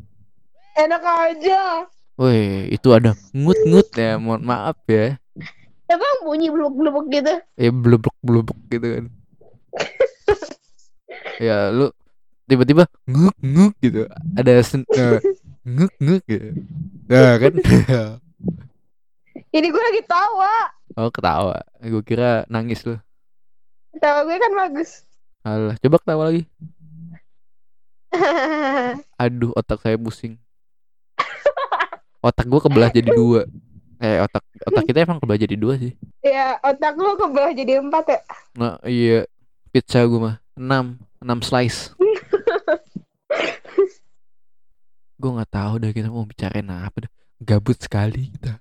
[0.77, 1.89] enak aja.
[2.15, 4.21] Woi, itu ada ngut-ngut ya.
[4.21, 5.17] Mohon maaf ya.
[5.89, 7.33] Emang bunyi blubuk-blubuk gitu.
[7.57, 9.05] Ya blubuk blubuk gitu kan.
[11.45, 11.91] ya lu
[12.45, 14.05] tiba-tiba nguk nguk gitu.
[14.37, 15.19] Ada sen, eh,
[15.65, 16.47] nguk nguk gitu.
[17.09, 17.53] Nah kan.
[19.55, 20.55] Ini gue lagi tawa.
[20.99, 21.63] oh ketawa.
[21.79, 22.95] Gue kira nangis lu.
[23.99, 25.07] Tawa gue kan bagus.
[25.45, 26.43] Alah, coba ketawa lagi.
[29.23, 30.35] Aduh, otak saya pusing.
[32.19, 33.45] Otak gua kebelah jadi dua.
[34.01, 35.93] Eh, otak otak kita emang kebelah jadi dua sih.
[36.19, 38.19] ya, otak lu kebelah jadi empat ya.
[38.57, 39.29] Nah, iya.
[39.69, 41.91] Pizza gua mah 6, 6 slice.
[45.19, 47.11] gua nggak tahu dah kita mau bicarain apa dah.
[47.39, 48.57] Gabut sekali kita.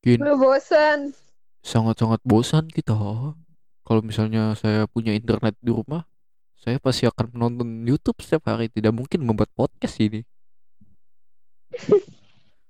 [0.00, 1.12] Kin, Lu bosen.
[1.60, 2.96] sangat-sangat bosan kita.
[3.90, 6.06] Kalau misalnya saya punya internet di rumah,
[6.54, 8.70] saya pasti akan menonton YouTube setiap hari.
[8.70, 10.22] Tidak mungkin membuat podcast ini.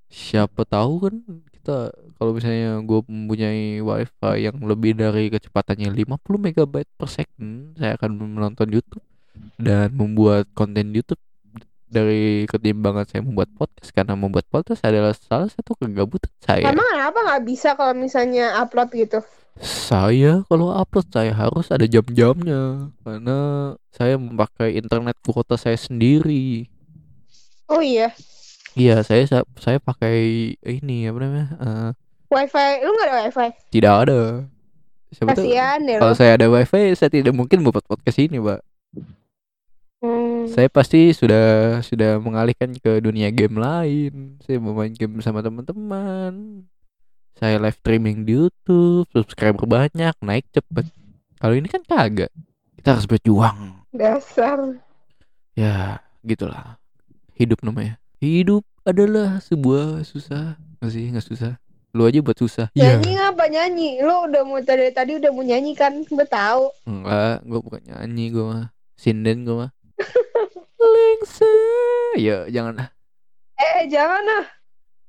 [0.08, 1.14] Siapa tahu kan
[1.52, 8.00] kita kalau misalnya gue mempunyai wifi yang lebih dari kecepatannya 50 megabyte per second, saya
[8.00, 9.04] akan menonton YouTube
[9.60, 11.20] dan membuat konten YouTube
[11.84, 16.64] dari ketimbangan saya membuat podcast karena membuat podcast adalah salah satu kegabutan saya.
[16.64, 19.20] Emang kenapa nggak bisa kalau misalnya upload gitu?
[19.58, 23.38] Saya kalau upload saya harus ada jam-jamnya karena
[23.90, 26.70] saya memakai internet kuota saya sendiri.
[27.66, 28.14] Oh iya.
[28.72, 30.16] Iya, saya sa- saya pakai
[30.62, 31.48] ini apa namanya?
[31.58, 31.90] eh,
[32.30, 33.48] Wifi, lu nggak ada wifi?
[33.74, 34.20] tidak ada.
[35.10, 38.62] Siapa Kasian deh kalau saya ada wifi saya tidak mungkin membuat podcast ini, Pak.
[40.00, 40.46] Hmm.
[40.48, 44.38] Saya pasti sudah sudah mengalihkan ke dunia game lain.
[44.40, 46.64] Saya bermain game sama teman-teman.
[47.36, 50.90] Saya live streaming di YouTube, subscriber banyak, naik cepet.
[51.40, 52.32] Kalau ini kan kagak.
[52.76, 53.84] Kita harus berjuang.
[53.92, 54.80] Dasar.
[55.52, 56.80] Ya, gitulah.
[57.36, 58.00] Hidup namanya.
[58.20, 60.56] Hidup adalah sebuah susah.
[60.80, 61.52] Nggak sih, nggak susah.
[61.90, 62.70] Lu aja buat susah.
[62.78, 63.98] Nyanyi ngapa nyanyi?
[64.00, 66.06] Lu udah mau tadi tadi udah mau nyanyi kan?
[66.06, 66.70] Gue tahu.
[66.86, 68.66] Enggak, gue bukan nyanyi gue mah.
[68.94, 69.70] Sinden gue mah.
[70.80, 71.54] Lengse.
[72.16, 72.88] Ya, jangan lah.
[73.58, 74.46] Eh jangan ah.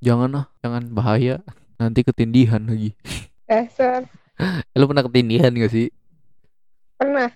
[0.02, 1.38] Jangan lah, jangan bahaya.
[1.81, 2.93] Nanti ketindihan lagi.
[3.49, 4.05] Dasar.
[4.37, 5.89] Eh, lu pernah ketindihan gak sih?
[6.93, 7.33] Pernah.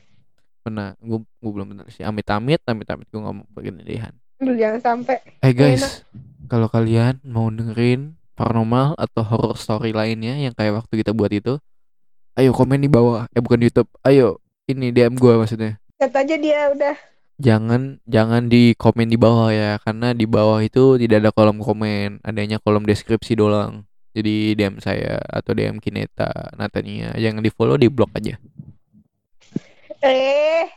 [0.62, 0.94] Pernah.
[1.02, 2.06] Gue gue belum pernah sih.
[2.06, 4.14] Amit-amit, amit-amit gue mau ketindihan.
[4.38, 5.18] Jangan sampai.
[5.42, 6.06] Eh guys,
[6.46, 11.58] kalau kalian mau dengerin paranormal atau horror story lainnya yang kayak waktu kita buat itu,
[12.38, 13.26] ayo komen di bawah.
[13.34, 13.90] Eh bukan di YouTube.
[14.06, 15.82] Ayo, ini DM gua maksudnya.
[15.98, 16.96] Chat aja dia udah.
[17.42, 22.22] Jangan jangan di komen di bawah ya, karena di bawah itu tidak ada kolom komen,
[22.22, 23.88] adanya kolom deskripsi doang.
[24.16, 28.36] Jadi DM saya atau DM Kineta, Natania, jangan di follow, di blok aja.
[30.02, 30.70] Eh,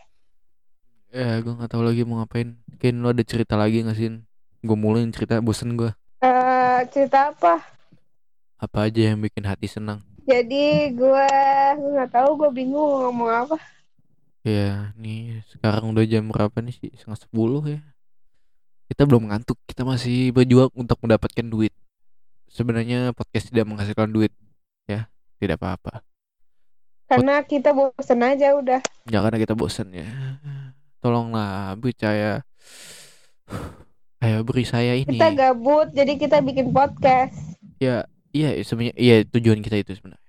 [1.08, 2.48] Ya, gue nggak tahu lagi mau ngapain.
[2.80, 4.08] Kin, lo ada cerita lagi nggak sih?
[4.66, 5.90] Gue mulai cerita, bosen gue.
[6.22, 7.54] eh, cerita apa?
[8.64, 9.98] Apa aja yang bikin hati senang?
[10.28, 11.26] Jadi gue
[11.80, 13.56] gue nggak tahu gue bingung mau ngomong apa.
[14.46, 16.90] Ya, nih sekarang udah jam berapa nih sih?
[16.98, 17.80] Setengah sepuluh ya.
[18.88, 21.72] Kita belum ngantuk, kita masih berjuang untuk mendapatkan duit.
[22.48, 24.32] Sebenarnya podcast tidak menghasilkan duit,
[24.88, 25.06] ya,
[25.36, 26.00] tidak apa-apa.
[27.08, 28.80] Karena kita bosen aja udah.
[29.08, 30.04] Ya karena kita bosan ya.
[31.00, 32.44] Tolonglah percaya.
[34.20, 35.16] Ayo beri saya ini.
[35.16, 37.56] Kita gabut jadi kita bikin podcast.
[37.80, 38.04] Ya,
[38.36, 40.20] iya sebenarnya iya tujuan kita itu sebenarnya.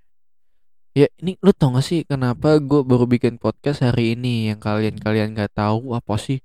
[0.95, 5.35] Ya, ini lu tau gak sih kenapa gue baru bikin podcast hari ini yang kalian-kalian
[5.35, 6.39] gak tahu apa sih?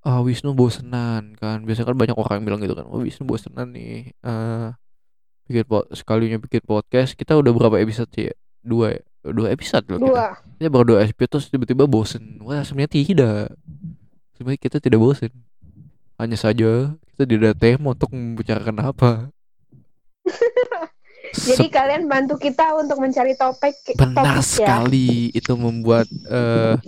[0.00, 1.64] Ah, Wisnu bosenan kan.
[1.64, 2.88] Biasanya kan banyak orang yang bilang gitu kan.
[2.88, 4.12] Oh, Wisnu bosenan nih.
[4.12, 4.68] Eh
[5.48, 7.16] bikin po- sekalinya bikin podcast.
[7.16, 8.34] Kita udah berapa episode sih ya?
[8.64, 9.02] Dua ya?
[9.24, 10.10] Dua episode loh kita.
[10.12, 10.26] Dua.
[10.60, 12.40] Kita baru dua episode terus tiba-tiba bosen.
[12.44, 13.56] Wah, sebenarnya tidak.
[14.36, 15.32] Sebenarnya kita tidak bosen.
[16.20, 19.12] Hanya saja kita tidak tema untuk membicarakan apa.
[21.34, 24.42] Jadi kalian bantu kita untuk mencari topik benar topik ya.
[24.42, 26.78] sekali itu membuat eh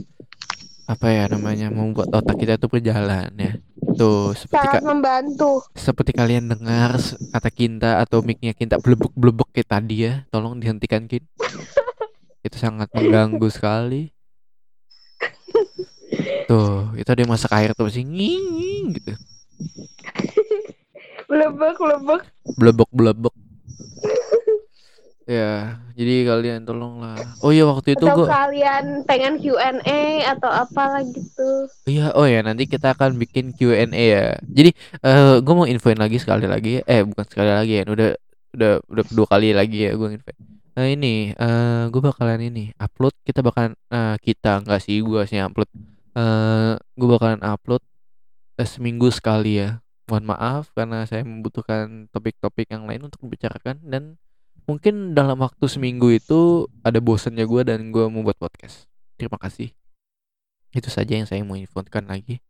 [0.86, 3.58] apa ya namanya membuat otak kita tuh berjalan ya
[3.96, 5.50] tuh seperti Sangat membantu.
[5.72, 6.96] seperti kalian dengar
[7.32, 10.22] kata Kinta atau mic-nya Kinta blebek-blebek kayak tadi ya.
[10.28, 11.24] Tolong dihentikan Kin.
[12.46, 14.12] Itu sangat mengganggu sekali.
[16.46, 19.12] Tuh itu dia masak air tuh masih nging gitu.
[21.26, 22.22] Lebek lebek.
[22.54, 23.34] blebek-blebek
[25.26, 30.00] ya jadi kalian tolonglah oh iya waktu itu Atau gua kalian pengen Q&A
[30.36, 31.70] atau apalah gitu.
[31.88, 34.26] Iya, oh ya nanti kita akan bikin Q&A ya.
[34.44, 34.70] Jadi
[35.02, 38.10] eh gue mau infoin lagi sekali lagi, eh bukan sekali lagi ya, udah
[38.56, 40.38] udah udah kedua kali lagi ya gue infoin.
[40.76, 45.40] Nah ini, eh gue bakalan ini upload, kita bakalan eh, kita nggak sih gue sih
[45.40, 45.70] upload.
[46.16, 47.82] Eh gue bakalan upload
[48.60, 49.80] eh, seminggu sekali ya.
[50.06, 54.14] Mohon maaf karena saya membutuhkan topik-topik yang lain untuk dibicarakan dan
[54.66, 58.90] mungkin dalam waktu seminggu itu ada bosannya gue dan gue mau buat podcast.
[59.14, 59.70] Terima kasih.
[60.74, 62.42] Itu saja yang saya mau infokan lagi.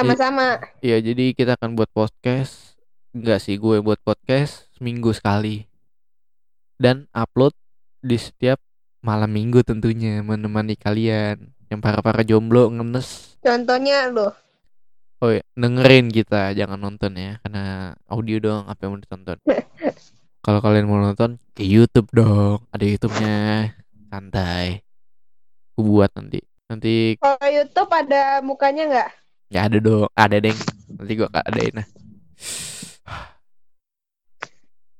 [0.00, 0.56] Sama-sama.
[0.80, 2.80] Ya jadi kita akan buat podcast
[3.12, 5.68] Enggak sih gue buat podcast Seminggu sekali
[6.80, 7.52] Dan upload
[8.00, 8.62] di setiap
[9.04, 14.32] malam minggu tentunya Menemani kalian Yang para-para jomblo ngenes Contohnya loh.
[15.20, 19.36] Oh ya dengerin kita Jangan nonton ya Karena audio doang apa yang mau ditonton
[20.40, 23.70] Kalau kalian mau nonton ke Youtube dong Ada Youtubenya
[24.08, 24.80] Santai
[25.76, 26.40] Gue buat nanti
[26.70, 29.10] Nanti Kalau YouTube ada mukanya nggak?
[29.50, 30.54] Ya ada dong, ada deng.
[30.86, 31.86] Nanti gua adain nah.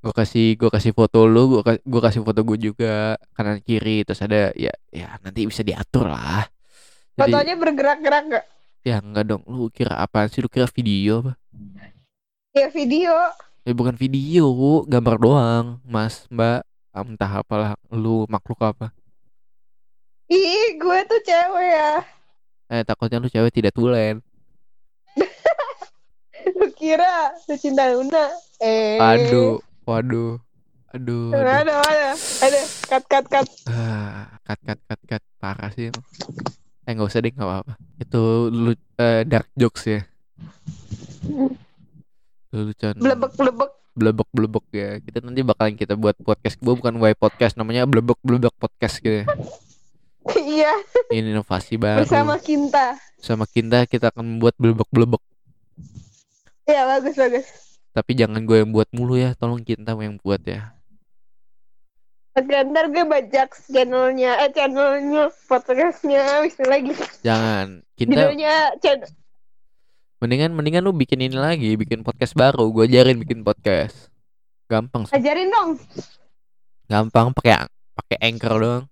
[0.03, 4.03] Gua kasih gua kasih foto lu, gua, ka- gua kasih foto gua juga kanan kiri
[4.03, 6.43] terus ada ya ya nanti bisa diatur lah.
[7.15, 8.45] Jadi Fotonya bergerak-gerak nggak?
[8.83, 10.43] ya enggak dong, lu kira apaan sih?
[10.43, 11.33] Lu kira video apa?
[12.51, 13.15] Ya video.
[13.61, 14.49] Ya bukan video,
[14.89, 16.65] gambar doang, Mas, Mbak.
[16.97, 18.89] Ah, Entah apalah lu makhluk apa.
[20.33, 22.01] Ih, gue tuh cewek ya.
[22.73, 24.25] Eh takutnya lu cewek tidak tulen.
[26.57, 28.33] Lu kira lu cinta Luna?
[28.65, 28.97] Eh.
[28.97, 30.41] Aduh, waduh.
[30.97, 31.47] Aduh, aduh.
[31.47, 32.61] Ada, ada, ada.
[32.89, 33.47] Cut, cut, cut.
[33.69, 36.07] Ah, cut cut cut cut parah sih emang.
[36.89, 37.75] Eh nggak usah deh nggak apa-apa.
[38.01, 40.01] Itu lu eh, dark jokes ya.
[42.51, 42.95] Lucuan.
[42.99, 43.71] Blebek, blebek.
[43.95, 44.91] Blebek blebek ya.
[44.99, 46.59] Kita nanti bakalan kita buat podcast.
[46.59, 49.23] Gua bukan Y podcast namanya blebek blebek podcast gitu.
[49.23, 49.27] ya.
[50.37, 50.69] Iya,
[51.09, 52.05] Ini inovasi baru.
[52.05, 52.93] bersama Kinta.
[53.17, 55.23] Sama kita kita akan membuat blebek blebek.
[56.69, 57.47] Iya, bagus, bagus.
[57.97, 59.33] Tapi jangan gue yang buat mulu ya.
[59.33, 60.77] Tolong kita yang buat ya.
[62.37, 66.93] Oke, ntar gue bajak channelnya, eh channelnya, podcastnya, bisa lagi.
[67.27, 67.81] Jangan.
[67.97, 69.09] Kita Judulnya channel.
[70.21, 72.69] Mendingan mendingan lu bikin ini lagi, bikin podcast baru.
[72.69, 74.13] Gue ajarin bikin podcast.
[74.67, 75.17] Gampang sih.
[75.17, 75.71] Ajarin dong.
[76.87, 77.65] Gampang pakai
[77.95, 78.85] pakai anchor doang.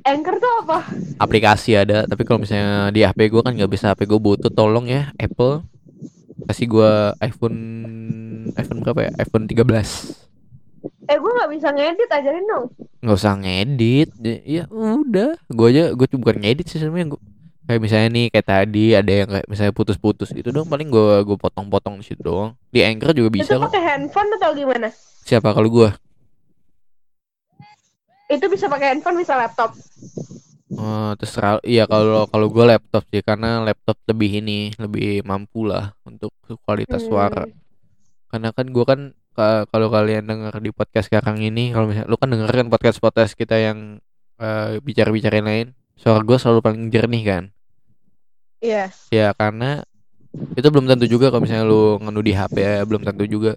[0.00, 0.78] Anchor tuh apa?
[1.18, 4.86] aplikasi ada tapi kalau misalnya di HP gue kan nggak bisa HP gue butuh tolong
[4.86, 5.66] ya Apple
[6.46, 7.58] kasih gue iPhone
[8.54, 9.58] iPhone berapa ya iPhone 13
[11.08, 12.70] Eh, gue gak bisa ngedit, ajarin dong.
[13.00, 14.08] nggak usah ngedit
[14.46, 17.24] ya udah gue aja gue bukan ngedit sih sebenarnya Gua-
[17.68, 21.36] kayak misalnya nih kayak tadi ada yang kayak misalnya putus-putus itu dong paling gue gue
[21.36, 22.56] potong-potong di situ doang.
[22.68, 24.88] Di Anchor juga bisa Itu pakai handphone atau gimana?
[25.22, 25.52] siapa?
[25.52, 25.88] Kalau gue
[28.28, 29.72] Itu bisa pakai handphone, bisa laptop.
[30.70, 31.60] Oh, terserah.
[31.62, 36.28] Iya kalau kalau gue laptop sih karena laptop lebih ini lebih mampu lah untuk
[36.62, 37.08] kualitas Hmm.
[37.08, 37.44] suara.
[38.28, 39.00] Karena kan gue kan
[39.32, 42.98] ka- kalau kalian dengar di podcast sekarang ini kalau misalnya lu kan denger kan podcast
[42.98, 43.96] podcast kita yang
[44.36, 47.44] eh, bicara-bicara lain suara gue selalu paling jernih kan
[48.58, 48.90] Iya.
[49.14, 49.86] ya karena
[50.58, 53.54] itu belum tentu juga kalau misalnya lu ngenu di HP ya belum tentu juga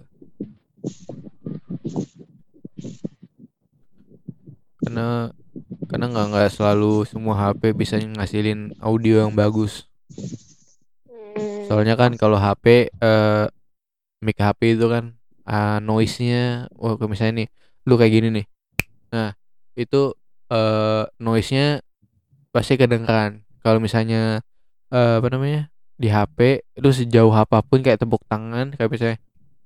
[4.82, 5.30] karena
[5.90, 9.86] karena nggak nggak selalu semua HP bisa ngasilin audio yang bagus
[11.32, 11.64] Hmm.
[11.64, 13.44] soalnya kan kalau HP eh
[14.20, 15.16] mic HP itu kan
[15.48, 17.48] ah, noise-nya oh kayak misalnya nih
[17.88, 18.46] lu kayak gini nih
[19.08, 19.32] nah
[19.72, 20.12] itu
[20.52, 21.80] eh noise-nya
[22.52, 24.44] pasti kedengeran kalau misalnya
[24.94, 25.60] eh, apa namanya
[26.02, 26.38] di HP
[26.78, 29.18] itu sejauh apa pun kayak tepuk tangan kayak misalnya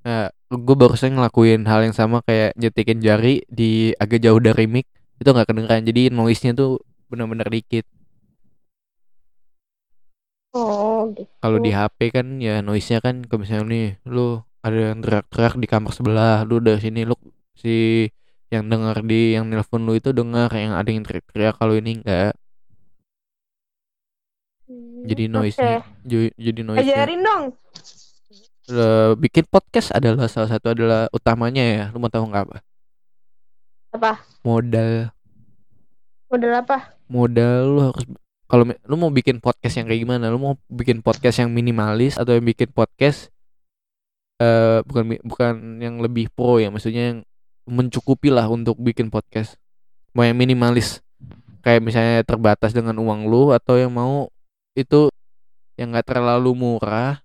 [0.07, 0.23] nah
[0.67, 4.87] gue barusan ngelakuin hal yang sama kayak nyetikin jari di agak jauh dari mic
[5.21, 6.71] itu nggak kedengeran jadi noise-nya tuh
[7.11, 7.85] benar-benar dikit
[10.57, 11.29] Oh, gitu.
[11.43, 13.85] kalau di HP kan ya noise-nya kan kalau misalnya nih
[14.15, 14.21] lu
[14.65, 17.15] ada yang teriak-teriak di kamar sebelah lu dari sini lu
[17.63, 17.69] si
[18.55, 22.33] yang dengar di yang nelpon lu itu dengar yang ada yang teriak-teriak kalau ini enggak
[24.67, 25.89] Hmm, noise-nya oke.
[26.03, 27.45] ju- jadi noise-nya Ajarin dong.
[28.67, 32.59] Eh, bikin podcast adalah salah satu adalah utamanya ya lu mau tahu nggak apa
[33.95, 34.13] Apa?
[34.43, 35.15] modal
[36.27, 36.99] Modal apa?
[37.07, 38.03] modal lu harus
[38.51, 42.35] kalau lu mau bikin podcast yang kayak gimana lu mau bikin podcast yang minimalis atau
[42.35, 43.31] yang bikin podcast
[44.37, 47.19] eh bukan bukan yang lebih pro ya maksudnya yang
[47.71, 49.55] mencukupi lah untuk bikin podcast
[50.11, 50.99] mau yang minimalis
[51.63, 54.27] kayak misalnya terbatas dengan uang lu atau yang mau
[54.77, 55.09] itu
[55.81, 57.25] yang nggak terlalu murah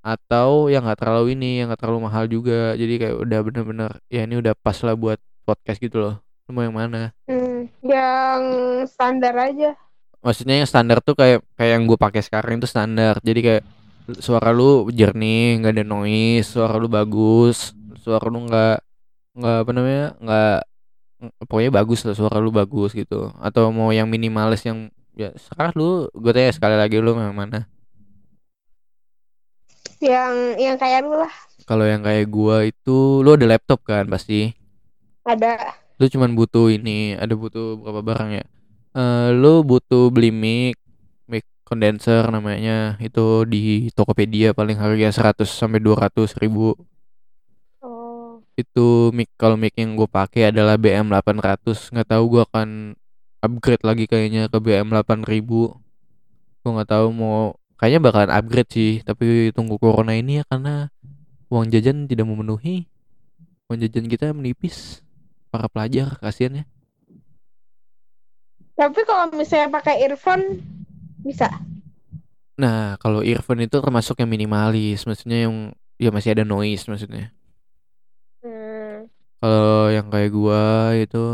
[0.00, 2.72] atau yang nggak terlalu ini yang nggak terlalu mahal juga.
[2.74, 6.14] Jadi kayak udah bener-bener ya ini udah pas lah buat podcast gitu loh.
[6.48, 7.12] Lu mau yang mana?
[7.28, 8.40] Hmm, yang
[8.88, 9.76] standar aja.
[10.24, 13.20] maksudnya yang standar tuh kayak kayak yang gue pakai sekarang itu standar.
[13.22, 13.62] Jadi kayak
[14.18, 18.78] suara lu jernih nggak ada noise suara lu bagus suara lu nggak
[19.38, 20.58] nggak apa namanya nggak
[21.50, 23.30] pokoknya bagus lah suara lu bagus gitu.
[23.38, 27.64] Atau mau yang minimalis yang ya sekarang lu gue tanya sekali lagi lu yang mana
[29.96, 31.32] Yang yang kayak lu lah.
[31.64, 34.52] kalau yang kayak gua itu lu ada laptop kan pasti
[35.22, 35.72] Ada.
[35.96, 38.44] lu cuman butuh ini ada butuh berapa barang ya
[38.92, 40.76] Eh lu butuh beli mic
[41.26, 46.76] mic condenser namanya itu di Tokopedia paling harga 100 sampai 200 ribu
[47.80, 48.40] Oh.
[48.54, 52.92] itu mic kalau mic yang gue pakai adalah BM 800 nggak tahu gua akan
[53.44, 55.24] upgrade lagi kayaknya ke BM 8000
[56.62, 60.90] gua nggak tahu mau kayaknya bakalan upgrade sih tapi tunggu corona ini ya karena
[61.50, 62.90] uang jajan tidak memenuhi.
[63.70, 65.02] Uang jajan kita menipis.
[65.50, 66.64] Para pelajar kasihan ya.
[68.76, 70.60] Tapi kalau misalnya pakai earphone
[71.24, 71.48] bisa.
[72.56, 75.06] nah kalau earphone itu termasuk yang minimalis.
[75.06, 77.32] Maksudnya yang ya masih ada noise maksudnya.
[78.44, 79.08] Hmm.
[79.40, 81.24] Kalau yang kayak gua itu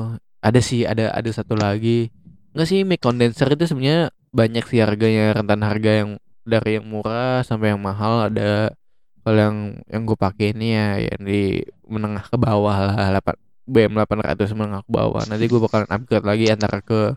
[0.43, 2.11] ada sih ada ada satu lagi.
[2.53, 6.11] Enggak sih mic condenser itu sebenarnya banyak sih harganya rentan harga yang
[6.43, 8.75] dari yang murah sampai yang mahal ada.
[9.23, 9.57] Kalau yang
[9.87, 13.39] yang gue pakai ini ya yang di menengah ke bawah lah 8
[13.71, 15.23] BM 800 menengah ke bawah.
[15.31, 17.15] Nanti gue bakalan upgrade lagi antara ke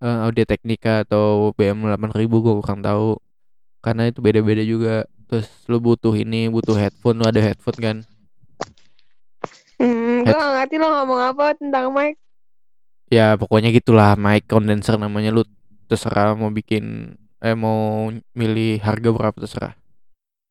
[0.00, 3.20] eh, Audio Technica atau BM 8000 gue kurang tahu.
[3.84, 5.04] Karena itu beda-beda juga.
[5.28, 7.96] Terus lu butuh ini, butuh headphone, lu ada headphone kan?
[9.76, 12.16] Hmm, gue gak ngerti lo ngomong apa tentang mic.
[13.06, 15.42] Ya pokoknya gitulah mic condenser namanya lu
[15.86, 19.74] terserah mau bikin eh mau milih harga berapa terserah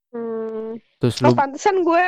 [0.10, 0.80] Hmm.
[0.98, 2.06] terus Oh, lu pantesan gue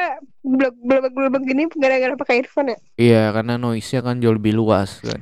[0.48, 2.78] blebek blebek gini gara-gara pakai earphone ya.
[2.96, 5.20] iya karena noise nya kan jauh lebih luas kan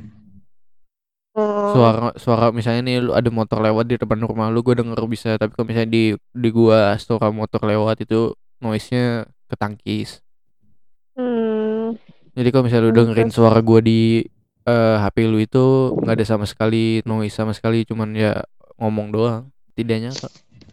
[1.36, 1.76] Oh.
[1.76, 5.36] suara suara misalnya nih lu ada motor lewat di depan rumah lu gue denger bisa
[5.36, 8.32] tapi kalau misalnya di di gua suara motor lewat itu
[8.62, 9.06] noise nya
[9.52, 10.24] ketangkis
[11.12, 12.00] Hmm.
[12.32, 14.24] jadi kalau misalnya lu Hmm, dengerin suara gua di
[14.66, 15.64] eh, HP lu itu
[15.96, 18.42] nggak ada sama sekali noise sama sekali cuman ya
[18.76, 20.12] ngomong doang setidaknya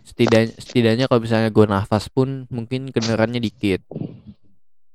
[0.03, 3.81] setidaknya setidaknya kalau misalnya gua nafas pun mungkin kedengarannya dikit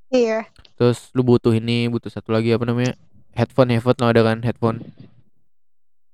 [0.08, 0.48] Iya.
[0.76, 2.96] terus lu butuh ini butuh satu lagi apa namanya
[3.36, 4.80] headphone headphone lo ada kan headphone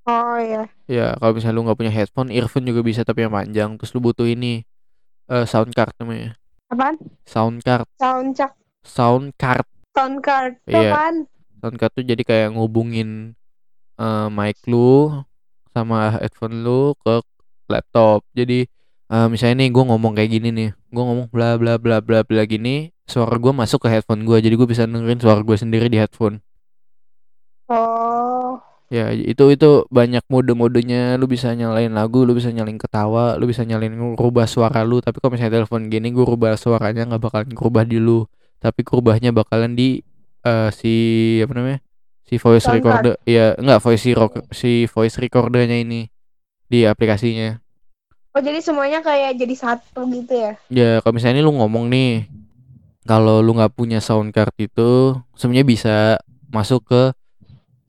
[0.04, 0.68] Oh iya.
[0.84, 4.04] ya kalau misalnya lu nggak punya headphone earphone juga bisa tapi yang panjang terus lu
[4.04, 4.66] butuh ini
[5.30, 6.36] eh sound card namanya
[6.68, 6.98] Apaan?
[7.24, 8.52] sound card Sound check.
[8.84, 10.58] sound card Sound card.
[10.66, 10.90] Iya.
[11.64, 11.80] Apaan?
[11.80, 13.36] sound card tuh jadi kayak ngubungin
[14.00, 15.24] eh, mic lu
[15.72, 17.24] sama headphone lu ke
[17.72, 18.68] laptop jadi
[19.12, 22.44] eh, misalnya nih gue ngomong kayak gini nih gue ngomong bla bla bla bla bla
[22.44, 26.00] gini suara gue masuk ke headphone gue jadi gue bisa dengerin suara gue sendiri di
[26.00, 26.44] headphone
[27.72, 28.60] Oh.
[28.92, 33.66] ya itu itu banyak mode-modenya lu bisa nyalain lagu lu bisa nyalain ketawa lu bisa
[33.66, 37.84] nyalain ngerubah suara lu tapi kalau misalnya telepon gini gue rubah suaranya nggak bakalan ngerubah
[37.90, 38.30] di lu
[38.62, 40.06] tapi kerubahnya bakalan di
[40.44, 40.94] eh, si
[41.44, 41.80] apa namanya
[42.24, 46.08] si voice recorder ya enggak voice recorder si voice recordernya ini
[46.68, 47.60] di aplikasinya.
[48.34, 50.54] Oh jadi semuanya kayak jadi satu gitu ya?
[50.74, 52.26] ya kalau misalnya ini lu ngomong nih
[53.06, 55.96] kalau lu nggak punya sound card itu sebenarnya bisa
[56.50, 57.02] masuk ke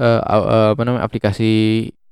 [0.03, 1.53] eh, a- eh, apa namanya aplikasi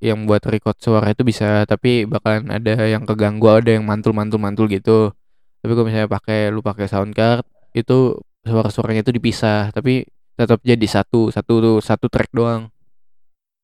[0.03, 4.39] yang buat record suara itu bisa tapi bakalan ada yang keganggu ada yang mantul mantul
[4.43, 5.15] mantul gitu.
[5.63, 10.03] Tapi kalau misalnya pakai lu pakai sound card itu suara-suaranya itu dipisah tapi
[10.43, 12.69] tetap jadi satu satu tuh satu track doang.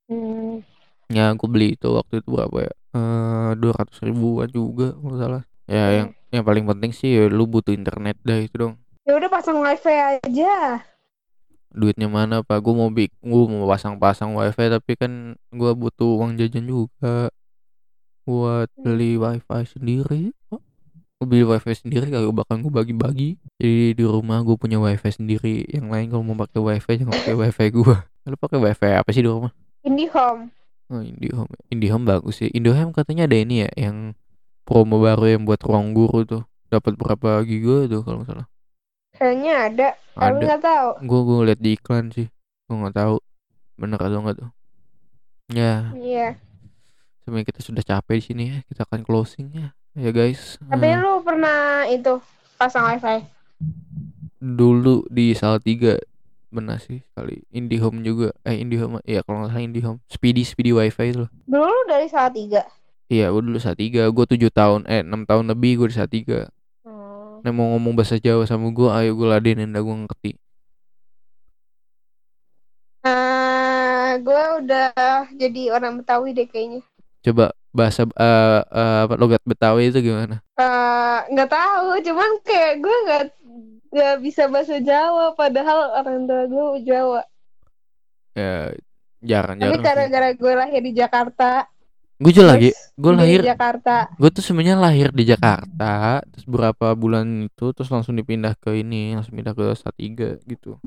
[0.09, 0.64] Hmm.
[1.09, 2.72] ya aku beli itu waktu itu berapa ya?
[2.96, 5.42] Eh dua ratus ribuan juga kalau salah.
[5.68, 5.94] Ya Hmm.
[5.96, 8.74] yang yang paling penting sih ya lu butuh internet dah itu dong.
[9.05, 10.84] Ya udah pasang wifi aja.
[11.68, 12.64] duitnya mana pak?
[12.64, 15.12] Gue mau bik gue mau pasang-pasang wifi tapi kan
[15.52, 17.28] gue butuh uang jajan juga
[18.24, 20.32] buat beli wifi sendiri
[21.19, 23.43] gue beli wifi sendiri kagak bakal gue bagi-bagi.
[23.59, 25.66] Jadi di rumah gue punya wifi sendiri.
[25.66, 27.97] Yang lain kalau mau pakai wifi jangan pakai wifi gue
[28.31, 29.51] lu pakai wifi apa sih di rumah?
[29.82, 30.55] IndiHome.
[30.95, 31.51] oh IndiHome.
[31.74, 32.49] IndiHome bagus sih.
[32.55, 34.15] IndiHome katanya ada ini ya yang
[34.62, 36.43] promo baru yang buat ruang guru tuh.
[36.70, 38.47] Dapat berapa giga tuh kalau nggak salah.
[39.19, 40.45] Kayaknya ada, tapi Ada.
[40.47, 40.90] nggak tahu.
[41.03, 42.28] gue gue liat di iklan sih.
[42.70, 43.15] Gue nggak tahu
[43.74, 44.51] bener atau enggak tuh.
[45.51, 45.90] Ya.
[45.99, 46.28] Iya.
[47.27, 48.59] sebenarnya kita sudah capek di sini ya.
[48.70, 50.56] Kita akan closing ya ya guys.
[50.62, 52.22] Tapi Eh, lu pernah itu
[52.54, 53.26] pasang wifi?
[54.38, 55.98] dulu di Salatiga
[56.48, 57.42] benar sih kali.
[57.50, 58.30] IndiHome juga.
[58.40, 59.98] Eh IndiHome ya kalau nggak salah IndiHome.
[60.06, 61.30] Speedy Speedy WiFi itu loh.
[61.44, 62.62] Dulu lu dari Salatiga.
[63.08, 66.46] iya gue dulu Salatiga gue tujuh tahun eh enam tahun lebih gue di Salatiga
[66.84, 67.40] Hmm.
[67.40, 70.32] Nah mau ngomong bahasa Jawa sama gue ayo gue ladenin dah gue ngerti.
[73.00, 74.92] Eh, gue udah
[75.32, 76.80] jadi orang Betawi deh kayaknya.
[77.18, 82.97] coba bahasa eh eh, apa logat Betawi itu gimana Eh, nggak tahu, cuman kayak gue
[83.07, 83.23] nggak
[83.89, 87.23] nggak bisa bahasa Jawa, padahal orang tua gue Jawa.
[88.32, 88.70] ya
[89.19, 91.66] jarang Tapi jarang gara-gara gue lahir di Jakarta,
[92.16, 94.11] gue juga lagi gue di lahir Jakarta.
[94.12, 99.15] gue tuh sebenarnya lahir di Jakarta terus beberapa bulan itu terus langsung dipindah ke ini
[99.15, 100.78] langsung pindah ke Salatiga gitu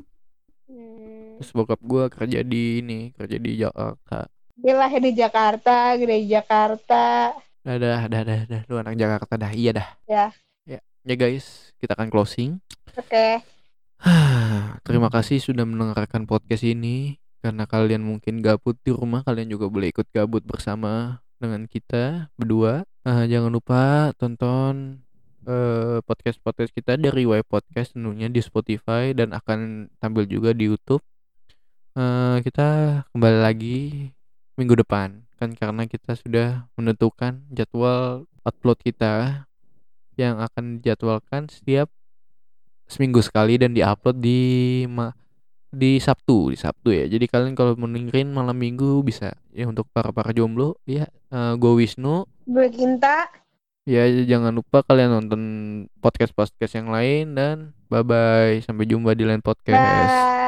[0.64, 1.36] Hmm.
[1.36, 4.24] terus bokap gue kerja di ini kerja di Jakarta
[4.62, 7.34] Dia lahir di Jakarta, gede di Jakarta.
[7.62, 8.62] dah dah dah dah, dah.
[8.66, 10.34] lu anak Jakarta dah iya dah Ya.
[10.66, 12.58] ya ya guys kita akan closing
[12.94, 13.38] Oke.
[14.86, 19.94] terima kasih sudah mendengarkan podcast ini karena kalian mungkin gabut di rumah kalian juga boleh
[19.94, 25.02] ikut gabut bersama dengan kita berdua Ah, jangan lupa tonton
[25.42, 31.02] eh, podcast-podcast kita dari web podcast tentunya di Spotify dan akan tampil juga di YouTube
[31.92, 32.66] Eh, kita
[33.10, 34.10] kembali lagi
[34.56, 35.24] minggu depan.
[35.36, 39.44] Kan karena kita sudah menentukan jadwal upload kita
[40.14, 41.88] yang akan dijadwalkan setiap
[42.86, 44.40] seminggu sekali dan diupload di
[44.86, 45.16] ma-
[45.72, 47.08] di Sabtu di Sabtu ya.
[47.08, 49.32] Jadi kalian kalau mau dengerin malam minggu bisa.
[49.56, 52.28] Ya untuk para para jomblo ya gue Wisnu.
[52.44, 53.28] Gue Kinta.
[53.82, 55.42] ya jangan lupa kalian nonton
[55.98, 59.74] podcast podcast yang lain dan bye bye sampai jumpa di lain podcast.
[59.74, 60.41] Bye.